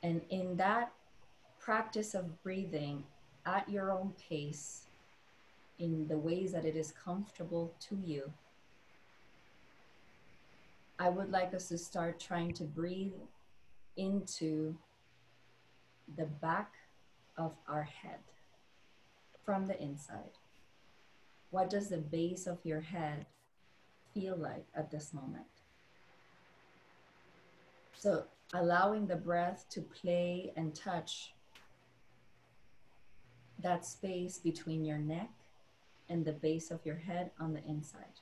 And 0.02 0.20
in 0.30 0.56
that 0.56 0.92
practice 1.66 2.14
of 2.14 2.40
breathing 2.44 3.02
at 3.44 3.68
your 3.68 3.90
own 3.90 4.12
pace 4.30 4.86
in 5.80 6.06
the 6.06 6.16
ways 6.16 6.52
that 6.52 6.64
it 6.64 6.76
is 6.76 6.92
comfortable 6.92 7.74
to 7.80 7.98
you, 8.04 8.32
I 11.00 11.08
would 11.08 11.32
like 11.32 11.52
us 11.54 11.66
to 11.70 11.76
start 11.76 12.20
trying 12.20 12.52
to 12.52 12.62
breathe 12.62 13.18
into 13.96 14.76
the 16.16 16.26
back 16.26 16.72
of 17.36 17.50
our 17.66 17.82
head 17.82 18.20
from 19.44 19.66
the 19.66 19.82
inside. 19.82 20.38
What 21.50 21.68
does 21.68 21.88
the 21.88 21.98
base 21.98 22.46
of 22.46 22.58
your 22.62 22.80
head 22.80 23.26
feel 24.14 24.36
like 24.36 24.66
at 24.76 24.92
this 24.92 25.12
moment? 25.12 25.46
So, 27.96 28.22
allowing 28.54 29.08
the 29.08 29.16
breath 29.16 29.66
to 29.70 29.80
play 29.80 30.52
and 30.56 30.72
touch 30.72 31.32
that 33.62 33.84
space 33.84 34.38
between 34.38 34.84
your 34.84 34.98
neck 34.98 35.30
and 36.08 36.24
the 36.24 36.32
base 36.32 36.70
of 36.70 36.84
your 36.84 36.96
head 36.96 37.30
on 37.40 37.54
the 37.54 37.64
inside. 37.64 38.20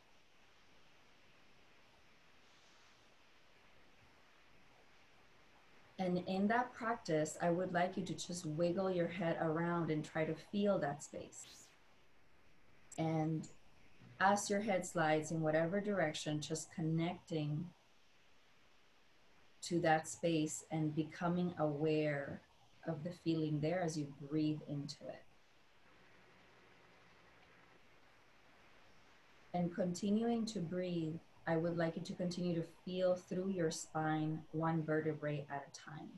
And 5.98 6.22
in 6.26 6.48
that 6.48 6.74
practice, 6.74 7.36
I 7.40 7.50
would 7.50 7.72
like 7.72 7.96
you 7.96 8.04
to 8.04 8.14
just 8.14 8.44
wiggle 8.46 8.90
your 8.90 9.06
head 9.06 9.38
around 9.40 9.90
and 9.90 10.04
try 10.04 10.24
to 10.24 10.34
feel 10.34 10.78
that 10.80 11.02
space. 11.02 11.46
And 12.98 13.46
as 14.20 14.50
your 14.50 14.60
head 14.60 14.86
slides 14.86 15.30
in 15.30 15.40
whatever 15.40 15.80
direction, 15.80 16.40
just 16.40 16.72
connecting 16.74 17.66
to 19.62 19.80
that 19.80 20.06
space 20.08 20.64
and 20.70 20.94
becoming 20.94 21.54
aware 21.58 22.40
of 22.86 23.02
the 23.02 23.10
feeling 23.10 23.60
there 23.60 23.80
as 23.80 23.96
you 23.96 24.06
breathe 24.28 24.60
into 24.68 25.04
it. 25.08 25.23
And 29.54 29.74
continuing 29.74 30.44
to 30.46 30.58
breathe, 30.58 31.14
I 31.46 31.56
would 31.56 31.76
like 31.76 31.96
you 31.96 32.02
to 32.02 32.12
continue 32.12 32.54
to 32.56 32.66
feel 32.84 33.14
through 33.14 33.50
your 33.50 33.70
spine 33.70 34.42
one 34.52 34.82
vertebrae 34.82 35.46
at 35.50 35.68
a 35.68 35.90
time. 35.90 36.10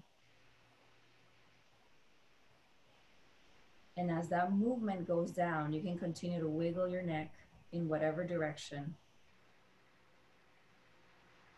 And 3.97 4.11
as 4.11 4.29
that 4.31 4.53
movement 4.53 5.07
goes 5.07 5.31
down, 5.31 5.73
you 5.73 5.83
can 5.83 5.99
continue 5.99 6.41
to 6.41 6.49
wiggle 6.49 6.89
your 6.89 7.03
neck 7.03 7.31
in 7.73 7.89
whatever 7.89 8.25
direction 8.25 8.95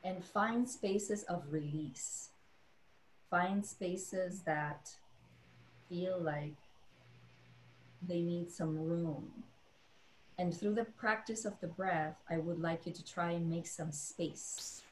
and 0.05 0.25
find 0.25 0.69
spaces 0.69 1.25
of 1.25 1.43
release. 1.51 2.31
Find 3.31 3.65
spaces 3.65 4.41
that 4.41 4.91
feel 5.89 6.19
like 6.19 6.55
they 8.07 8.21
need 8.21 8.51
some 8.51 8.79
room. 8.79 9.31
And 10.39 10.57
through 10.57 10.75
the 10.75 10.85
practice 10.85 11.45
of 11.45 11.59
the 11.61 11.67
breath, 11.67 12.17
I 12.31 12.39
would 12.39 12.61
like 12.61 12.87
you 12.87 12.93
to 12.93 13.05
try 13.05 13.33
and 13.33 13.51
make 13.51 13.67
some 13.67 13.91
space 13.91 14.83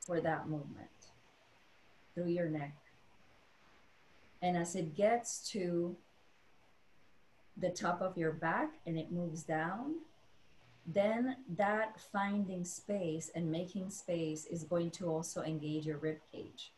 for 0.00 0.20
that 0.20 0.48
movement 0.48 0.88
through 2.14 2.28
your 2.28 2.48
neck. 2.48 2.74
And 4.42 4.56
as 4.56 4.74
it 4.74 4.96
gets 4.96 5.48
to 5.52 5.96
the 7.56 7.70
top 7.70 8.02
of 8.02 8.18
your 8.18 8.32
back 8.32 8.72
and 8.86 8.98
it 8.98 9.12
moves 9.12 9.44
down, 9.44 9.94
then 10.84 11.36
that 11.56 12.00
finding 12.12 12.64
space 12.64 13.30
and 13.36 13.52
making 13.52 13.90
space 13.90 14.46
is 14.46 14.64
going 14.64 14.90
to 14.90 15.06
also 15.06 15.42
engage 15.42 15.86
your 15.86 15.98
rib 15.98 16.18
cage. 16.32 16.72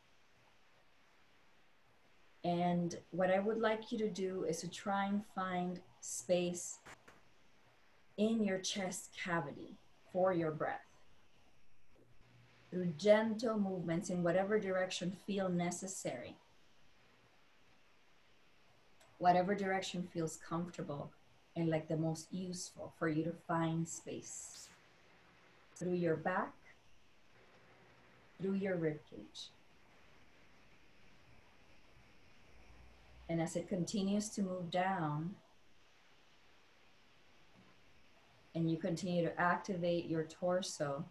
And 2.44 2.98
what 3.12 3.30
I 3.30 3.38
would 3.38 3.58
like 3.58 3.90
you 3.90 3.96
to 3.98 4.10
do 4.10 4.44
is 4.44 4.60
to 4.60 4.68
try 4.68 5.06
and 5.06 5.22
find 5.34 5.80
space 6.04 6.78
in 8.16 8.44
your 8.44 8.58
chest 8.58 9.10
cavity 9.24 9.74
for 10.12 10.32
your 10.32 10.50
breath. 10.50 10.84
Through 12.70 12.92
gentle 12.98 13.58
movements 13.58 14.10
in 14.10 14.22
whatever 14.22 14.58
direction 14.58 15.16
feel 15.26 15.48
necessary. 15.48 16.36
Whatever 19.18 19.54
direction 19.54 20.06
feels 20.12 20.38
comfortable 20.46 21.10
and 21.56 21.68
like 21.68 21.88
the 21.88 21.96
most 21.96 22.26
useful 22.32 22.92
for 22.98 23.08
you 23.08 23.24
to 23.24 23.32
find 23.48 23.88
space 23.88 24.68
through 25.76 25.94
your 25.94 26.16
back, 26.16 26.52
through 28.40 28.54
your 28.54 28.76
rib 28.76 29.00
cage. 29.10 29.48
And 33.28 33.40
as 33.40 33.56
it 33.56 33.68
continues 33.68 34.28
to 34.30 34.42
move 34.42 34.70
down, 34.70 35.36
and 38.54 38.70
you 38.70 38.76
continue 38.76 39.24
to 39.24 39.40
activate 39.40 40.06
your 40.06 40.24
torso, 40.24 41.04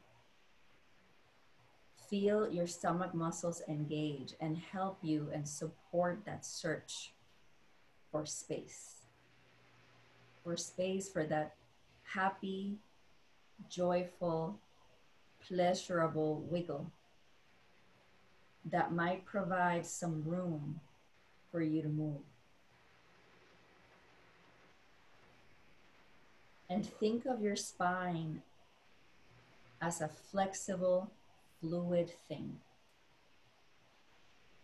feel 2.09 2.49
your 2.49 2.67
stomach 2.67 3.13
muscles 3.13 3.61
engage 3.67 4.33
and 4.39 4.57
help 4.57 4.97
you 5.01 5.29
and 5.33 5.47
support 5.47 6.21
that 6.25 6.45
search 6.45 7.13
for 8.11 8.25
space. 8.25 9.05
For 10.43 10.55
space 10.57 11.09
for 11.09 11.25
that 11.25 11.55
happy, 12.03 12.77
joyful, 13.69 14.59
pleasurable 15.47 16.45
wiggle 16.49 16.91
that 18.65 18.93
might 18.93 19.25
provide 19.25 19.85
some 19.85 20.23
room 20.25 20.79
for 21.51 21.61
you 21.61 21.81
to 21.81 21.89
move. 21.89 22.21
And 26.73 26.83
think 26.83 27.27
of 27.27 27.39
your 27.39 27.55
spine 27.55 28.41
as 29.79 30.01
a 30.01 30.07
flexible, 30.07 31.11
fluid 31.61 32.11
thing. 32.27 32.57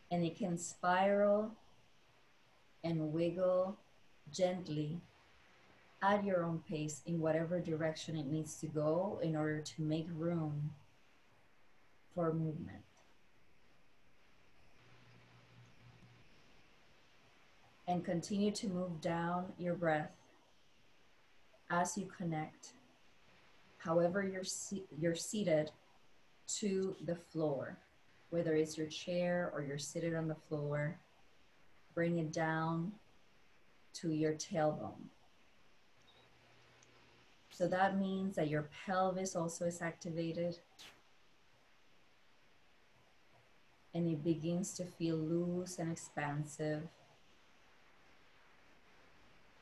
And 0.09 0.23
it 0.23 0.35
can 0.35 0.57
spiral 0.57 1.51
and 2.83 3.13
wiggle 3.13 3.77
gently 4.33 4.97
at 6.01 6.25
your 6.25 6.43
own 6.43 6.63
pace 6.67 7.03
in 7.05 7.19
whatever 7.19 7.59
direction 7.59 8.17
it 8.17 8.25
needs 8.25 8.55
to 8.61 8.65
go 8.65 9.19
in 9.21 9.35
order 9.35 9.59
to 9.61 9.81
make 9.83 10.07
room 10.15 10.71
for 12.15 12.33
movement. 12.33 12.81
And 17.87 18.03
continue 18.03 18.49
to 18.53 18.67
move 18.67 18.99
down 18.99 19.53
your 19.59 19.75
breath 19.75 20.18
as 21.69 21.97
you 21.97 22.05
connect, 22.05 22.73
however 23.77 24.23
you're, 24.23 24.43
se- 24.43 24.85
you're 24.99 25.15
seated, 25.15 25.71
to 26.57 26.95
the 27.05 27.15
floor, 27.15 27.77
whether 28.31 28.55
it's 28.55 28.77
your 28.77 28.87
chair 28.87 29.51
or 29.53 29.61
you're 29.61 29.77
seated 29.77 30.15
on 30.15 30.27
the 30.27 30.35
floor, 30.47 30.97
bring 31.93 32.17
it 32.17 32.31
down 32.31 32.91
to 33.93 34.11
your 34.11 34.33
tailbone. 34.33 35.09
So 37.51 37.67
that 37.67 37.99
means 37.99 38.35
that 38.35 38.47
your 38.47 38.69
pelvis 38.85 39.35
also 39.35 39.65
is 39.65 39.81
activated 39.81 40.57
and 43.93 44.07
it 44.07 44.23
begins 44.23 44.73
to 44.73 44.85
feel 44.85 45.17
loose 45.17 45.77
and 45.77 45.91
expansive 45.91 46.83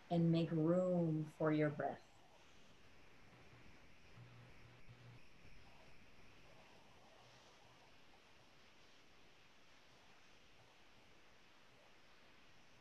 and 0.10 0.32
make 0.32 0.50
room 0.52 1.26
for 1.38 1.52
your 1.52 1.70
breath. 1.70 2.00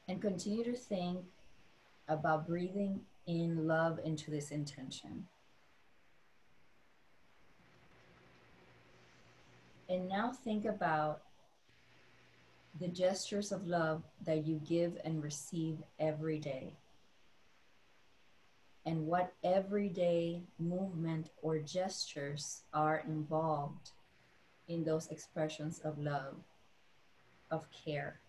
And 0.08 0.22
continue 0.22 0.64
to 0.64 0.74
think 0.74 1.24
about 2.08 2.46
breathing 2.46 3.00
in 3.26 3.66
love 3.66 3.98
into 4.04 4.30
this 4.30 4.50
intention. 4.50 5.26
And 9.88 10.08
now 10.08 10.32
think 10.32 10.64
about 10.64 11.22
the 12.78 12.88
gestures 12.88 13.52
of 13.52 13.66
love 13.66 14.02
that 14.24 14.46
you 14.46 14.60
give 14.64 14.96
and 15.04 15.22
receive 15.22 15.78
every 15.98 16.38
day 16.38 16.76
and 18.86 19.04
what 19.04 19.34
everyday 19.42 20.40
movement 20.60 21.30
or 21.42 21.58
gestures 21.58 22.62
are 22.72 23.02
involved 23.06 23.90
in 24.68 24.84
those 24.84 25.08
expressions 25.08 25.80
of 25.80 25.98
love, 25.98 26.36
of 27.50 27.66
care 27.72 28.20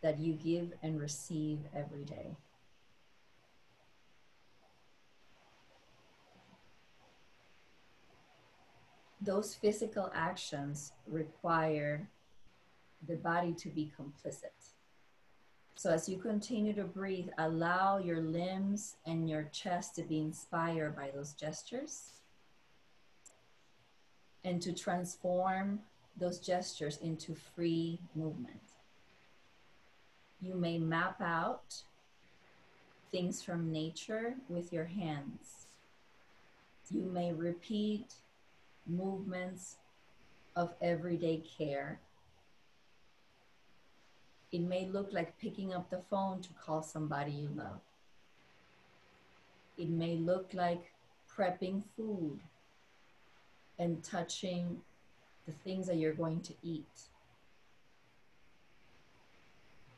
that 0.00 0.20
you 0.20 0.34
give 0.34 0.72
and 0.82 1.00
receive 1.00 1.58
every 1.74 2.04
day. 2.04 2.36
Those 9.20 9.54
physical 9.54 10.12
actions 10.14 10.92
require 11.08 12.08
the 13.08 13.16
body 13.16 13.54
to 13.54 13.68
be 13.70 13.90
complicit. 13.98 14.53
So 15.76 15.90
as 15.90 16.08
you 16.08 16.18
continue 16.18 16.72
to 16.74 16.84
breathe, 16.84 17.28
allow 17.38 17.98
your 17.98 18.20
limbs 18.20 18.96
and 19.06 19.28
your 19.28 19.44
chest 19.52 19.96
to 19.96 20.02
be 20.02 20.20
inspired 20.20 20.96
by 20.96 21.10
those 21.14 21.32
gestures 21.32 22.10
and 24.44 24.62
to 24.62 24.72
transform 24.72 25.80
those 26.16 26.38
gestures 26.38 26.98
into 26.98 27.34
free 27.34 27.98
movement. 28.14 28.60
You 30.40 30.54
may 30.54 30.78
map 30.78 31.20
out 31.20 31.82
things 33.10 33.42
from 33.42 33.72
nature 33.72 34.34
with 34.48 34.72
your 34.72 34.84
hands. 34.84 35.66
You 36.90 37.04
may 37.04 37.32
repeat 37.32 38.14
movements 38.86 39.76
of 40.54 40.74
everyday 40.80 41.38
care 41.58 41.98
it 44.54 44.62
may 44.62 44.86
look 44.86 45.12
like 45.12 45.36
picking 45.40 45.74
up 45.74 45.90
the 45.90 46.00
phone 46.08 46.40
to 46.40 46.48
call 46.64 46.80
somebody 46.80 47.32
you 47.32 47.48
love. 47.56 47.80
It 49.76 49.88
may 49.88 50.14
look 50.14 50.54
like 50.54 50.92
prepping 51.28 51.82
food 51.96 52.38
and 53.80 54.00
touching 54.04 54.80
the 55.44 55.52
things 55.64 55.88
that 55.88 55.96
you're 55.96 56.14
going 56.14 56.40
to 56.42 56.54
eat. 56.62 57.00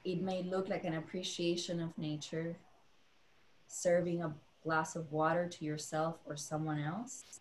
It 0.06 0.22
may 0.22 0.42
look 0.42 0.70
like 0.70 0.84
an 0.84 0.94
appreciation 0.94 1.78
of 1.78 1.98
nature, 1.98 2.56
serving 3.66 4.22
a 4.22 4.32
glass 4.64 4.96
of 4.96 5.12
water 5.12 5.46
to 5.50 5.64
yourself 5.66 6.16
or 6.24 6.34
someone 6.34 6.80
else. 6.80 7.40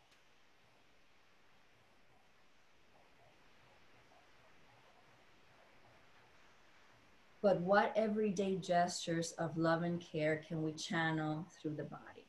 But 7.46 7.62
what 7.62 7.94
everyday 7.96 8.56
gestures 8.56 9.34
of 9.34 9.56
love 9.56 9.84
and 9.84 10.02
care 10.02 10.42
can 10.48 10.64
we 10.64 10.72
channel 10.72 11.46
through 11.62 11.76
the 11.76 11.84
body? 11.84 12.26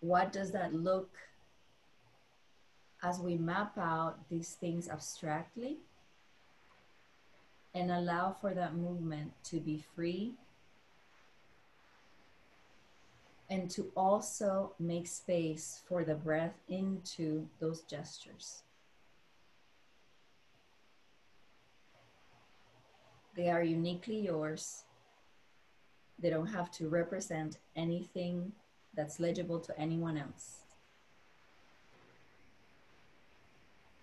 What 0.00 0.30
does 0.30 0.52
that 0.52 0.74
look 0.74 1.16
as 3.02 3.18
we 3.18 3.38
map 3.38 3.78
out 3.78 4.28
these 4.28 4.50
things 4.50 4.90
abstractly 4.90 5.78
and 7.74 7.90
allow 7.90 8.36
for 8.38 8.52
that 8.52 8.76
movement 8.76 9.32
to 9.44 9.58
be 9.58 9.82
free 9.96 10.34
and 13.48 13.70
to 13.70 13.90
also 13.96 14.74
make 14.78 15.06
space 15.06 15.80
for 15.88 16.04
the 16.04 16.14
breath 16.14 16.58
into 16.68 17.48
those 17.58 17.80
gestures. 17.84 18.64
They 23.34 23.48
are 23.50 23.62
uniquely 23.62 24.20
yours. 24.20 24.84
They 26.18 26.30
don't 26.30 26.48
have 26.48 26.70
to 26.72 26.88
represent 26.88 27.58
anything 27.74 28.52
that's 28.94 29.18
legible 29.18 29.58
to 29.60 29.78
anyone 29.78 30.18
else. 30.18 30.58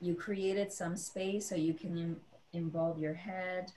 You 0.01 0.15
created 0.15 0.71
some 0.71 0.95
space 0.95 1.49
so 1.49 1.55
you 1.55 1.73
can 1.73 1.97
Im 1.97 2.21
involve 2.51 2.97
your 2.97 3.13
head, 3.13 3.71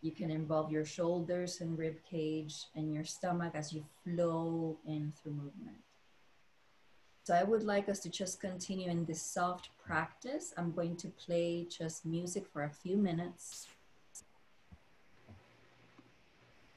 you 0.00 0.10
can 0.10 0.30
involve 0.30 0.70
your 0.70 0.84
shoulders 0.84 1.60
and 1.60 1.78
rib 1.78 1.96
cage 2.10 2.66
and 2.74 2.94
your 2.94 3.04
stomach 3.04 3.52
as 3.54 3.72
you 3.72 3.84
flow 4.02 4.78
in 4.86 5.12
through 5.12 5.32
movement. 5.32 5.82
So 7.24 7.34
I 7.34 7.42
would 7.42 7.64
like 7.64 7.88
us 7.88 7.98
to 8.00 8.08
just 8.08 8.40
continue 8.40 8.88
in 8.88 9.04
this 9.04 9.20
soft 9.20 9.70
practice. 9.84 10.54
I'm 10.56 10.72
going 10.72 10.96
to 10.98 11.08
play 11.08 11.66
just 11.68 12.06
music 12.06 12.46
for 12.46 12.62
a 12.62 12.70
few 12.70 12.96
minutes 12.96 13.66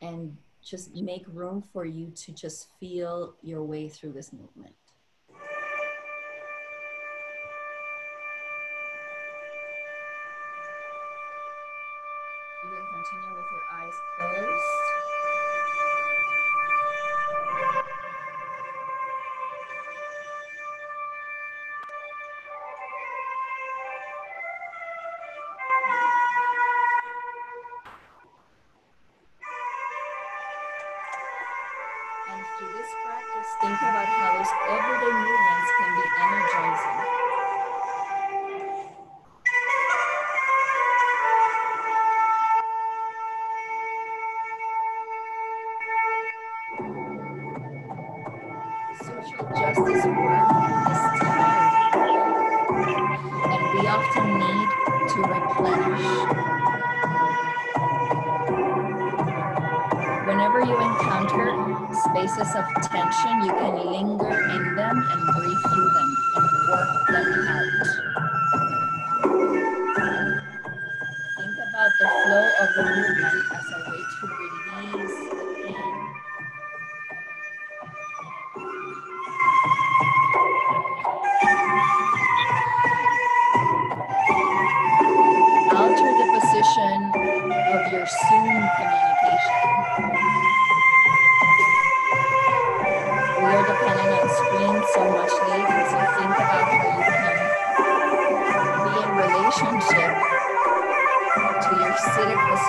and 0.02 0.36
just 0.64 0.94
make 0.96 1.26
room 1.28 1.64
for 1.74 1.86
you 1.86 2.12
to 2.16 2.32
just 2.32 2.68
feel 2.80 3.36
your 3.42 3.64
way 3.64 3.90
through 3.90 4.14
this 4.14 4.34
movement. 4.34 4.76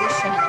position. 0.09 0.40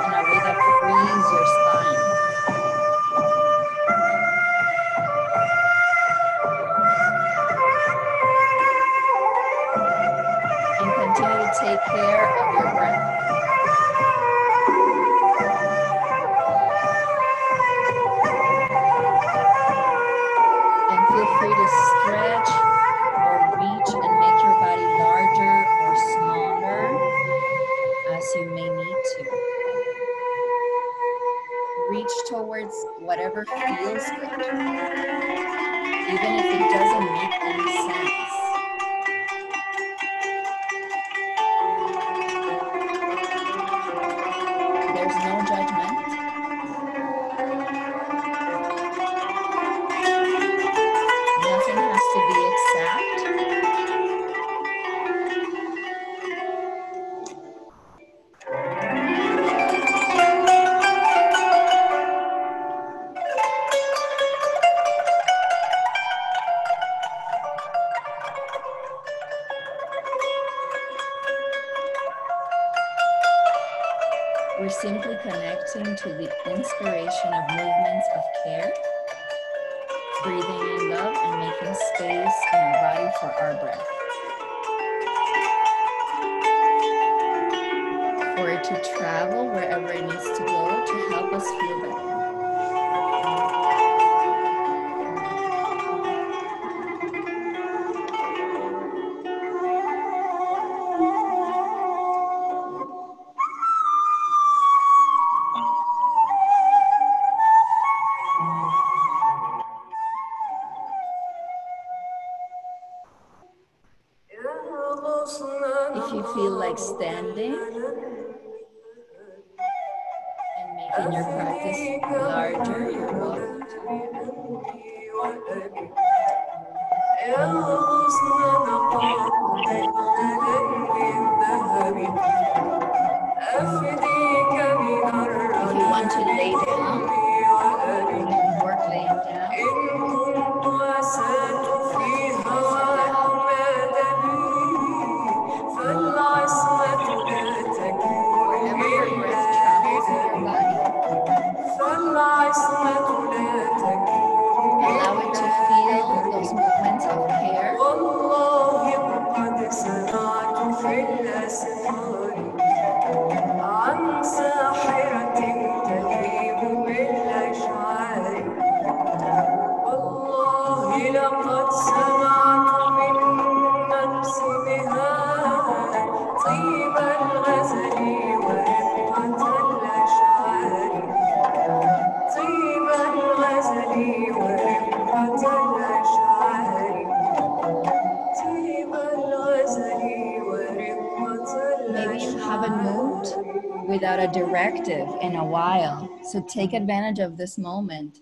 without 194.02 194.20
a 194.20 194.28
directive 194.30 195.08
in 195.22 195.36
a 195.36 195.46
while. 195.46 196.10
So 196.24 196.42
take 196.42 196.74
advantage 196.74 197.20
of 197.20 197.38
this 197.38 197.60
moment 197.60 198.22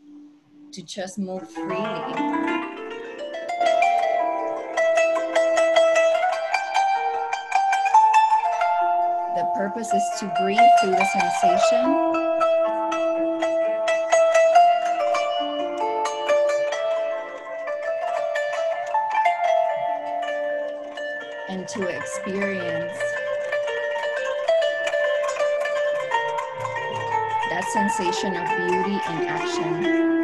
to 0.74 0.84
just 0.84 1.18
move 1.18 1.50
freely. 1.50 1.80
the 9.38 9.46
purpose 9.56 9.94
is 9.94 10.04
to 10.20 10.26
breathe 10.42 10.60
through 10.82 10.92
the 10.92 11.06
sensation. 11.06 11.96
And 21.48 21.66
to 21.70 21.88
experience 21.88 23.09
that 27.60 27.70
sensation 27.72 28.38
of 28.38 28.48
beauty 28.58 28.94
in 28.94 29.28
action. 29.28 30.19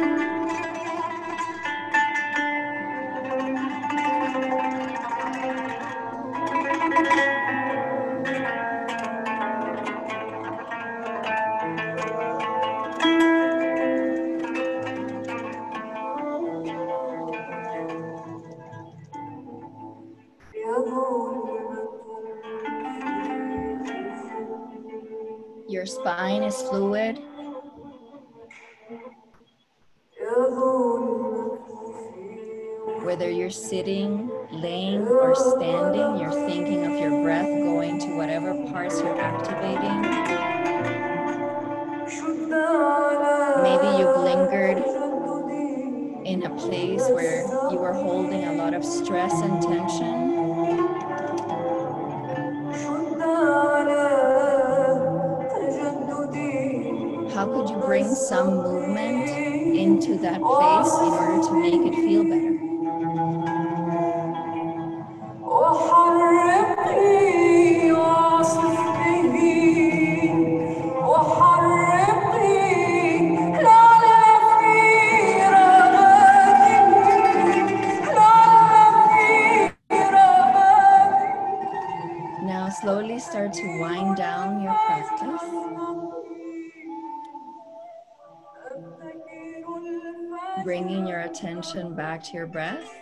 Attention 91.36 91.94
back 91.94 92.22
to 92.24 92.32
your 92.32 92.46
breath. 92.46 92.94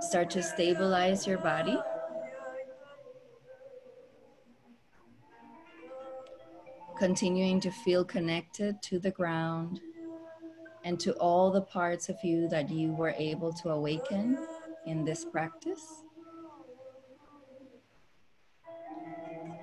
Start 0.00 0.28
to 0.30 0.42
stabilize 0.42 1.26
your 1.26 1.38
body. 1.38 1.78
Continuing 6.98 7.58
to 7.60 7.70
feel 7.70 8.04
connected 8.04 8.82
to 8.82 8.98
the 8.98 9.10
ground 9.10 9.80
and 10.84 11.00
to 11.00 11.12
all 11.14 11.50
the 11.50 11.62
parts 11.62 12.10
of 12.10 12.16
you 12.22 12.48
that 12.48 12.68
you 12.70 12.92
were 12.92 13.14
able 13.16 13.52
to 13.54 13.70
awaken 13.70 14.38
in 14.84 15.06
this 15.06 15.24
practice. 15.24 16.02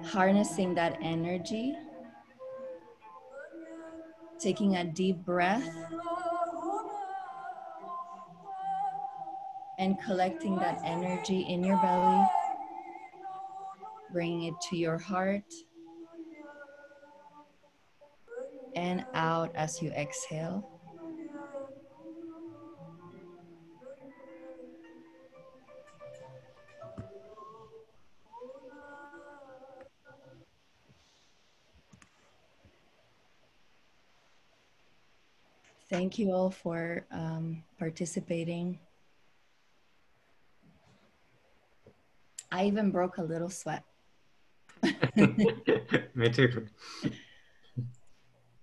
Harnessing 0.05 0.73
that 0.73 0.97
energy, 1.01 1.75
taking 4.39 4.75
a 4.75 4.83
deep 4.83 5.23
breath 5.23 5.69
and 9.77 9.99
collecting 10.01 10.57
that 10.59 10.79
energy 10.85 11.41
in 11.41 11.63
your 11.63 11.77
belly, 11.77 12.23
bringing 14.11 14.43
it 14.43 14.59
to 14.69 14.77
your 14.77 14.97
heart 14.97 15.43
and 18.75 19.05
out 19.13 19.51
as 19.55 19.81
you 19.81 19.89
exhale. 19.91 20.65
Thank 35.89 36.17
you 36.17 36.31
all 36.31 36.49
for 36.49 37.05
um, 37.11 37.63
participating. 37.77 38.79
I 42.53 42.65
even 42.67 42.91
broke 42.91 43.17
a 43.17 43.23
little 43.23 43.49
sweat, 43.49 43.83
Me 46.13 46.29
too. 46.29 46.67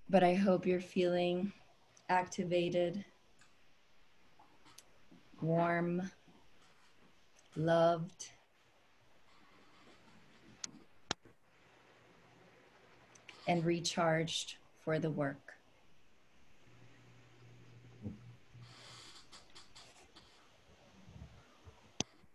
but 0.08 0.22
I 0.22 0.34
hope 0.34 0.64
you're 0.64 0.80
feeling 0.80 1.52
activated, 2.08 3.04
warm, 5.42 6.08
loved. 7.56 8.28
And 13.48 13.64
recharged 13.64 14.58
for 14.84 15.00
the 15.00 15.10
work. 15.10 15.54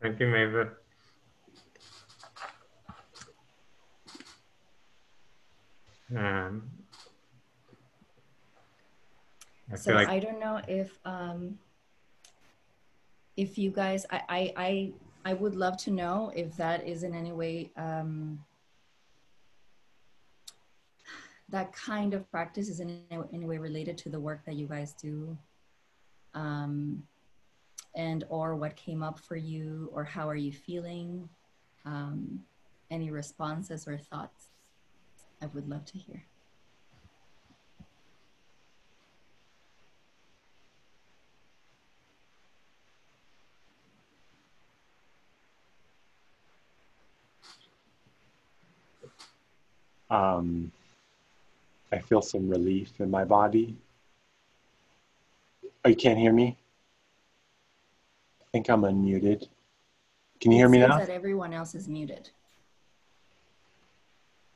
Thank 0.02 0.20
you, 0.20 0.28
Maeve. 0.28 0.68
Um, 6.14 6.70
I 9.72 9.76
so 9.76 9.94
like 9.94 10.08
I 10.08 10.20
don't 10.20 10.40
know 10.40 10.62
if 10.68 10.98
um, 11.06 11.58
if 13.36 13.58
you 13.58 13.72
guys, 13.72 14.06
I, 14.12 14.22
I 14.30 14.54
I 14.56 14.94
I 15.26 15.34
would 15.34 15.56
love 15.56 15.78
to 15.78 15.92
know 15.92 16.32
if 16.36 16.56
that 16.58 16.88
is 16.88 17.04
in 17.04 17.16
any 17.16 17.32
way 17.32 17.72
um, 17.76 18.40
that 21.50 21.74
kind 21.74 22.14
of 22.14 22.30
practice 22.30 22.70
is 22.70 22.80
in 22.80 23.02
any, 23.10 23.24
any 23.34 23.46
way 23.46 23.58
related 23.58 23.98
to 24.00 24.10
the 24.10 24.20
work 24.20 24.46
that 24.46 24.56
you 24.56 24.68
guys 24.68 24.94
do, 24.94 25.36
um, 26.36 27.02
and 27.96 28.24
or 28.30 28.56
what 28.56 28.76
came 28.76 29.02
up 29.02 29.20
for 29.20 29.36
you, 29.36 29.90
or 29.92 30.04
how 30.04 30.30
are 30.30 30.36
you 30.36 30.52
feeling? 30.52 31.28
Um, 31.86 32.40
any 32.92 33.10
responses 33.10 33.88
or 33.88 33.98
thoughts? 33.98 34.50
I 35.42 35.48
would 35.48 35.68
love 35.68 35.86
to 35.86 35.98
hear. 35.98 36.24
Um, 50.10 50.72
I 51.92 52.00
feel 52.00 52.22
some 52.22 52.48
relief 52.50 52.92
in 53.00 53.10
my 53.10 53.26
body. 53.26 53.76
Oh, 55.84 55.90
you 55.90 55.96
can't 55.96 56.18
hear 56.18 56.34
me? 56.34 56.58
I 58.42 58.46
think 58.52 58.70
I'm 58.70 58.82
unmuted. 58.82 59.48
Can 60.40 60.52
you 60.52 60.58
hear 60.58 60.70
me 60.70 60.80
now? 60.80 60.98
That 60.98 61.10
everyone 61.10 61.54
else 61.54 61.76
is 61.76 61.88
muted. 61.88 62.30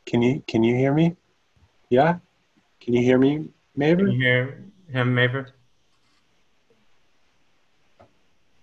Can 0.09 0.23
you 0.23 0.41
can 0.47 0.63
you 0.63 0.75
hear 0.75 0.91
me? 0.91 1.15
Yeah? 1.89 2.17
Can 2.81 2.95
you 2.95 3.03
hear 3.03 3.19
me, 3.19 3.49
can 3.77 3.99
you 3.99 4.17
hear 4.17 4.65
him, 4.91 5.13
Maeve? 5.13 5.45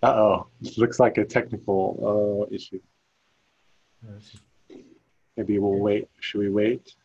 Uh 0.03 0.07
oh. 0.07 0.47
Looks 0.77 0.99
like 0.99 1.19
a 1.19 1.25
technical 1.25 2.49
uh, 2.51 2.53
issue. 2.53 2.81
Maybe 5.37 5.61
we'll 5.61 5.79
wait. 5.79 6.09
Should 6.19 6.41
we 6.41 6.51
wait? 6.51 6.97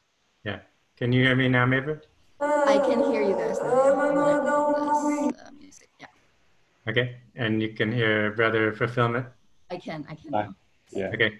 Yeah. 0.44 0.60
Can 0.98 1.12
you 1.12 1.24
hear 1.24 1.36
me 1.36 1.48
now, 1.48 1.68
Maeve? 1.68 2.00
I 2.40 2.82
can 2.84 3.04
hear 3.12 3.22
you 3.22 3.36
guys 3.36 3.60
now. 3.62 3.70
I'm 3.70 4.16
gonna 4.16 4.72
put 4.74 5.36
this, 5.36 5.42
uh, 5.46 5.52
music. 5.60 5.90
Yeah, 6.00 6.08
Okay. 6.88 7.18
And 7.36 7.62
you 7.62 7.74
can 7.74 7.92
hear 7.92 8.32
Brother 8.32 8.74
Fulfillment? 8.74 9.28
I 9.70 9.78
can. 9.78 10.04
I 10.10 10.16
can. 10.16 10.32
Bye. 10.32 10.44
now. 10.46 10.56
Yeah. 10.90 11.12
Okay. 11.14 11.32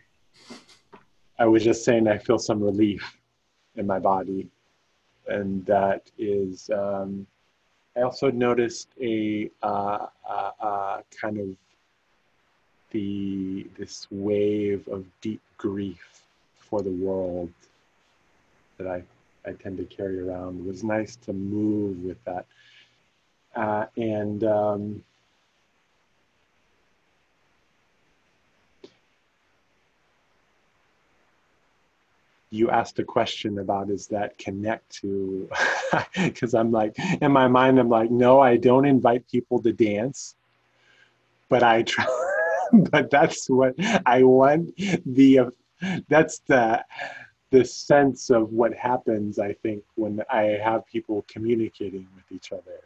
I 1.42 1.46
was 1.46 1.64
just 1.64 1.84
saying 1.84 2.08
I 2.08 2.20
feel 2.20 2.38
some 2.38 2.62
relief 2.62 3.18
in 3.76 3.88
my 3.88 3.98
body. 3.98 4.48
And 5.28 5.66
that 5.66 6.12
is, 6.20 6.70
um, 6.70 7.26
I 7.98 8.02
also 8.02 8.30
noticed 8.30 8.90
a 9.02 9.50
uh, 9.64 10.06
uh, 10.30 10.52
uh, 10.60 11.02
kind 11.20 11.40
of 11.40 11.48
the 12.92 13.66
this 13.76 14.06
wave 14.12 14.88
of 14.88 15.04
deep 15.22 15.42
grief 15.58 16.22
for 16.58 16.84
the 16.84 16.92
world 16.92 17.52
that 18.78 18.86
I, 18.86 19.02
I 19.44 19.54
tend 19.54 19.78
to 19.80 19.86
carry 19.86 20.20
around. 20.20 20.60
It 20.60 20.68
was 20.68 20.84
nice 20.84 21.16
to 21.26 21.34
move 21.34 22.04
with 22.04 22.24
that. 22.26 22.46
Uh, 23.56 23.88
and 23.98 24.44
um, 24.44 25.04
you 32.52 32.70
asked 32.70 33.00
a 33.00 33.04
question 33.04 33.60
about 33.60 33.90
is 33.90 34.08
that 34.08 34.38
connect 34.38 34.88
to 34.90 35.50
because 36.24 36.54
i'm 36.54 36.72
like 36.72 36.96
in 37.22 37.32
my 37.32 37.48
mind 37.48 37.80
i'm 37.80 37.90
like 37.90 38.12
no 38.12 38.40
i 38.40 38.58
don't 38.58 38.86
invite 38.86 39.28
people 39.30 39.60
to 39.62 39.72
dance 39.72 40.36
but 41.50 41.64
i 41.64 41.82
try 41.82 42.06
but 42.92 43.10
that's 43.10 43.50
what 43.50 43.74
i 44.06 44.22
want 44.22 44.70
the 45.06 45.40
uh, 45.40 45.50
that's 46.10 46.40
the 46.48 46.84
the 47.50 47.66
sense 47.66 48.30
of 48.30 48.52
what 48.52 48.74
happens 48.74 49.40
i 49.40 49.54
think 49.54 49.84
when 49.96 50.22
i 50.30 50.44
have 50.44 50.86
people 50.86 51.26
communicating 51.28 52.08
with 52.16 52.30
each 52.32 52.52
other. 52.52 52.82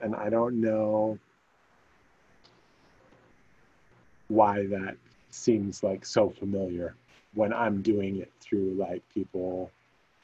And 0.00 0.14
i 0.14 0.28
don't 0.30 0.60
know 0.60 1.18
why 4.28 4.66
that 4.66 4.96
seems 5.30 5.82
like 5.82 6.04
so 6.04 6.30
familiar 6.30 6.94
when 7.34 7.52
I'm 7.52 7.82
doing 7.82 8.16
it 8.16 8.32
through 8.40 8.74
like 8.78 9.02
people 9.12 9.70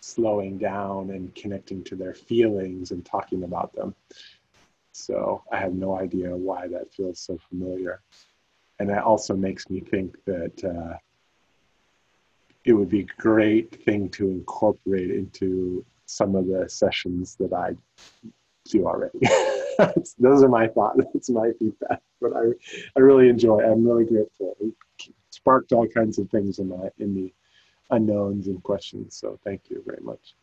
slowing 0.00 0.58
down 0.58 1.10
and 1.10 1.34
connecting 1.34 1.82
to 1.84 1.96
their 1.96 2.14
feelings 2.14 2.90
and 2.90 3.04
talking 3.04 3.44
about 3.44 3.74
them. 3.74 3.94
So 4.92 5.42
I 5.50 5.58
have 5.58 5.74
no 5.74 5.98
idea 5.98 6.36
why 6.36 6.68
that 6.68 6.92
feels 6.92 7.20
so 7.20 7.38
familiar. 7.48 8.00
And 8.78 8.88
that 8.90 9.02
also 9.02 9.34
makes 9.34 9.70
me 9.70 9.80
think 9.80 10.16
that 10.26 10.64
uh, 10.64 10.96
it 12.64 12.72
would 12.72 12.88
be 12.88 13.00
a 13.00 13.20
great 13.22 13.82
thing 13.84 14.08
to 14.10 14.30
incorporate 14.30 15.10
into 15.10 15.84
some 16.06 16.34
of 16.34 16.46
the 16.46 16.68
sessions 16.68 17.36
that 17.36 17.52
I 17.52 17.76
do 18.66 18.86
already. 18.86 19.18
Those 20.18 20.42
are 20.42 20.48
my 20.48 20.68
thoughts. 20.68 21.00
That's 21.12 21.30
my 21.30 21.50
feedback. 21.58 22.00
But 22.20 22.32
I, 22.36 22.44
I 22.96 23.00
really 23.00 23.28
enjoy. 23.28 23.60
I'm 23.60 23.86
really 23.86 24.04
grateful. 24.04 24.56
Sparked 25.44 25.72
all 25.74 25.86
kinds 25.86 26.18
of 26.18 26.30
things 26.30 26.58
in 26.58 26.70
my 26.70 26.88
in 26.98 27.14
the 27.14 27.30
unknowns 27.90 28.46
and 28.46 28.62
questions. 28.62 29.14
So 29.14 29.38
thank 29.44 29.68
you 29.68 29.82
very 29.84 30.00
much. 30.02 30.34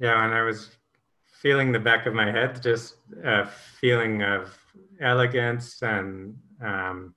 Yeah, 0.00 0.24
and 0.24 0.32
I 0.32 0.40
was 0.40 0.70
feeling 1.24 1.70
the 1.70 1.78
back 1.78 2.06
of 2.06 2.14
my 2.14 2.30
head, 2.30 2.62
just 2.62 2.94
a 3.22 3.46
feeling 3.46 4.22
of 4.22 4.56
elegance 5.02 5.82
and 5.82 6.38
um, 6.64 7.14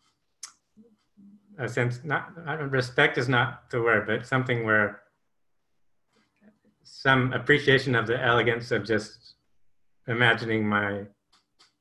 a 1.58 1.70
sense, 1.70 2.02
not, 2.04 2.36
respect 2.70 3.18
is 3.18 3.30
not 3.30 3.70
the 3.70 3.82
word, 3.82 4.08
but 4.08 4.26
something 4.26 4.66
where 4.66 5.01
some 6.84 7.34
appreciation 7.34 7.96
of 7.96 8.08
the 8.08 8.22
elegance 8.22 8.72
of 8.72 8.86
just 8.86 9.36
imagining 10.08 10.68
my, 10.68 11.04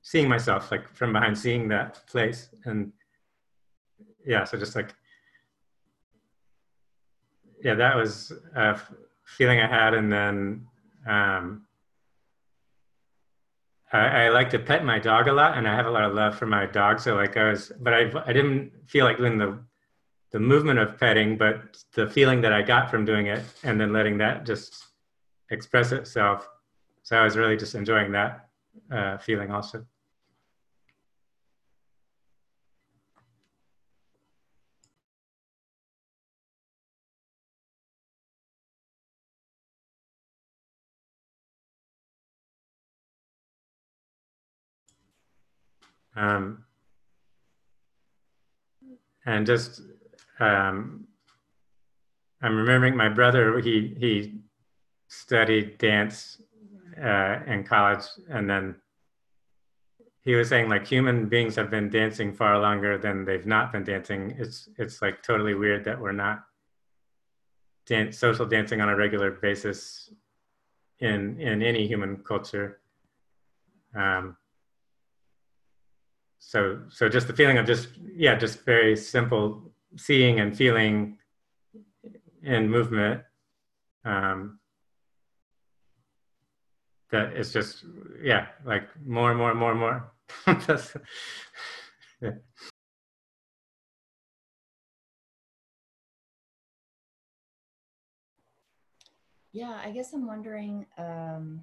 seeing 0.03 0.29
myself 0.29 0.71
like 0.71 0.95
from 0.95 1.13
behind, 1.13 1.37
seeing 1.37 1.69
that 1.69 2.07
place. 2.07 2.49
And 2.65 2.93
yeah, 4.27 4.45
so 4.45 4.59
just 4.59 4.77
like, 4.77 4.95
yeah, 7.63 7.75
that 7.75 7.97
was 7.97 8.33
a 8.55 8.79
feeling 9.25 9.61
I 9.61 9.67
had. 9.67 9.95
And 9.95 10.13
then 10.13 10.67
um, 11.07 11.67
I, 13.93 14.25
I, 14.25 14.29
like 14.29 14.51
to 14.51 14.59
pet 14.59 14.85
my 14.85 14.99
dog 14.99 15.29
a 15.29 15.33
lot, 15.33 15.59
and 15.59 15.67
I 15.67 15.75
have 15.75 15.87
a 15.87 15.91
lot 15.91 16.05
of 16.05 16.15
love 16.15 16.39
for 16.39 16.47
my 16.47 16.67
dog. 16.67 17.01
So 17.01 17.17
like 17.17 17.37
I 17.37 17.51
was, 17.51 17.73
but 17.81 17.93
I 17.93 18.11
I 18.27 18.33
didn't 18.33 18.73
feel 18.87 19.05
like 19.05 19.19
doing 19.19 19.39
the 19.39 19.59
the 20.31 20.39
movement 20.39 20.79
of 20.79 20.99
petting, 20.99 21.37
but 21.37 21.83
the 21.95 22.09
feeling 22.09 22.41
that 22.43 22.53
I 22.53 22.63
got 22.63 22.91
from 22.91 23.05
doing 23.05 23.27
it, 23.27 23.43
and 23.65 23.81
then 23.81 23.93
letting 23.93 24.19
that 24.19 24.47
just 24.47 24.87
express 25.51 25.93
itself. 25.93 26.49
So 27.03 27.17
I 27.17 27.25
was 27.25 27.37
really 27.37 27.57
just 27.57 27.75
enjoying 27.75 28.13
that 28.13 28.49
uh, 28.91 29.19
feeling 29.19 29.51
also. 29.51 29.85
Um, 46.17 46.65
and 49.25 49.47
just, 49.47 49.81
um, 50.39 51.07
I'm 52.43 52.57
remembering 52.57 52.97
my 52.97 53.09
brother, 53.09 53.59
he, 53.61 53.95
he 53.99 54.41
studied 55.11 55.77
dance 55.79 56.41
uh, 57.03 57.41
in 57.47 57.65
college 57.65 58.05
and 58.31 58.49
then 58.49 58.75
he 60.23 60.35
was 60.35 60.49
saying 60.49 60.69
like 60.69 60.87
human 60.87 61.29
beings 61.29 61.57
have 61.57 61.71
been 61.71 61.91
dancing 61.91 62.33
far 62.33 62.59
longer 62.61 62.97
than 62.97 63.25
they've 63.25 63.47
not 63.47 63.73
been 63.73 63.85
dancing. 63.85 64.37
It's, 64.39 64.69
it's 64.77 65.03
like 65.03 65.23
totally 65.23 65.55
weird 65.55 65.85
that 65.85 66.01
we're 66.01 66.13
not 66.13 66.45
dance, 67.87 68.19
social 68.19 68.47
dancing 68.47 68.81
on 68.81 68.89
a 68.89 68.97
regular 68.97 69.31
basis 69.31 70.13
in, 71.01 71.41
in 71.41 71.63
any 71.63 71.87
human 71.87 72.19
culture. 72.19 72.81
Um, 73.97 74.37
so 76.39 76.83
so 76.89 77.09
just 77.09 77.27
the 77.27 77.33
feeling 77.33 77.59
of 77.59 77.67
just 77.67 77.89
yeah 77.99 78.35
just 78.35 78.65
very 78.65 78.97
simple 78.97 79.73
seeing 79.97 80.41
and 80.41 80.57
feeling 80.57 81.19
in 82.43 82.69
movement 82.69 83.23
um, 84.05 84.60
that 87.11 87.37
is 87.37 87.53
just 87.53 87.85
yeah 88.23 88.47
like 88.65 88.89
more 89.05 89.31
and 89.31 89.39
more 89.39 89.51
and 89.51 89.59
more 89.59 89.71
and 89.73 89.81
more 89.81 90.13
yeah. 92.23 92.31
yeah 99.53 99.81
i 99.85 99.91
guess 99.91 100.13
i'm 100.13 100.27
wondering 100.27 100.87
um, 100.99 101.63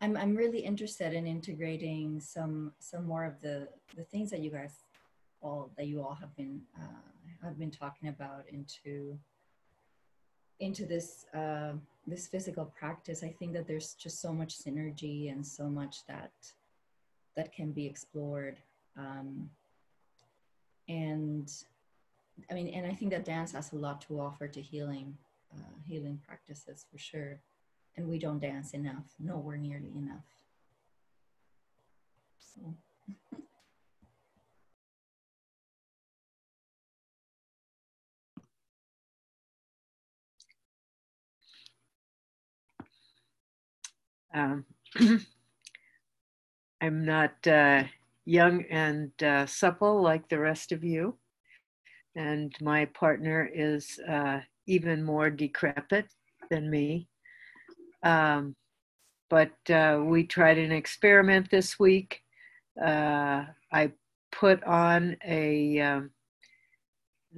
I'm 0.00 0.16
I'm 0.16 0.36
really 0.36 0.60
interested 0.60 1.12
in 1.12 1.26
integrating 1.26 2.20
some 2.20 2.72
some 2.78 3.04
more 3.04 3.24
of 3.24 3.40
the 3.40 3.68
the 3.96 4.04
things 4.04 4.30
that 4.30 4.40
you 4.40 4.50
guys 4.50 4.84
all 5.40 5.70
that 5.76 5.86
you 5.86 6.02
all 6.02 6.14
have 6.14 6.34
been 6.36 6.62
uh, 6.76 7.46
have 7.46 7.58
been 7.58 7.70
talking 7.70 8.08
about 8.08 8.44
into 8.52 9.18
into 10.60 10.86
this 10.86 11.26
uh, 11.34 11.72
this 12.06 12.26
physical 12.26 12.64
practice. 12.78 13.22
I 13.22 13.34
think 13.38 13.52
that 13.52 13.66
there's 13.66 13.94
just 13.94 14.20
so 14.20 14.32
much 14.32 14.58
synergy 14.58 15.30
and 15.30 15.46
so 15.46 15.68
much 15.68 16.06
that 16.06 16.32
that 17.36 17.52
can 17.52 17.72
be 17.72 17.86
explored. 17.86 18.56
Um, 18.96 19.50
and 20.88 21.52
I 22.50 22.54
mean, 22.54 22.68
and 22.68 22.86
I 22.86 22.94
think 22.94 23.10
that 23.12 23.24
dance 23.24 23.52
has 23.52 23.72
a 23.72 23.76
lot 23.76 24.00
to 24.02 24.20
offer 24.20 24.48
to 24.48 24.60
healing 24.60 25.16
uh, 25.54 25.74
healing 25.86 26.20
practices 26.26 26.84
for 26.90 26.98
sure 26.98 27.40
and 27.98 28.08
we 28.08 28.18
don't 28.18 28.38
dance 28.38 28.72
enough, 28.72 29.12
nowhere 29.18 29.56
nearly 29.56 29.90
enough. 29.94 30.24
So. 32.38 32.74
um, 44.34 44.64
I'm 46.80 47.04
not 47.04 47.46
uh, 47.46 47.84
young 48.24 48.64
and 48.70 49.10
uh, 49.22 49.46
supple 49.46 50.00
like 50.02 50.28
the 50.28 50.38
rest 50.38 50.72
of 50.72 50.84
you. 50.84 51.16
And 52.14 52.52
my 52.60 52.84
partner 52.86 53.48
is 53.52 53.98
uh, 54.08 54.40
even 54.66 55.02
more 55.02 55.30
decrepit 55.30 56.06
than 56.50 56.70
me. 56.70 57.08
Um, 58.02 58.54
but 59.30 59.52
uh, 59.70 60.00
we 60.04 60.24
tried 60.24 60.58
an 60.58 60.72
experiment 60.72 61.50
this 61.50 61.78
week. 61.78 62.22
Uh, 62.80 63.44
I 63.72 63.92
put 64.32 64.62
on 64.64 65.16
a 65.26 65.80
um, 65.80 66.10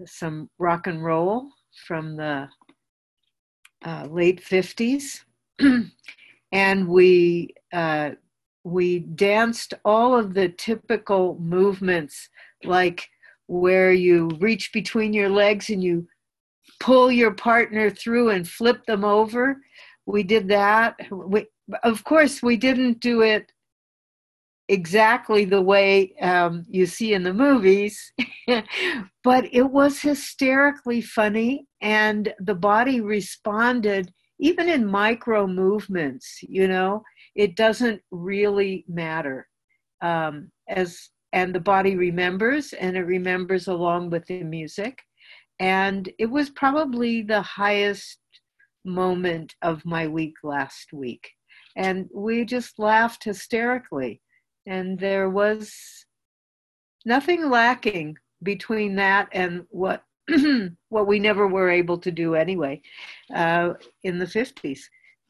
some 0.07 0.49
rock 0.59 0.87
and 0.87 1.03
roll 1.05 1.49
from 1.87 2.17
the 2.17 2.49
uh, 3.85 4.07
late 4.11 4.43
50s 4.43 5.21
and 6.53 6.89
we 6.89 7.55
uh, 7.73 8.11
we 8.65 9.01
danced 9.01 9.75
all 9.85 10.17
of 10.17 10.35
the 10.35 10.49
typical 10.49 11.39
movements 11.41 12.29
like 12.65 13.09
where 13.47 13.93
you 13.93 14.29
reach 14.41 14.73
between 14.73 15.13
your 15.13 15.29
legs 15.29 15.71
and 15.71 15.83
you 15.83 16.07
pull 16.79 17.11
your 17.11 17.33
partner 17.33 17.91
through 17.91 18.31
and 18.31 18.47
flip 18.47 18.85
them 18.87 19.05
over 19.05 19.57
we 20.11 20.23
did 20.23 20.49
that. 20.49 20.97
We, 21.11 21.47
of 21.83 22.05
course, 22.05 22.43
we 22.43 22.57
didn't 22.57 23.01
do 23.01 23.23
it 23.23 23.53
exactly 24.69 25.45
the 25.45 25.61
way 25.61 26.15
um, 26.21 26.65
you 26.69 26.87
see 26.87 27.15
in 27.15 27.23
the 27.23 27.35
movies, 27.35 28.13
but 29.25 29.49
it 29.53 29.69
was 29.71 30.01
hysterically 30.01 31.01
funny, 31.01 31.67
and 31.81 32.33
the 32.39 32.55
body 32.55 33.01
responded 33.01 34.13
even 34.41 34.69
in 34.69 34.85
micro 34.85 35.47
movements. 35.47 36.41
You 36.43 36.67
know, 36.67 37.03
it 37.37 37.57
doesn't 37.57 38.03
really 38.11 38.85
matter 38.89 39.47
um, 40.03 40.51
as 40.69 41.11
and 41.33 41.55
the 41.55 41.61
body 41.61 41.95
remembers, 41.95 42.73
and 42.73 42.97
it 42.97 43.05
remembers 43.05 43.69
along 43.69 44.11
with 44.11 44.27
the 44.27 44.43
music. 44.43 44.99
And 45.61 46.11
it 46.19 46.27
was 46.27 46.51
probably 46.51 47.23
the 47.23 47.43
highest 47.43 48.19
moment 48.85 49.55
of 49.63 49.85
my 49.85 50.09
week 50.09 50.35
last 50.43 50.93
week. 50.93 51.31
And 51.77 52.09
we 52.13 52.45
just 52.45 52.79
laughed 52.79 53.25
hysterically. 53.25 54.21
And 54.67 54.99
there 54.99 55.31
was 55.31 55.73
nothing 57.05 57.49
lacking 57.49 58.17
between 58.43 58.97
that 58.97 59.29
and 59.33 59.65
what 59.71 60.03
what 60.89 61.07
we 61.07 61.19
never 61.19 61.47
were 61.47 61.71
able 61.71 61.99
to 61.99 62.11
do 62.11 62.35
anyway 62.35 62.81
uh, 63.35 63.75
in 64.03 64.19
the 64.19 64.27
50s. 64.27 64.81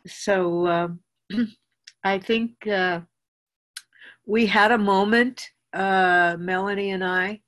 So 0.06 0.66
um, 0.66 1.00
I 2.04 2.18
think 2.18 2.66
uh, 2.66 3.00
we 4.26 4.46
had 4.46 4.72
a 4.72 4.78
moment, 4.78 5.48
uh, 5.72 6.36
Melanie 6.38 6.90
and 6.90 7.04
I. 7.04 7.40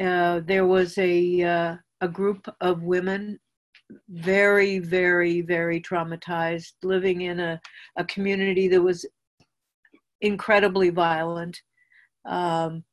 Uh, 0.00 0.40
there 0.44 0.66
was 0.66 0.96
a 0.98 1.42
uh, 1.42 1.76
a 2.02 2.08
group 2.08 2.48
of 2.60 2.82
women, 2.82 3.38
very, 4.08 4.80
very, 4.80 5.40
very 5.40 5.80
traumatized, 5.80 6.72
living 6.82 7.22
in 7.22 7.38
a, 7.38 7.60
a 7.96 8.04
community 8.04 8.66
that 8.68 8.82
was 8.82 9.06
incredibly 10.20 10.90
violent. 10.90 11.60
Um, 12.24 12.84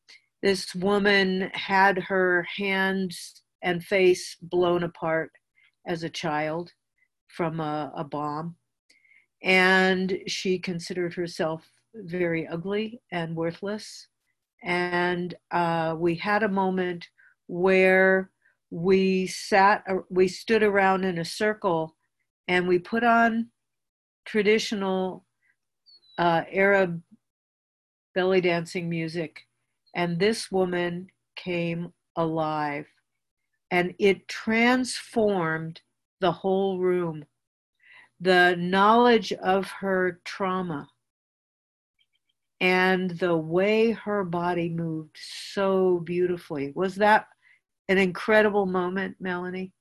this 0.43 0.75
woman 0.75 1.49
had 1.53 1.97
her 1.97 2.45
hands 2.55 3.41
and 3.61 3.83
face 3.83 4.37
blown 4.41 4.83
apart 4.83 5.31
as 5.87 6.03
a 6.03 6.09
child 6.09 6.71
from 7.27 7.59
a, 7.59 7.91
a 7.95 8.03
bomb. 8.03 8.55
And 9.43 10.19
she 10.27 10.59
considered 10.59 11.13
herself 11.13 11.65
very 11.95 12.47
ugly 12.47 13.01
and 13.11 13.35
worthless. 13.35 14.07
And 14.63 15.33
uh, 15.51 15.95
we 15.97 16.15
had 16.15 16.43
a 16.43 16.49
moment 16.49 17.07
where 17.47 18.29
we 18.69 19.27
sat, 19.27 19.83
uh, 19.89 19.99
we 20.09 20.27
stood 20.27 20.63
around 20.63 21.05
in 21.05 21.19
a 21.19 21.25
circle 21.25 21.95
and 22.47 22.67
we 22.67 22.77
put 22.79 23.03
on 23.03 23.47
traditional 24.25 25.25
uh, 26.17 26.43
Arab 26.51 27.01
belly 28.13 28.41
dancing 28.41 28.89
music. 28.89 29.41
And 29.95 30.19
this 30.19 30.51
woman 30.51 31.07
came 31.35 31.93
alive 32.15 32.85
and 33.71 33.93
it 33.99 34.27
transformed 34.27 35.81
the 36.21 36.31
whole 36.31 36.79
room. 36.79 37.25
The 38.19 38.55
knowledge 38.57 39.31
of 39.33 39.67
her 39.79 40.19
trauma 40.25 40.89
and 42.59 43.11
the 43.11 43.37
way 43.37 43.91
her 43.91 44.23
body 44.23 44.69
moved 44.69 45.17
so 45.17 45.99
beautifully. 45.99 46.71
Was 46.75 46.95
that 46.95 47.27
an 47.87 47.97
incredible 47.97 48.65
moment, 48.65 49.15
Melanie? 49.19 49.71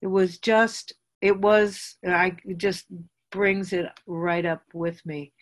It 0.00 0.06
was 0.06 0.38
just, 0.38 0.92
it 1.20 1.36
was, 1.38 1.96
I 2.06 2.36
it 2.44 2.58
just 2.58 2.86
brings 3.32 3.72
it 3.72 3.86
right 4.06 4.46
up 4.46 4.62
with 4.72 5.04
me. 5.04 5.32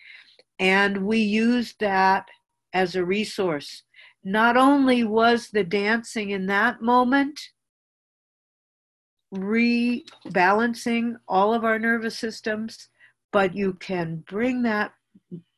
And 0.58 1.04
we 1.04 1.18
used 1.18 1.76
that 1.80 2.26
as 2.72 2.96
a 2.96 3.04
resource. 3.04 3.82
Not 4.24 4.56
only 4.56 5.04
was 5.04 5.50
the 5.50 5.64
dancing 5.64 6.30
in 6.30 6.46
that 6.46 6.80
moment 6.80 7.38
rebalancing 9.34 11.16
all 11.28 11.52
of 11.52 11.64
our 11.64 11.78
nervous 11.78 12.18
systems, 12.18 12.88
but 13.32 13.54
you 13.54 13.74
can 13.74 14.24
bring 14.28 14.62
that 14.62 14.92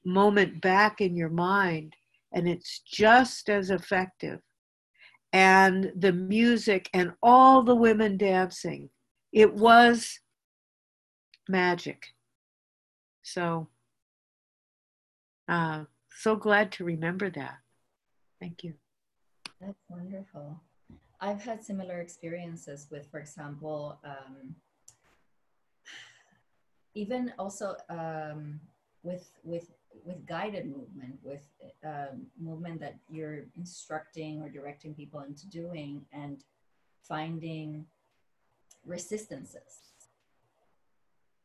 moment 0.05 0.61
back 0.61 1.01
in 1.01 1.17
your 1.17 1.29
mind 1.29 1.95
and 2.33 2.49
it's 2.49 2.81
just 2.81 3.49
as 3.49 3.71
effective. 3.71 4.41
And 5.33 5.93
the 5.97 6.13
music 6.13 6.89
and 6.95 7.13
all 7.23 7.63
the 7.63 7.75
women 7.75 8.17
dancing, 8.17 8.89
it 9.33 9.53
was 9.53 10.21
magic. 11.49 12.07
So, 13.23 13.69
uh, 15.49 15.85
so 16.11 16.37
glad 16.37 16.73
to 16.73 16.85
remember 16.85 17.31
that. 17.31 17.59
Thank 18.41 18.65
you. 18.65 18.75
That's 19.61 19.79
wonderful. 19.89 20.61
I've 21.21 21.43
had 21.43 21.65
similar 21.65 22.01
experiences 22.01 22.87
with, 22.91 23.07
for 23.11 23.19
example, 23.19 23.99
um, 24.05 24.55
even 26.95 27.33
also 27.39 27.77
um, 27.89 28.61
with 29.03 29.31
with 29.43 29.71
with 30.05 30.25
guided 30.27 30.67
movement, 30.67 31.19
with 31.23 31.47
um, 31.85 32.27
movement 32.39 32.81
that 32.81 32.97
you're 33.11 33.45
instructing 33.57 34.43
or 34.43 34.49
directing 34.49 34.95
people 34.95 35.21
into 35.21 35.49
doing, 35.49 36.05
and 36.13 36.45
finding 37.03 37.85
resistances 38.87 39.89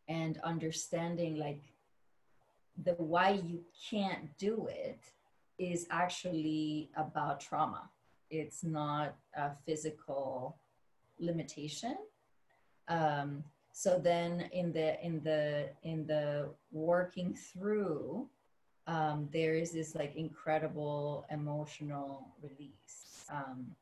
and 0.07 0.39
understanding 0.43 1.37
like 1.37 1.61
the 2.83 2.93
why 2.93 3.29
you 3.31 3.61
can't 3.89 4.37
do 4.37 4.67
it 4.69 4.99
is 5.57 5.87
actually 5.89 6.89
about 6.95 7.39
trauma 7.39 7.89
it's 8.33 8.63
not 8.63 9.15
a 9.35 9.51
physical 9.65 10.57
limitation. 11.19 11.95
Um, 12.87 13.43
so 13.71 13.99
then 13.99 14.49
in 14.51 14.71
the 14.71 15.03
in 15.03 15.23
the 15.23 15.69
in 15.83 16.05
the 16.05 16.49
working 16.71 17.33
through, 17.33 18.27
um, 18.87 19.29
there 19.31 19.55
is 19.55 19.71
this 19.71 19.95
like 19.95 20.15
incredible 20.15 21.25
emotional 21.31 22.27
release. 22.41 23.25
Um, 23.31 23.75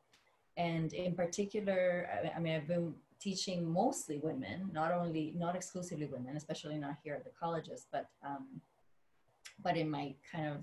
and 0.56 0.92
in 0.92 1.14
particular, 1.14 2.08
I, 2.12 2.36
I 2.36 2.40
mean, 2.40 2.54
I've 2.54 2.68
been 2.68 2.94
teaching 3.20 3.70
mostly 3.70 4.18
women, 4.18 4.70
not 4.72 4.92
only 4.92 5.34
not 5.36 5.56
exclusively 5.56 6.06
women, 6.06 6.36
especially 6.36 6.78
not 6.78 6.96
here 7.02 7.14
at 7.14 7.24
the 7.24 7.30
colleges, 7.38 7.86
but 7.92 8.08
um, 8.24 8.60
but 9.62 9.76
in 9.76 9.90
my 9.90 10.14
kind 10.30 10.48
of 10.48 10.56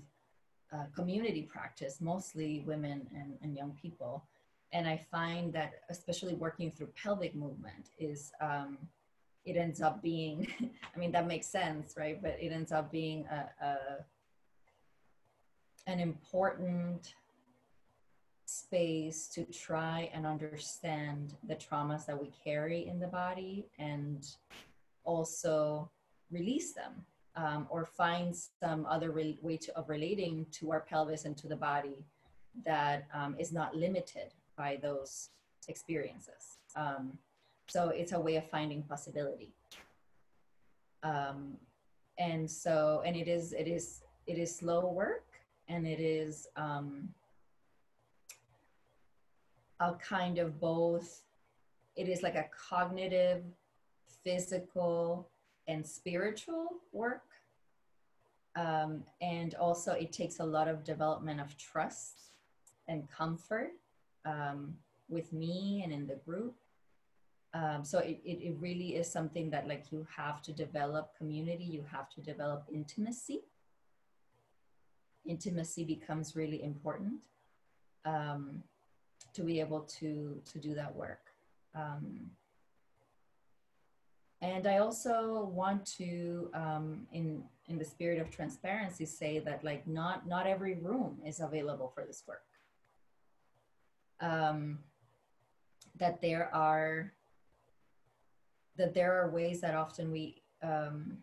uh, 0.72 0.84
community 0.94 1.42
practice, 1.42 2.00
mostly 2.00 2.62
women 2.66 3.06
and, 3.14 3.34
and, 3.42 3.56
young 3.56 3.72
people. 3.72 4.24
And 4.72 4.86
I 4.86 4.96
find 5.10 5.52
that, 5.52 5.72
especially 5.88 6.34
working 6.34 6.70
through 6.70 6.88
pelvic 7.02 7.34
movement, 7.34 7.90
is 7.98 8.30
um, 8.40 8.78
it 9.44 9.56
ends 9.56 9.82
up 9.82 10.00
being, 10.02 10.46
I 10.94 10.98
mean, 10.98 11.10
that 11.12 11.26
makes 11.26 11.46
sense, 11.46 11.94
right? 11.96 12.22
But 12.22 12.36
it 12.40 12.52
ends 12.52 12.70
up 12.70 12.92
being 12.92 13.26
a, 13.26 13.64
a 13.64 13.76
an 15.86 15.98
important 15.98 17.14
space 18.46 19.28
to 19.28 19.44
try 19.44 20.10
and 20.12 20.26
understand 20.26 21.34
the 21.48 21.54
traumas 21.54 22.06
that 22.06 22.20
we 22.20 22.30
carry 22.44 22.86
in 22.86 23.00
the 23.00 23.06
body 23.06 23.66
and 23.78 24.26
also 25.04 25.90
release 26.30 26.72
them 26.72 27.04
um, 27.36 27.66
or 27.70 27.84
find 27.84 28.34
some 28.36 28.86
other 28.86 29.10
re- 29.10 29.38
way 29.42 29.56
to, 29.56 29.76
of 29.76 29.88
relating 29.88 30.46
to 30.52 30.72
our 30.72 30.80
pelvis 30.80 31.24
and 31.24 31.36
to 31.36 31.46
the 31.46 31.56
body 31.56 32.04
that 32.64 33.06
um, 33.14 33.36
is 33.38 33.52
not 33.52 33.76
limited 33.76 34.34
by 34.56 34.78
those 34.82 35.30
experiences. 35.68 36.58
Um, 36.76 37.18
so 37.68 37.90
it's 37.90 38.12
a 38.12 38.20
way 38.20 38.36
of 38.36 38.48
finding 38.50 38.82
possibility. 38.82 39.52
Um, 41.02 41.56
and 42.18 42.50
so, 42.50 43.02
and 43.06 43.16
it 43.16 43.28
is, 43.28 43.52
it 43.52 43.68
is, 43.68 44.02
it 44.26 44.36
is 44.38 44.54
slow 44.54 44.90
work 44.90 45.24
and 45.68 45.86
it 45.86 46.00
is 46.00 46.48
um, 46.56 47.08
a 49.78 49.94
kind 49.94 50.38
of 50.38 50.60
both, 50.60 51.22
it 51.96 52.08
is 52.08 52.22
like 52.22 52.34
a 52.34 52.46
cognitive, 52.68 53.42
physical, 54.24 55.28
and 55.70 55.86
spiritual 55.86 56.66
work. 56.92 57.22
Um, 58.56 59.04
and 59.20 59.54
also, 59.54 59.92
it 59.92 60.12
takes 60.12 60.40
a 60.40 60.44
lot 60.44 60.66
of 60.66 60.82
development 60.82 61.40
of 61.40 61.56
trust 61.56 62.16
and 62.88 63.08
comfort 63.08 63.70
um, 64.24 64.74
with 65.08 65.32
me 65.32 65.82
and 65.84 65.92
in 65.92 66.06
the 66.06 66.16
group. 66.26 66.56
Um, 67.54 67.84
so 67.84 67.98
it, 67.98 68.20
it, 68.24 68.38
it, 68.42 68.56
really 68.60 68.94
is 68.94 69.10
something 69.10 69.50
that 69.50 69.66
like 69.66 69.90
you 69.90 70.06
have 70.16 70.40
to 70.42 70.52
develop 70.52 71.16
community, 71.16 71.64
you 71.64 71.84
have 71.90 72.08
to 72.10 72.20
develop 72.20 72.64
intimacy. 72.72 73.40
Intimacy 75.26 75.84
becomes 75.84 76.36
really 76.36 76.62
important 76.62 77.24
um, 78.04 78.62
to 79.34 79.42
be 79.42 79.58
able 79.60 79.80
to 79.98 80.40
to 80.52 80.58
do 80.58 80.74
that 80.74 80.94
work. 80.94 81.22
Um, 81.74 82.30
and 84.42 84.66
I 84.66 84.78
also 84.78 85.50
want 85.52 85.84
to, 85.98 86.50
um, 86.54 87.06
in 87.12 87.44
in 87.66 87.78
the 87.78 87.84
spirit 87.84 88.20
of 88.20 88.30
transparency, 88.30 89.04
say 89.04 89.38
that 89.40 89.62
like 89.62 89.86
not 89.86 90.26
not 90.26 90.46
every 90.46 90.74
room 90.74 91.18
is 91.26 91.40
available 91.40 91.92
for 91.94 92.04
this 92.04 92.24
work. 92.26 92.42
Um, 94.20 94.78
that 95.98 96.20
there 96.22 96.54
are 96.54 97.12
that 98.76 98.94
there 98.94 99.20
are 99.20 99.30
ways 99.30 99.60
that 99.60 99.74
often 99.74 100.10
we 100.10 100.42
um, 100.62 101.18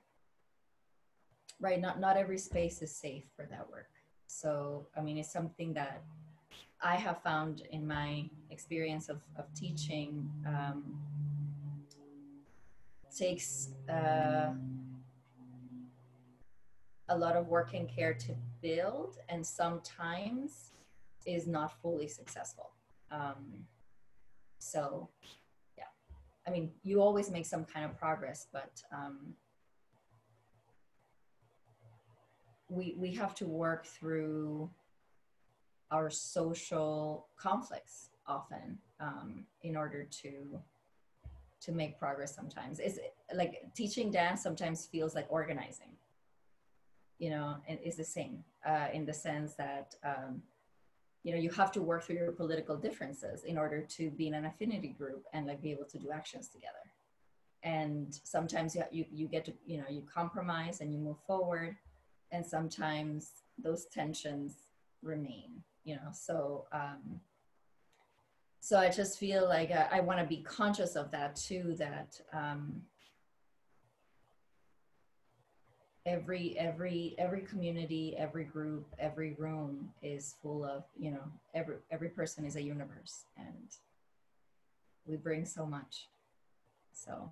right 1.59 1.81
not 1.81 1.99
not 1.99 2.17
every 2.17 2.37
space 2.37 2.83
is 2.83 2.95
safe 2.95 3.25
for 3.35 3.47
that 3.49 3.67
work. 3.69 3.89
So 4.27 4.87
I 4.95 5.01
mean, 5.01 5.17
it's 5.17 5.33
something 5.33 5.73
that 5.73 6.03
I 6.83 6.97
have 6.97 7.23
found 7.23 7.63
in 7.71 7.87
my 7.87 8.29
experience 8.51 9.09
of 9.09 9.21
of 9.37 9.51
teaching. 9.55 10.29
Takes 13.17 13.69
uh, 13.89 14.51
a 17.09 17.17
lot 17.17 17.35
of 17.35 17.47
work 17.47 17.73
and 17.73 17.89
care 17.89 18.13
to 18.13 18.35
build 18.61 19.17
and 19.29 19.45
sometimes 19.45 20.71
is 21.25 21.47
not 21.47 21.81
fully 21.81 22.07
successful. 22.07 22.71
Um, 23.11 23.65
so 24.59 25.09
yeah. 25.77 25.85
I 26.45 26.51
mean 26.51 26.71
you 26.83 27.01
always 27.01 27.31
make 27.31 27.45
some 27.45 27.63
kind 27.65 27.85
of 27.85 27.97
progress 27.97 28.47
but 28.51 28.83
um, 28.91 29.33
we 32.69 32.95
we 32.97 33.11
have 33.13 33.33
to 33.35 33.45
work 33.45 33.85
through 33.85 34.69
our 35.91 36.09
social 36.09 37.27
conflicts 37.37 38.09
often 38.25 38.77
um, 38.99 39.45
in 39.63 39.77
order 39.77 40.03
to 40.03 40.59
to 41.67 41.71
make 41.71 41.99
progress 41.99 42.33
sometimes. 42.33 42.79
It's 42.79 42.97
like 43.35 43.61
teaching 43.75 44.09
dance 44.09 44.41
sometimes 44.41 44.87
feels 44.87 45.13
like 45.13 45.27
organizing 45.29 45.97
you 47.19 47.29
know 47.29 47.55
and 47.67 47.79
is 47.83 47.95
the 47.95 48.03
same 48.03 48.43
uh, 48.65 48.87
in 48.93 49.05
the 49.05 49.13
sense 49.13 49.55
that 49.55 49.95
um, 50.03 50.41
you 51.23 51.31
know 51.31 51.37
you 51.37 51.49
have 51.49 51.71
to 51.71 51.81
work 51.81 52.03
through 52.03 52.15
your 52.15 52.31
political 52.31 52.75
differences 52.75 53.43
in 53.43 53.57
order 53.57 53.81
to 53.81 54.09
be 54.11 54.27
in 54.27 54.33
an 54.33 54.45
affinity 54.45 54.89
group 54.89 55.23
and 55.33 55.47
like 55.47 55.61
be 55.61 55.71
able 55.71 55.85
to 55.85 55.99
do 55.99 56.11
actions 56.11 56.47
together. 56.47 56.85
And 57.63 58.17
sometimes 58.23 58.75
you, 58.75 58.83
you, 58.91 59.05
you 59.11 59.27
get 59.27 59.45
to 59.45 59.53
you 59.65 59.77
know 59.79 59.89
you 59.89 60.03
compromise 60.13 60.81
and 60.81 60.93
you 60.93 60.99
move 60.99 61.17
forward 61.25 61.75
and 62.31 62.45
sometimes 62.45 63.31
those 63.57 63.85
tensions 63.85 64.53
remain 65.01 65.63
you 65.83 65.95
know. 65.95 66.11
So 66.11 66.65
um, 66.71 67.21
so 68.59 68.77
i 68.77 68.89
just 68.89 69.17
feel 69.17 69.47
like 69.47 69.71
i, 69.71 69.87
I 69.93 69.99
want 70.01 70.19
to 70.19 70.25
be 70.25 70.37
conscious 70.43 70.95
of 70.95 71.11
that 71.11 71.35
too 71.35 71.75
that 71.77 72.19
um, 72.33 72.81
every 76.05 76.57
every 76.57 77.15
every 77.17 77.41
community 77.41 78.15
every 78.17 78.45
group 78.45 78.87
every 78.97 79.33
room 79.37 79.89
is 80.01 80.35
full 80.41 80.63
of 80.63 80.83
you 80.97 81.11
know 81.11 81.23
every 81.53 81.75
every 81.91 82.09
person 82.09 82.45
is 82.45 82.55
a 82.55 82.61
universe 82.61 83.25
and 83.37 83.77
we 85.07 85.15
bring 85.15 85.45
so 85.45 85.65
much. 85.65 86.09
So 86.93 87.29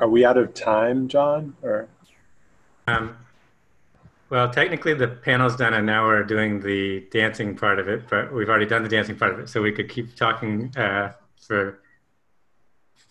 Are 0.00 0.08
we 0.08 0.24
out 0.24 0.36
of 0.36 0.54
time, 0.54 1.08
John? 1.08 1.56
Or 1.62 1.88
Um, 2.86 3.16
well, 4.30 4.48
technically 4.50 4.94
the 4.94 5.08
panel's 5.08 5.56
done 5.56 5.74
and 5.74 5.86
now 5.86 6.06
we're 6.06 6.22
doing 6.22 6.60
the 6.60 7.00
dancing 7.10 7.56
part 7.56 7.78
of 7.78 7.88
it, 7.88 8.08
but 8.08 8.32
we've 8.32 8.48
already 8.48 8.66
done 8.66 8.82
the 8.82 8.88
dancing 8.88 9.16
part 9.16 9.32
of 9.32 9.40
it. 9.40 9.48
So 9.48 9.60
we 9.60 9.72
could 9.72 9.88
keep 9.88 10.14
talking 10.14 10.72
uh, 10.76 11.14
for 11.40 11.80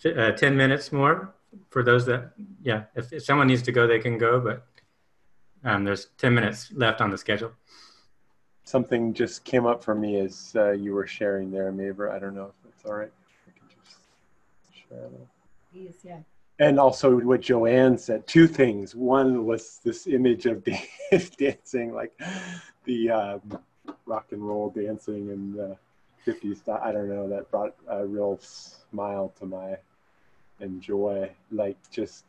uh, 0.04 0.32
10 0.32 0.56
minutes 0.56 0.92
more 0.92 1.34
for 1.70 1.82
those 1.82 2.06
that, 2.06 2.32
yeah, 2.62 2.84
if, 2.94 3.12
if 3.12 3.24
someone 3.24 3.48
needs 3.48 3.62
to 3.62 3.72
go, 3.72 3.86
they 3.86 3.98
can 3.98 4.16
go, 4.16 4.40
but 4.40 4.66
um, 5.64 5.84
there's 5.84 6.06
10 6.18 6.34
minutes 6.34 6.72
left 6.72 7.00
on 7.00 7.10
the 7.10 7.18
schedule. 7.18 7.52
something 8.64 9.12
just 9.12 9.44
came 9.44 9.66
up 9.66 9.82
for 9.82 9.94
me 9.94 10.20
as 10.20 10.52
uh, 10.56 10.70
you 10.70 10.94
were 10.94 11.06
sharing 11.06 11.50
there, 11.50 11.70
Maver. 11.72 12.10
I 12.10 12.18
don't 12.18 12.34
know 12.34 12.52
if 12.64 12.72
it's 12.72 12.84
all 12.86 12.94
right. 12.94 13.12
I 13.46 13.58
can 13.58 13.68
just 13.84 13.98
share 14.88 15.00
that. 15.00 15.26
please 15.72 15.96
yeah 16.04 16.20
And 16.60 16.78
also 16.80 17.18
what 17.20 17.40
Joanne 17.40 17.98
said, 17.98 18.26
two 18.26 18.48
things. 18.48 18.94
One 18.94 19.44
was 19.46 19.80
this 19.84 20.06
image 20.06 20.46
of 20.46 20.64
dan- 21.10 21.28
dancing, 21.38 21.94
like 21.94 22.18
the 22.84 23.10
um, 23.10 23.58
rock 24.06 24.26
and 24.32 24.46
roll 24.46 24.70
dancing 24.70 25.28
in 25.30 25.52
the 25.52 25.76
50s. 26.26 26.68
I 26.68 26.92
don't 26.92 27.08
know, 27.08 27.28
that 27.28 27.50
brought 27.50 27.74
a 27.88 28.04
real 28.04 28.38
smile 28.40 29.32
to 29.38 29.46
my 29.46 29.76
and 30.60 30.80
joy. 30.80 31.30
Like 31.52 31.76
just, 31.90 32.24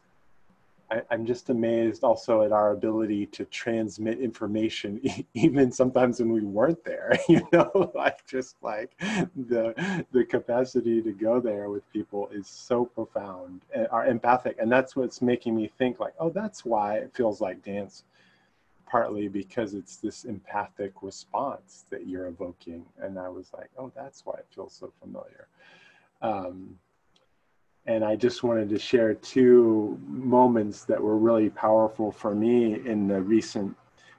I, 0.91 1.01
I'm 1.11 1.25
just 1.25 1.49
amazed 1.49 2.03
also 2.03 2.41
at 2.41 2.51
our 2.51 2.71
ability 2.71 3.27
to 3.27 3.45
transmit 3.45 4.19
information, 4.19 5.01
even 5.33 5.71
sometimes 5.71 6.19
when 6.19 6.31
we 6.31 6.41
weren't 6.41 6.83
there, 6.83 7.17
you 7.29 7.47
know, 7.51 7.91
like 7.95 8.25
just 8.25 8.55
like 8.61 8.91
the, 8.99 10.05
the 10.11 10.25
capacity 10.25 11.01
to 11.01 11.11
go 11.11 11.39
there 11.39 11.69
with 11.69 11.89
people 11.91 12.29
is 12.33 12.47
so 12.47 12.85
profound, 12.85 13.61
and 13.73 13.87
are 13.89 14.05
empathic. 14.05 14.57
And 14.59 14.71
that's 14.71 14.95
what's 14.95 15.21
making 15.21 15.55
me 15.55 15.67
think 15.67 15.99
like, 15.99 16.13
oh, 16.19 16.29
that's 16.29 16.65
why 16.65 16.97
it 16.97 17.13
feels 17.13 17.41
like 17.41 17.63
dance 17.63 18.03
partly 18.89 19.27
because 19.27 19.75
it's 19.75 19.97
this 19.97 20.25
empathic 20.25 20.91
response 21.03 21.85
that 21.91 22.07
you're 22.07 22.27
evoking. 22.27 22.83
And 22.99 23.19
I 23.19 23.29
was 23.29 23.51
like, 23.55 23.69
oh, 23.77 23.91
that's 23.95 24.25
why 24.25 24.33
it 24.39 24.47
feels 24.53 24.73
so 24.73 24.91
familiar. 24.99 25.47
Um, 26.23 26.79
and 27.85 28.03
I 28.03 28.15
just 28.15 28.43
wanted 28.43 28.69
to 28.69 28.79
share 28.79 29.13
two 29.13 29.99
moments 30.07 30.85
that 30.85 31.01
were 31.01 31.17
really 31.17 31.49
powerful 31.49 32.11
for 32.11 32.35
me 32.35 32.85
in 32.85 33.07
the 33.07 33.21
recent 33.21 33.75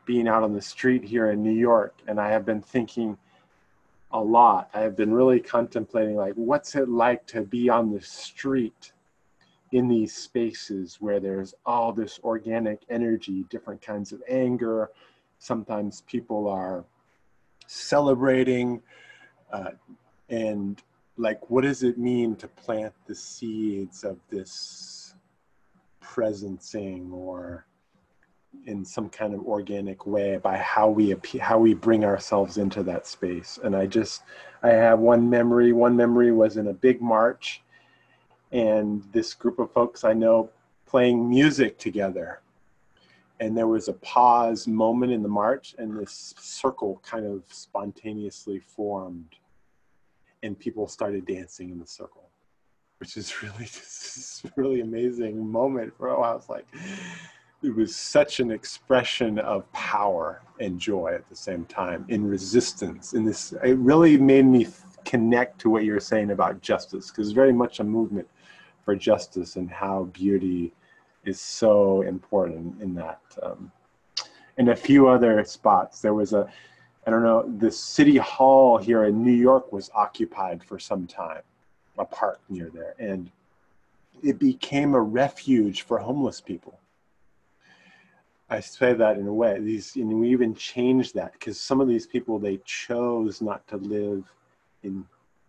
being 0.06 0.26
out 0.26 0.42
on 0.42 0.52
the 0.52 0.62
street 0.62 1.04
here 1.04 1.30
in 1.30 1.42
New 1.42 1.52
York. 1.52 1.94
And 2.08 2.20
I 2.20 2.30
have 2.30 2.44
been 2.44 2.60
thinking 2.62 3.16
a 4.12 4.20
lot. 4.20 4.70
I 4.74 4.80
have 4.80 4.96
been 4.96 5.12
really 5.12 5.38
contemplating, 5.40 6.16
like, 6.16 6.34
what's 6.34 6.74
it 6.74 6.88
like 6.88 7.26
to 7.28 7.42
be 7.42 7.68
on 7.68 7.92
the 7.92 8.00
street 8.00 8.92
in 9.72 9.86
these 9.86 10.14
spaces 10.14 10.96
where 11.00 11.20
there's 11.20 11.54
all 11.64 11.92
this 11.92 12.18
organic 12.24 12.80
energy, 12.90 13.44
different 13.50 13.80
kinds 13.80 14.10
of 14.12 14.20
anger. 14.28 14.90
Sometimes 15.38 16.02
people 16.08 16.48
are 16.48 16.84
celebrating. 17.68 18.82
Uh, 19.52 19.70
and 20.28 20.82
like, 21.20 21.50
what 21.50 21.64
does 21.64 21.82
it 21.82 21.98
mean 21.98 22.34
to 22.36 22.48
plant 22.48 22.94
the 23.06 23.14
seeds 23.14 24.04
of 24.04 24.16
this 24.30 25.14
presencing 26.02 27.12
or 27.12 27.66
in 28.66 28.84
some 28.84 29.08
kind 29.08 29.34
of 29.34 29.46
organic 29.46 30.06
way 30.06 30.36
by 30.38 30.56
how 30.56 30.88
we 30.88 31.12
appear, 31.12 31.40
how 31.40 31.58
we 31.58 31.74
bring 31.74 32.04
ourselves 32.04 32.58
into 32.58 32.82
that 32.82 33.06
space. 33.06 33.58
And 33.62 33.76
I 33.76 33.86
just, 33.86 34.22
I 34.62 34.70
have 34.70 34.98
one 34.98 35.30
memory. 35.30 35.72
One 35.72 35.96
memory 35.96 36.32
was 36.32 36.56
in 36.56 36.66
a 36.68 36.72
big 36.72 37.00
march, 37.00 37.62
and 38.50 39.04
this 39.12 39.34
group 39.34 39.58
of 39.58 39.72
folks 39.72 40.04
I 40.04 40.14
know 40.14 40.50
playing 40.86 41.28
music 41.28 41.78
together. 41.78 42.40
And 43.38 43.56
there 43.56 43.68
was 43.68 43.88
a 43.88 43.94
pause 43.94 44.66
moment 44.66 45.12
in 45.12 45.22
the 45.22 45.28
march, 45.28 45.74
and 45.78 45.96
this 45.96 46.34
circle 46.38 47.00
kind 47.04 47.24
of 47.26 47.42
spontaneously 47.48 48.58
formed, 48.58 49.36
and 50.42 50.58
people 50.58 50.88
started 50.88 51.26
dancing 51.26 51.70
in 51.70 51.78
the 51.78 51.86
circle, 51.86 52.28
which 52.98 53.16
is 53.16 53.42
really 53.42 53.56
this 53.58 54.42
really 54.56 54.80
amazing 54.80 55.46
moment. 55.46 55.96
For 55.96 56.08
while, 56.08 56.32
I 56.32 56.34
was 56.34 56.48
like, 56.48 56.66
it 57.62 57.74
was 57.74 57.94
such 57.94 58.40
an 58.40 58.50
expression 58.50 59.38
of 59.38 59.70
power 59.72 60.40
and 60.60 60.78
joy 60.78 61.12
at 61.14 61.28
the 61.28 61.36
same 61.36 61.64
time 61.66 62.04
in 62.08 62.26
resistance 62.26 63.12
in 63.12 63.24
this 63.24 63.52
it 63.64 63.76
really 63.78 64.16
made 64.16 64.46
me 64.46 64.66
connect 65.04 65.58
to 65.60 65.70
what 65.70 65.84
you're 65.84 66.00
saying 66.00 66.30
about 66.30 66.60
justice 66.62 67.10
because 67.10 67.28
it's 67.28 67.34
very 67.34 67.52
much 67.52 67.80
a 67.80 67.84
movement 67.84 68.26
for 68.84 68.94
justice 68.94 69.56
and 69.56 69.70
how 69.70 70.04
beauty 70.12 70.72
is 71.24 71.40
so 71.40 72.02
important 72.02 72.80
in 72.80 72.94
that 72.94 73.20
um, 73.42 73.70
a 74.58 74.76
few 74.76 75.08
other 75.08 75.42
spots 75.44 76.00
there 76.00 76.14
was 76.14 76.32
a 76.32 76.46
i 77.06 77.10
don't 77.10 77.22
know 77.22 77.44
the 77.58 77.70
city 77.70 78.16
hall 78.16 78.78
here 78.78 79.04
in 79.04 79.24
new 79.24 79.32
york 79.32 79.72
was 79.72 79.90
occupied 79.94 80.62
for 80.62 80.78
some 80.78 81.06
time 81.06 81.42
a 81.98 82.04
park 82.04 82.40
near 82.48 82.70
there 82.72 82.94
and 82.98 83.30
it 84.22 84.38
became 84.38 84.94
a 84.94 85.00
refuge 85.00 85.82
for 85.82 85.98
homeless 85.98 86.40
people 86.40 86.78
I 88.50 88.58
say 88.58 88.94
that 88.94 89.16
in 89.16 89.28
a 89.28 89.32
way. 89.32 89.60
These, 89.60 89.94
and 89.94 90.20
we 90.20 90.28
even 90.30 90.56
changed 90.56 91.14
that 91.14 91.32
because 91.34 91.58
some 91.60 91.80
of 91.80 91.86
these 91.86 92.06
people 92.06 92.38
they 92.38 92.58
chose 92.64 93.40
not 93.40 93.66
to 93.68 93.76
live 93.76 94.24
in 94.82 95.04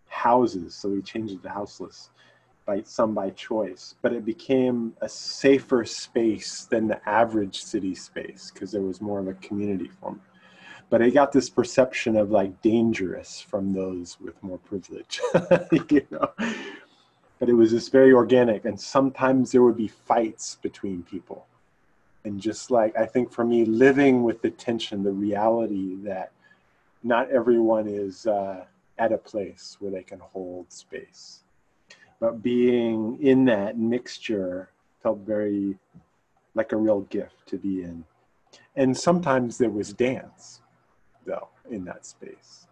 houses, 0.06 0.76
so 0.76 0.88
we 0.88 1.02
changed 1.02 1.34
it 1.34 1.42
to 1.42 1.48
houseless 1.48 2.10
by 2.64 2.80
some 2.82 3.12
by 3.12 3.30
choice. 3.30 3.96
But 4.02 4.12
it 4.12 4.24
became 4.24 4.94
a 5.00 5.08
safer 5.08 5.84
space 5.84 6.66
than 6.66 6.86
the 6.86 7.06
average 7.08 7.64
city 7.64 7.96
space 7.96 8.52
because 8.54 8.70
there 8.70 8.82
was 8.82 9.00
more 9.00 9.18
of 9.18 9.26
a 9.26 9.34
community 9.34 9.88
form. 10.00 10.20
But 10.92 11.00
I 11.00 11.08
got 11.08 11.32
this 11.32 11.48
perception 11.48 12.16
of 12.16 12.30
like 12.30 12.60
dangerous 12.60 13.40
from 13.40 13.72
those 13.72 14.18
with 14.20 14.40
more 14.42 14.58
privilege, 14.58 15.22
you 15.90 16.06
know. 16.10 16.28
But 17.38 17.48
it 17.48 17.54
was 17.54 17.70
just 17.70 17.90
very 17.90 18.12
organic, 18.12 18.66
and 18.66 18.78
sometimes 18.78 19.50
there 19.52 19.62
would 19.62 19.78
be 19.78 19.88
fights 19.88 20.58
between 20.60 21.02
people. 21.04 21.46
And 22.26 22.38
just 22.38 22.70
like 22.70 22.94
i 22.94 23.06
think 23.06 23.32
for 23.32 23.42
me 23.42 23.64
living 23.64 24.22
with 24.22 24.42
the 24.42 24.50
tension 24.50 25.02
the 25.02 25.10
reality 25.10 25.96
that 26.04 26.30
not 27.02 27.30
everyone 27.30 27.88
is 27.88 28.26
uh, 28.26 28.64
at 28.98 29.12
a 29.12 29.18
place 29.18 29.78
where 29.80 29.90
they 29.90 30.02
can 30.02 30.20
hold 30.20 30.70
space. 30.70 31.40
But 32.20 32.42
being 32.42 33.18
in 33.22 33.46
that 33.46 33.78
mixture 33.78 34.68
felt 35.02 35.20
very 35.20 35.78
like 36.54 36.72
a 36.72 36.76
real 36.76 37.00
gift 37.16 37.46
to 37.46 37.56
be 37.56 37.82
in. 37.82 38.04
And 38.76 38.94
sometimes 38.94 39.56
there 39.56 39.70
was 39.70 39.94
dance 39.94 40.61
though 41.26 41.48
in 41.70 41.84
that 41.84 42.04
space 42.04 42.66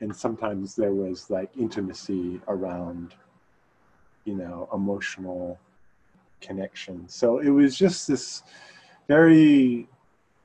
and 0.00 0.14
sometimes 0.14 0.74
there 0.74 0.92
was 0.92 1.30
like 1.30 1.50
intimacy 1.58 2.40
around 2.48 3.14
you 4.24 4.34
know 4.34 4.68
emotional 4.74 5.58
connection. 6.40 7.08
So 7.08 7.38
it 7.38 7.50
was 7.50 7.76
just 7.76 8.08
this 8.08 8.42
very 9.08 9.88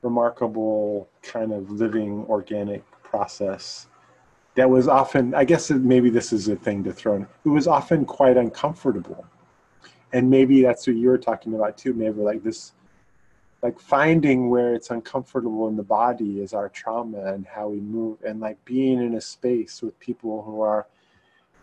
remarkable 0.02 1.08
kind 1.22 1.52
of 1.52 1.70
living 1.70 2.24
organic 2.28 2.84
process 3.02 3.86
that 4.54 4.68
was 4.68 4.88
often, 4.88 5.34
I 5.34 5.44
guess 5.44 5.70
maybe 5.70 6.10
this 6.10 6.32
is 6.32 6.48
a 6.48 6.56
thing 6.56 6.84
to 6.84 6.92
throw 6.92 7.16
in, 7.16 7.22
it 7.22 7.48
was 7.48 7.66
often 7.66 8.04
quite 8.04 8.36
uncomfortable. 8.36 9.24
And 10.12 10.28
maybe 10.28 10.62
that's 10.62 10.86
what 10.86 10.96
you 10.96 11.08
were 11.08 11.18
talking 11.18 11.54
about 11.54 11.78
too, 11.78 11.94
maybe 11.94 12.20
like 12.20 12.42
this, 12.42 12.72
like 13.62 13.78
finding 13.78 14.50
where 14.50 14.74
it's 14.74 14.90
uncomfortable 14.90 15.68
in 15.68 15.76
the 15.76 15.82
body 15.82 16.40
is 16.40 16.52
our 16.52 16.68
trauma 16.68 17.32
and 17.32 17.46
how 17.46 17.68
we 17.68 17.80
move, 17.80 18.18
and 18.26 18.40
like 18.40 18.62
being 18.64 19.00
in 19.00 19.14
a 19.14 19.20
space 19.20 19.80
with 19.80 19.98
people 20.00 20.42
who 20.42 20.60
are 20.60 20.86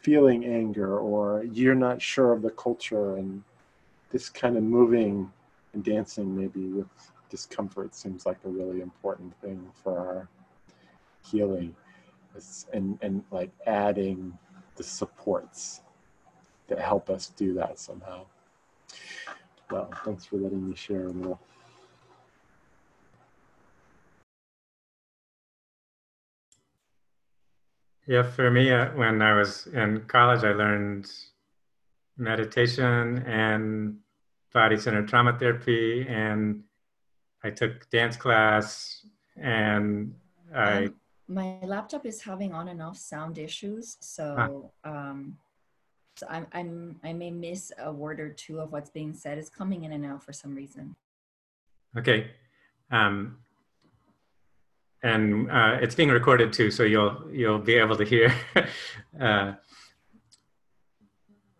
feeling 0.01 0.45
anger 0.45 0.97
or 0.97 1.43
you're 1.51 1.75
not 1.75 2.01
sure 2.01 2.31
of 2.31 2.41
the 2.41 2.49
culture 2.51 3.17
and 3.17 3.43
this 4.11 4.29
kind 4.29 4.55
of 4.55 4.63
moving 4.63 5.29
and 5.73 5.83
dancing 5.83 6.35
maybe 6.35 6.67
with 6.67 6.87
discomfort 7.29 7.93
seems 7.93 8.25
like 8.25 8.37
a 8.45 8.49
really 8.49 8.81
important 8.81 9.33
thing 9.41 9.69
for 9.83 9.99
our 9.99 10.27
healing. 11.29 11.75
It's, 12.35 12.65
and 12.73 12.97
and 13.01 13.23
like 13.29 13.51
adding 13.67 14.37
the 14.77 14.83
supports 14.83 15.81
that 16.67 16.79
help 16.79 17.09
us 17.09 17.33
do 17.35 17.53
that 17.55 17.77
somehow. 17.77 18.25
Well 19.69 19.91
thanks 20.05 20.25
for 20.25 20.37
letting 20.37 20.69
me 20.69 20.75
share 20.75 21.07
a 21.07 21.11
little 21.11 21.39
Yeah, 28.09 28.23
for 28.23 28.49
me, 28.49 28.71
uh, 28.71 28.89
when 28.95 29.21
I 29.21 29.33
was 29.35 29.67
in 29.67 30.01
college, 30.07 30.43
I 30.43 30.53
learned 30.53 31.11
meditation 32.17 33.19
and 33.19 33.99
body 34.51 34.77
centered 34.77 35.07
trauma 35.07 35.37
therapy, 35.37 36.07
and 36.09 36.63
I 37.43 37.51
took 37.51 37.87
dance 37.91 38.17
class, 38.17 39.05
and 39.39 40.15
I. 40.55 40.85
Um, 40.85 40.95
my 41.27 41.59
laptop 41.61 42.07
is 42.07 42.19
having 42.23 42.51
on 42.51 42.69
and 42.69 42.81
off 42.81 42.97
sound 42.97 43.37
issues, 43.37 43.97
so 43.99 44.71
um, 44.83 45.37
so 46.15 46.25
I'm, 46.31 46.47
I'm 46.51 46.99
I 47.03 47.13
may 47.13 47.29
miss 47.29 47.71
a 47.77 47.91
word 47.91 48.19
or 48.19 48.29
two 48.29 48.59
of 48.59 48.71
what's 48.71 48.89
being 48.89 49.13
said. 49.13 49.37
It's 49.37 49.51
coming 49.51 49.83
in 49.83 49.91
and 49.91 50.03
out 50.03 50.23
for 50.23 50.33
some 50.33 50.55
reason. 50.55 50.95
Okay. 51.95 52.31
Um, 52.89 53.37
and 55.03 55.49
uh, 55.49 55.77
it's 55.81 55.95
being 55.95 56.09
recorded 56.09 56.51
too, 56.53 56.71
so 56.71 56.83
you'll 56.83 57.23
you'll 57.31 57.59
be 57.59 57.75
able 57.75 57.95
to 57.95 58.03
hear. 58.03 58.33
uh, 59.19 59.53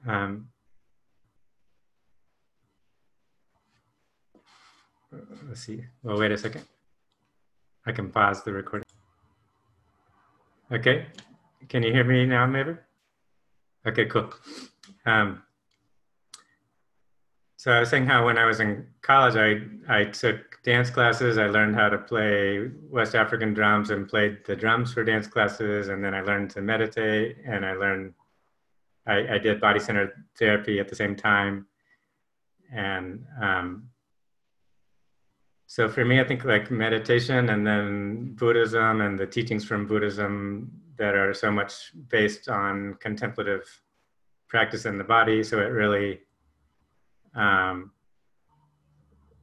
um, 0.08 0.50
let's 5.48 5.62
see. 5.62 5.86
Well, 6.04 6.20
wait 6.20 6.32
a 6.32 6.38
second. 6.38 6.66
I 7.86 7.92
can 7.92 8.10
pause 8.10 8.44
the 8.44 8.52
recording. 8.52 8.86
Okay, 10.72 11.08
can 11.68 11.82
you 11.84 11.92
hear 11.92 12.04
me 12.04 12.26
now, 12.26 12.46
maybe? 12.46 12.76
Okay, 13.88 14.06
cool. 14.06 14.34
Um, 15.06 15.42
so 17.60 17.74
I 17.74 17.82
was 17.82 17.90
saying 17.90 18.06
how 18.06 18.26
when 18.26 18.38
I 18.38 18.46
was 18.46 18.62
in 18.62 18.88
college, 19.02 19.36
I 19.36 19.50
I 19.94 20.06
took 20.06 20.64
dance 20.64 20.90
classes. 20.90 21.38
I 21.38 21.48
learned 21.48 21.76
how 21.76 21.90
to 21.90 21.98
play 21.98 22.70
West 22.90 23.16
African 23.16 23.54
drums 23.54 23.90
and 23.90 24.08
played 24.08 24.46
the 24.46 24.56
drums 24.56 24.94
for 24.94 25.04
dance 25.04 25.28
classes. 25.28 25.90
And 25.90 26.02
then 26.02 26.14
I 26.14 26.22
learned 26.22 26.52
to 26.52 26.62
meditate, 26.62 27.36
and 27.46 27.66
I 27.66 27.74
learned 27.74 28.14
I, 29.06 29.36
I 29.36 29.38
did 29.40 29.60
body 29.60 29.82
centered 29.82 30.14
therapy 30.38 30.80
at 30.80 30.88
the 30.88 30.96
same 30.96 31.18
time. 31.18 31.66
And 32.72 33.26
um, 33.42 33.90
so 35.68 35.90
for 35.90 36.06
me, 36.06 36.22
I 36.22 36.24
think 36.24 36.46
like 36.46 36.72
meditation 36.72 37.50
and 37.50 37.68
then 37.68 38.36
Buddhism 38.36 39.02
and 39.02 39.20
the 39.20 39.28
teachings 39.28 39.66
from 39.66 39.86
Buddhism 39.86 40.72
that 40.96 41.14
are 41.14 41.34
so 41.34 41.52
much 41.52 41.92
based 42.08 42.48
on 42.48 42.94
contemplative 43.02 43.82
practice 44.48 44.86
in 44.86 44.98
the 44.98 45.04
body. 45.04 45.44
So 45.44 45.60
it 45.60 45.74
really 45.84 46.22
um, 47.36 47.92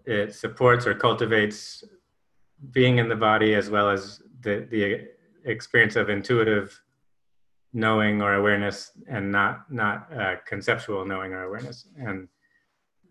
it 0.04 0.34
supports 0.34 0.86
or 0.86 0.94
cultivates 0.94 1.84
being 2.70 2.98
in 2.98 3.08
the 3.08 3.16
body 3.16 3.54
as 3.54 3.68
well 3.68 3.90
as 3.90 4.22
the, 4.40 4.66
the 4.70 5.08
experience 5.44 5.96
of 5.96 6.08
intuitive 6.08 6.80
knowing 7.72 8.22
or 8.22 8.34
awareness 8.34 8.92
and 9.08 9.30
not 9.30 9.70
not 9.70 10.10
uh, 10.18 10.36
conceptual 10.46 11.04
knowing 11.04 11.32
or 11.32 11.44
awareness. 11.44 11.86
And 11.98 12.28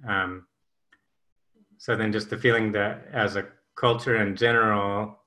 um, 0.07 0.47
so 1.77 1.95
then 1.95 2.11
just 2.11 2.29
the 2.29 2.37
feeling 2.37 2.71
that 2.71 3.07
as 3.13 3.35
a 3.35 3.45
culture 3.75 4.21
in 4.21 4.35
general 4.35 5.19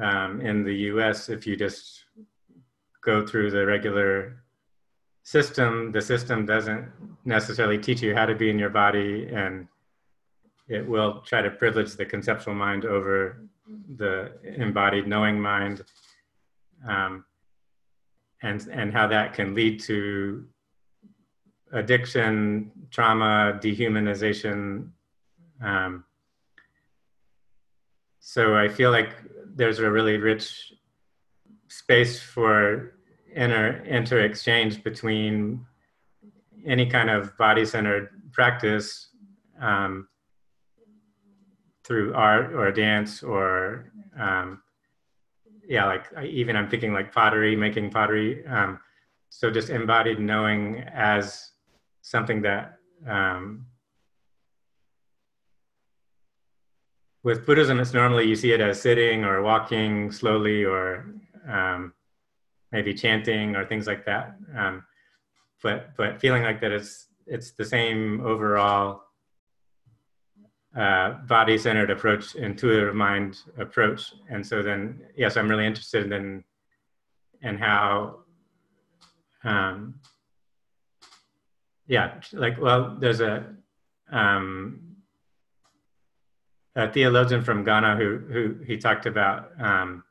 um, 0.00 0.40
in 0.40 0.62
the 0.62 0.74
us 0.74 1.28
if 1.28 1.46
you 1.46 1.56
just 1.56 2.04
go 3.02 3.26
through 3.26 3.50
the 3.50 3.66
regular 3.66 4.41
system, 5.22 5.92
the 5.92 6.00
system 6.00 6.46
doesn't 6.46 6.88
necessarily 7.24 7.78
teach 7.78 8.02
you 8.02 8.14
how 8.14 8.26
to 8.26 8.34
be 8.34 8.50
in 8.50 8.58
your 8.58 8.70
body, 8.70 9.28
and 9.32 9.68
it 10.68 10.86
will 10.86 11.20
try 11.20 11.42
to 11.42 11.50
privilege 11.50 11.94
the 11.94 12.04
conceptual 12.04 12.54
mind 12.54 12.84
over 12.84 13.42
the 13.96 14.32
embodied 14.44 15.06
knowing 15.06 15.40
mind, 15.40 15.84
um, 16.88 17.24
and 18.42 18.68
and 18.72 18.92
how 18.92 19.06
that 19.06 19.34
can 19.34 19.54
lead 19.54 19.80
to 19.80 20.44
addiction, 21.72 22.70
trauma, 22.90 23.58
dehumanization. 23.62 24.90
Um, 25.62 26.04
so 28.18 28.56
I 28.56 28.68
feel 28.68 28.90
like 28.90 29.14
there's 29.54 29.78
a 29.78 29.90
really 29.90 30.16
rich 30.18 30.72
space 31.68 32.20
for 32.20 32.94
inter 33.34 33.82
inter 33.86 34.20
exchange 34.20 34.82
between 34.82 35.64
any 36.66 36.86
kind 36.86 37.10
of 37.10 37.36
body 37.36 37.64
centered 37.64 38.10
practice 38.32 39.08
um, 39.60 40.08
through 41.84 42.14
art 42.14 42.52
or 42.54 42.70
dance 42.70 43.22
or 43.22 43.92
um, 44.18 44.62
yeah 45.66 45.86
like 45.86 46.06
even 46.24 46.56
i'm 46.56 46.68
thinking 46.68 46.92
like 46.92 47.12
pottery 47.12 47.56
making 47.56 47.90
pottery 47.90 48.46
um, 48.46 48.78
so 49.30 49.50
just 49.50 49.70
embodied 49.70 50.20
knowing 50.20 50.80
as 50.92 51.50
something 52.02 52.42
that 52.42 52.78
um, 53.08 53.66
with 57.22 57.46
buddhism 57.46 57.80
it's 57.80 57.94
normally 57.94 58.26
you 58.26 58.36
see 58.36 58.52
it 58.52 58.60
as 58.60 58.80
sitting 58.80 59.24
or 59.24 59.42
walking 59.42 60.10
slowly 60.12 60.64
or 60.64 61.06
um, 61.48 61.92
maybe 62.72 62.94
chanting 62.94 63.54
or 63.54 63.64
things 63.64 63.86
like 63.86 64.04
that. 64.06 64.34
Um, 64.56 64.84
but 65.62 65.96
but 65.96 66.20
feeling 66.20 66.42
like 66.42 66.60
that 66.60 66.72
it's 66.72 67.08
it's 67.26 67.52
the 67.52 67.64
same 67.64 68.20
overall 68.26 69.02
uh, 70.76 71.12
body 71.28 71.58
centered 71.58 71.90
approach, 71.90 72.34
intuitive 72.34 72.94
mind 72.94 73.38
approach. 73.58 74.12
And 74.30 74.44
so 74.44 74.62
then 74.62 75.02
yes, 75.16 75.36
I'm 75.36 75.48
really 75.48 75.66
interested 75.66 76.10
in 76.10 76.44
in 77.42 77.58
how 77.58 78.20
um, 79.44 79.94
yeah, 81.86 82.20
like 82.32 82.60
well, 82.60 82.96
there's 82.98 83.20
a 83.20 83.44
um, 84.10 84.96
a 86.74 86.90
theologian 86.90 87.42
from 87.42 87.64
Ghana 87.64 87.96
who 87.96 88.18
who 88.32 88.56
he 88.64 88.78
talked 88.78 89.06
about 89.06 89.50
um, 89.60 90.04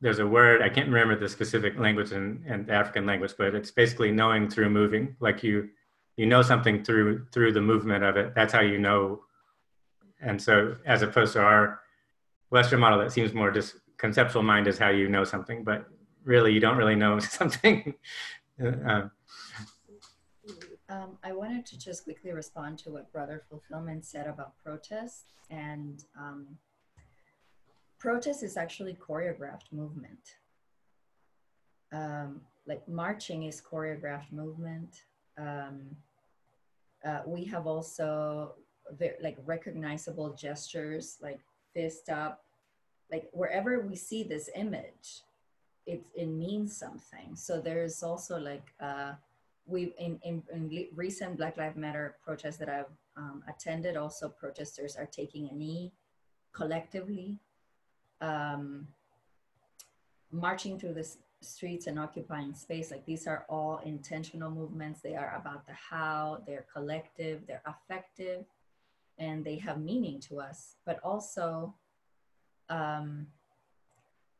there's 0.00 0.18
a 0.18 0.26
word 0.26 0.62
i 0.62 0.68
can't 0.68 0.88
remember 0.88 1.16
the 1.18 1.28
specific 1.28 1.78
language 1.78 2.12
in 2.12 2.66
african 2.70 3.06
language 3.06 3.32
but 3.38 3.54
it's 3.54 3.70
basically 3.70 4.10
knowing 4.10 4.48
through 4.48 4.70
moving. 4.70 5.16
Like 5.20 5.42
you 5.42 5.68
you 6.16 6.26
know 6.26 6.42
something 6.42 6.84
through 6.84 7.26
through 7.32 7.52
the 7.52 7.60
movement 7.60 8.04
of 8.04 8.16
it. 8.16 8.34
That's 8.34 8.52
how 8.52 8.60
you 8.60 8.78
know. 8.78 9.20
And 10.20 10.40
so 10.40 10.76
as 10.86 11.02
opposed 11.02 11.34
to 11.34 11.40
our 11.40 11.80
western 12.50 12.80
model 12.80 12.98
that 13.00 13.12
seems 13.12 13.34
more 13.34 13.50
just 13.50 13.74
conceptual 13.98 14.42
mind 14.42 14.66
is 14.66 14.78
how 14.78 14.88
you 14.88 15.08
know 15.08 15.24
something 15.24 15.64
but 15.64 15.86
really 16.24 16.52
you 16.52 16.60
don't 16.60 16.76
really 16.76 16.94
know 16.94 17.18
something. 17.38 17.94
Uh, 18.62 19.08
um, 20.88 21.18
I 21.24 21.32
wanted 21.32 21.66
to 21.66 21.78
just 21.78 22.04
quickly 22.04 22.32
respond 22.32 22.78
to 22.80 22.90
what 22.90 23.12
Brother 23.12 23.42
Fulfillment 23.50 24.04
said 24.04 24.26
about 24.26 24.54
protests 24.64 25.24
and 25.50 26.04
um, 26.18 26.46
protest 27.98 28.42
is 28.42 28.56
actually 28.56 28.94
choreographed 28.94 29.72
movement. 29.72 30.36
Um, 31.92 32.40
like 32.66 32.86
marching 32.88 33.44
is 33.44 33.60
choreographed 33.60 34.32
movement. 34.32 35.04
Um, 35.38 35.96
uh, 37.04 37.20
we 37.26 37.44
have 37.44 37.66
also 37.66 38.54
very, 38.98 39.16
like 39.22 39.36
recognizable 39.44 40.34
gestures, 40.34 41.18
like 41.22 41.40
fist 41.74 42.08
up, 42.08 42.44
like 43.10 43.28
wherever 43.32 43.80
we 43.80 43.94
see 43.94 44.22
this 44.22 44.50
image, 44.54 45.22
it, 45.86 46.02
it 46.14 46.26
means 46.26 46.76
something. 46.76 47.36
So 47.36 47.60
there's 47.60 48.02
also 48.02 48.38
like 48.38 48.72
a, 48.80 49.16
we 49.66 49.94
in, 49.98 50.18
in, 50.24 50.42
in 50.52 50.88
recent 50.94 51.36
Black 51.36 51.56
Lives 51.56 51.76
Matter 51.76 52.16
protests 52.24 52.56
that 52.56 52.68
I've 52.68 52.90
um, 53.16 53.42
attended, 53.48 53.96
also 53.96 54.28
protesters 54.28 54.96
are 54.96 55.06
taking 55.06 55.48
a 55.48 55.54
knee 55.54 55.92
collectively, 56.52 57.38
um, 58.20 58.86
marching 60.30 60.78
through 60.78 60.94
the 60.94 61.16
streets 61.40 61.86
and 61.86 61.98
occupying 61.98 62.54
space. 62.54 62.90
Like 62.90 63.04
these 63.04 63.26
are 63.26 63.44
all 63.48 63.80
intentional 63.84 64.50
movements. 64.50 65.00
They 65.00 65.14
are 65.14 65.36
about 65.40 65.66
the 65.66 65.72
how, 65.72 66.42
they're 66.46 66.66
collective, 66.72 67.46
they're 67.46 67.62
affective, 67.66 68.44
and 69.18 69.44
they 69.44 69.56
have 69.56 69.80
meaning 69.80 70.20
to 70.20 70.40
us. 70.40 70.76
But 70.84 70.98
also, 71.02 71.74
um, 72.68 73.26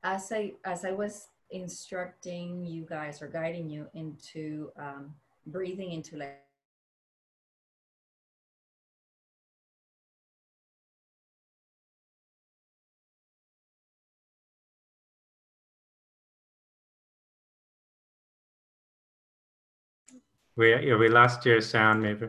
as 0.02 0.30
I 0.32 0.52
as 0.64 0.84
I 0.84 0.92
was 0.92 1.28
instructing 1.50 2.64
you 2.64 2.84
guys 2.88 3.22
or 3.22 3.28
guiding 3.28 3.70
you 3.70 3.86
into 3.94 4.70
um, 4.76 5.14
breathing 5.46 5.92
into 5.92 6.16
like 6.16 6.45
We 20.56 20.94
we 20.94 21.08
lost 21.08 21.44
your 21.44 21.60
sound, 21.60 22.02
maybe. 22.02 22.28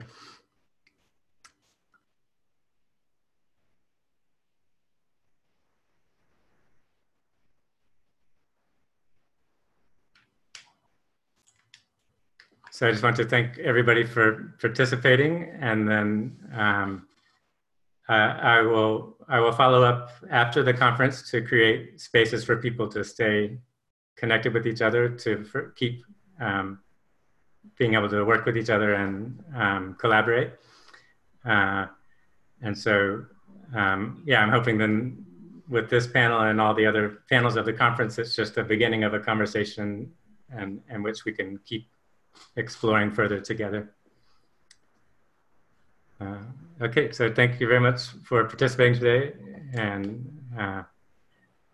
So 12.72 12.88
I 12.88 12.92
just 12.92 13.02
want 13.02 13.16
to 13.16 13.26
thank 13.26 13.58
everybody 13.58 14.04
for 14.04 14.54
participating, 14.60 15.50
and 15.62 15.88
then 15.90 16.38
um, 16.54 17.08
uh, 18.10 18.12
I 18.12 18.62
will 18.62 19.16
I 19.30 19.40
will 19.40 19.54
follow 19.54 19.84
up 19.84 20.12
after 20.30 20.64
the 20.64 20.74
conference 20.74 21.32
to 21.32 21.42
create 21.42 22.00
spaces 22.00 22.44
for 22.44 22.58
people 22.58 22.88
to 22.90 23.04
stay 23.04 23.58
connected 24.16 24.54
with 24.54 24.68
each 24.68 24.82
other 24.82 25.10
to 25.10 25.44
for, 25.46 25.72
keep 25.78 26.04
um, 26.40 26.80
being 27.78 27.94
able 27.94 28.10
to 28.10 28.24
work 28.24 28.46
with 28.46 28.58
each 28.58 28.70
other 28.70 28.94
and 28.94 29.44
um, 29.56 29.96
collaborate. 30.00 30.54
Uh, 31.46 31.86
and 32.62 32.78
so, 32.78 33.26
um, 33.76 34.24
yeah, 34.26 34.42
I'm 34.42 34.50
hoping 34.50 34.78
then 34.78 35.26
with 35.70 35.90
this 35.90 36.08
panel 36.08 36.42
and 36.42 36.62
all 36.62 36.74
the 36.74 36.86
other 36.86 37.24
panels 37.30 37.56
of 37.56 37.66
the 37.66 37.74
conference, 37.74 38.18
it's 38.18 38.36
just 38.36 38.56
the 38.56 38.64
beginning 38.64 39.04
of 39.04 39.14
a 39.14 39.20
conversation 39.20 40.12
and, 40.50 40.82
and 40.90 41.04
which 41.04 41.26
we 41.26 41.34
can 41.34 41.60
keep 41.66 41.88
exploring 42.56 43.12
further 43.12 43.40
together. 43.40 43.94
Uh, 46.20 46.38
okay, 46.82 47.12
so 47.12 47.32
thank 47.32 47.60
you 47.60 47.68
very 47.68 47.80
much 47.80 48.08
for 48.24 48.44
participating 48.46 48.94
today. 49.00 49.34
And 49.74 50.42
uh, 50.58 50.84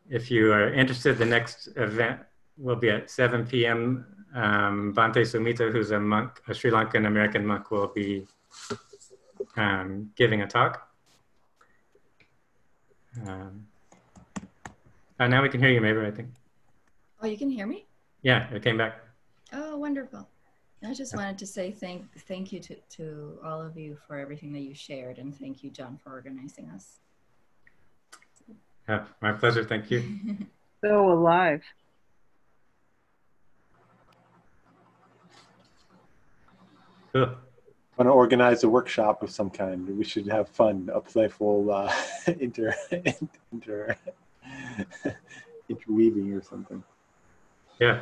if 0.10 0.30
you 0.30 0.52
are 0.52 0.74
interested, 0.74 1.18
the 1.18 1.26
next 1.26 1.70
event 1.76 2.20
will 2.58 2.76
be 2.76 2.90
at 2.90 3.10
7 3.10 3.46
p.m. 3.46 4.06
Um, 4.34 4.94
Bhante 4.96 5.22
Sumita, 5.22 5.72
who's 5.72 5.92
a 5.92 6.00
monk, 6.00 6.42
a 6.48 6.54
Sri 6.54 6.72
Lankan 6.72 7.06
American 7.06 7.46
monk, 7.46 7.70
will 7.70 7.88
be 7.88 8.26
um, 9.58 10.12
giving 10.16 10.42
a 10.42 10.48
talk. 10.48 10.90
Um, 13.28 13.68
uh, 15.20 15.28
now 15.28 15.42
we 15.44 15.50
can 15.50 15.60
hear 15.60 15.70
you, 15.70 15.80
maybe, 15.82 16.00
I 16.00 16.10
think. 16.12 16.30
oh 17.22 17.28
you 17.28 17.38
can 17.38 17.50
hear 17.50 17.68
me 17.68 17.86
Yeah, 18.24 18.50
it 18.52 18.64
came 18.64 18.78
back. 18.78 19.02
oh 19.54 19.78
wonderful 19.78 20.28
I 20.86 20.94
just 20.94 21.16
wanted 21.16 21.38
to 21.38 21.46
say 21.46 21.72
thank 21.72 22.02
thank 22.28 22.52
you 22.52 22.60
to, 22.60 22.76
to 22.98 23.40
all 23.46 23.62
of 23.62 23.78
you 23.78 23.98
for 24.08 24.18
everything 24.18 24.52
that 24.54 24.62
you 24.62 24.74
shared 24.74 25.18
and 25.20 25.34
thank 25.38 25.64
you 25.64 25.70
John 25.70 25.98
for 26.04 26.12
organizing 26.12 26.70
us 26.76 27.00
Yeah, 28.90 29.06
my 29.22 29.32
pleasure. 29.34 29.64
Thank 29.64 29.92
you. 29.92 30.04
So 30.84 31.10
alive. 31.14 31.64
Cool. 37.14 37.36
want 37.98 38.08
to 38.08 38.12
organize 38.12 38.64
a 38.64 38.70
workshop 38.70 39.22
of 39.22 39.30
some 39.30 39.52
kind. 39.52 39.88
We 39.88 40.04
should 40.04 40.28
have 40.28 40.50
fun, 40.50 40.90
a 40.92 41.00
playful 41.00 41.72
uh, 41.72 41.94
inter, 42.40 42.74
inter, 43.52 43.96
interweaving 45.70 46.34
or 46.34 46.42
something. 46.42 46.84
Yeah. 47.80 48.00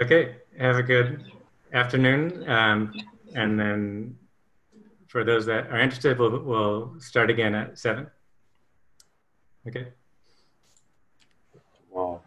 Okay. 0.00 0.36
Have 0.58 0.76
a 0.76 0.82
good 0.82 1.30
afternoon. 1.74 2.48
Um, 2.48 2.94
and 3.34 3.60
then 3.60 4.16
for 5.08 5.24
those 5.24 5.44
that 5.46 5.66
are 5.66 5.78
interested, 5.78 6.18
we'll, 6.18 6.42
we'll 6.42 6.94
start 7.00 7.28
again 7.28 7.54
at 7.54 7.78
seven. 7.78 8.06
Okay. 9.68 9.88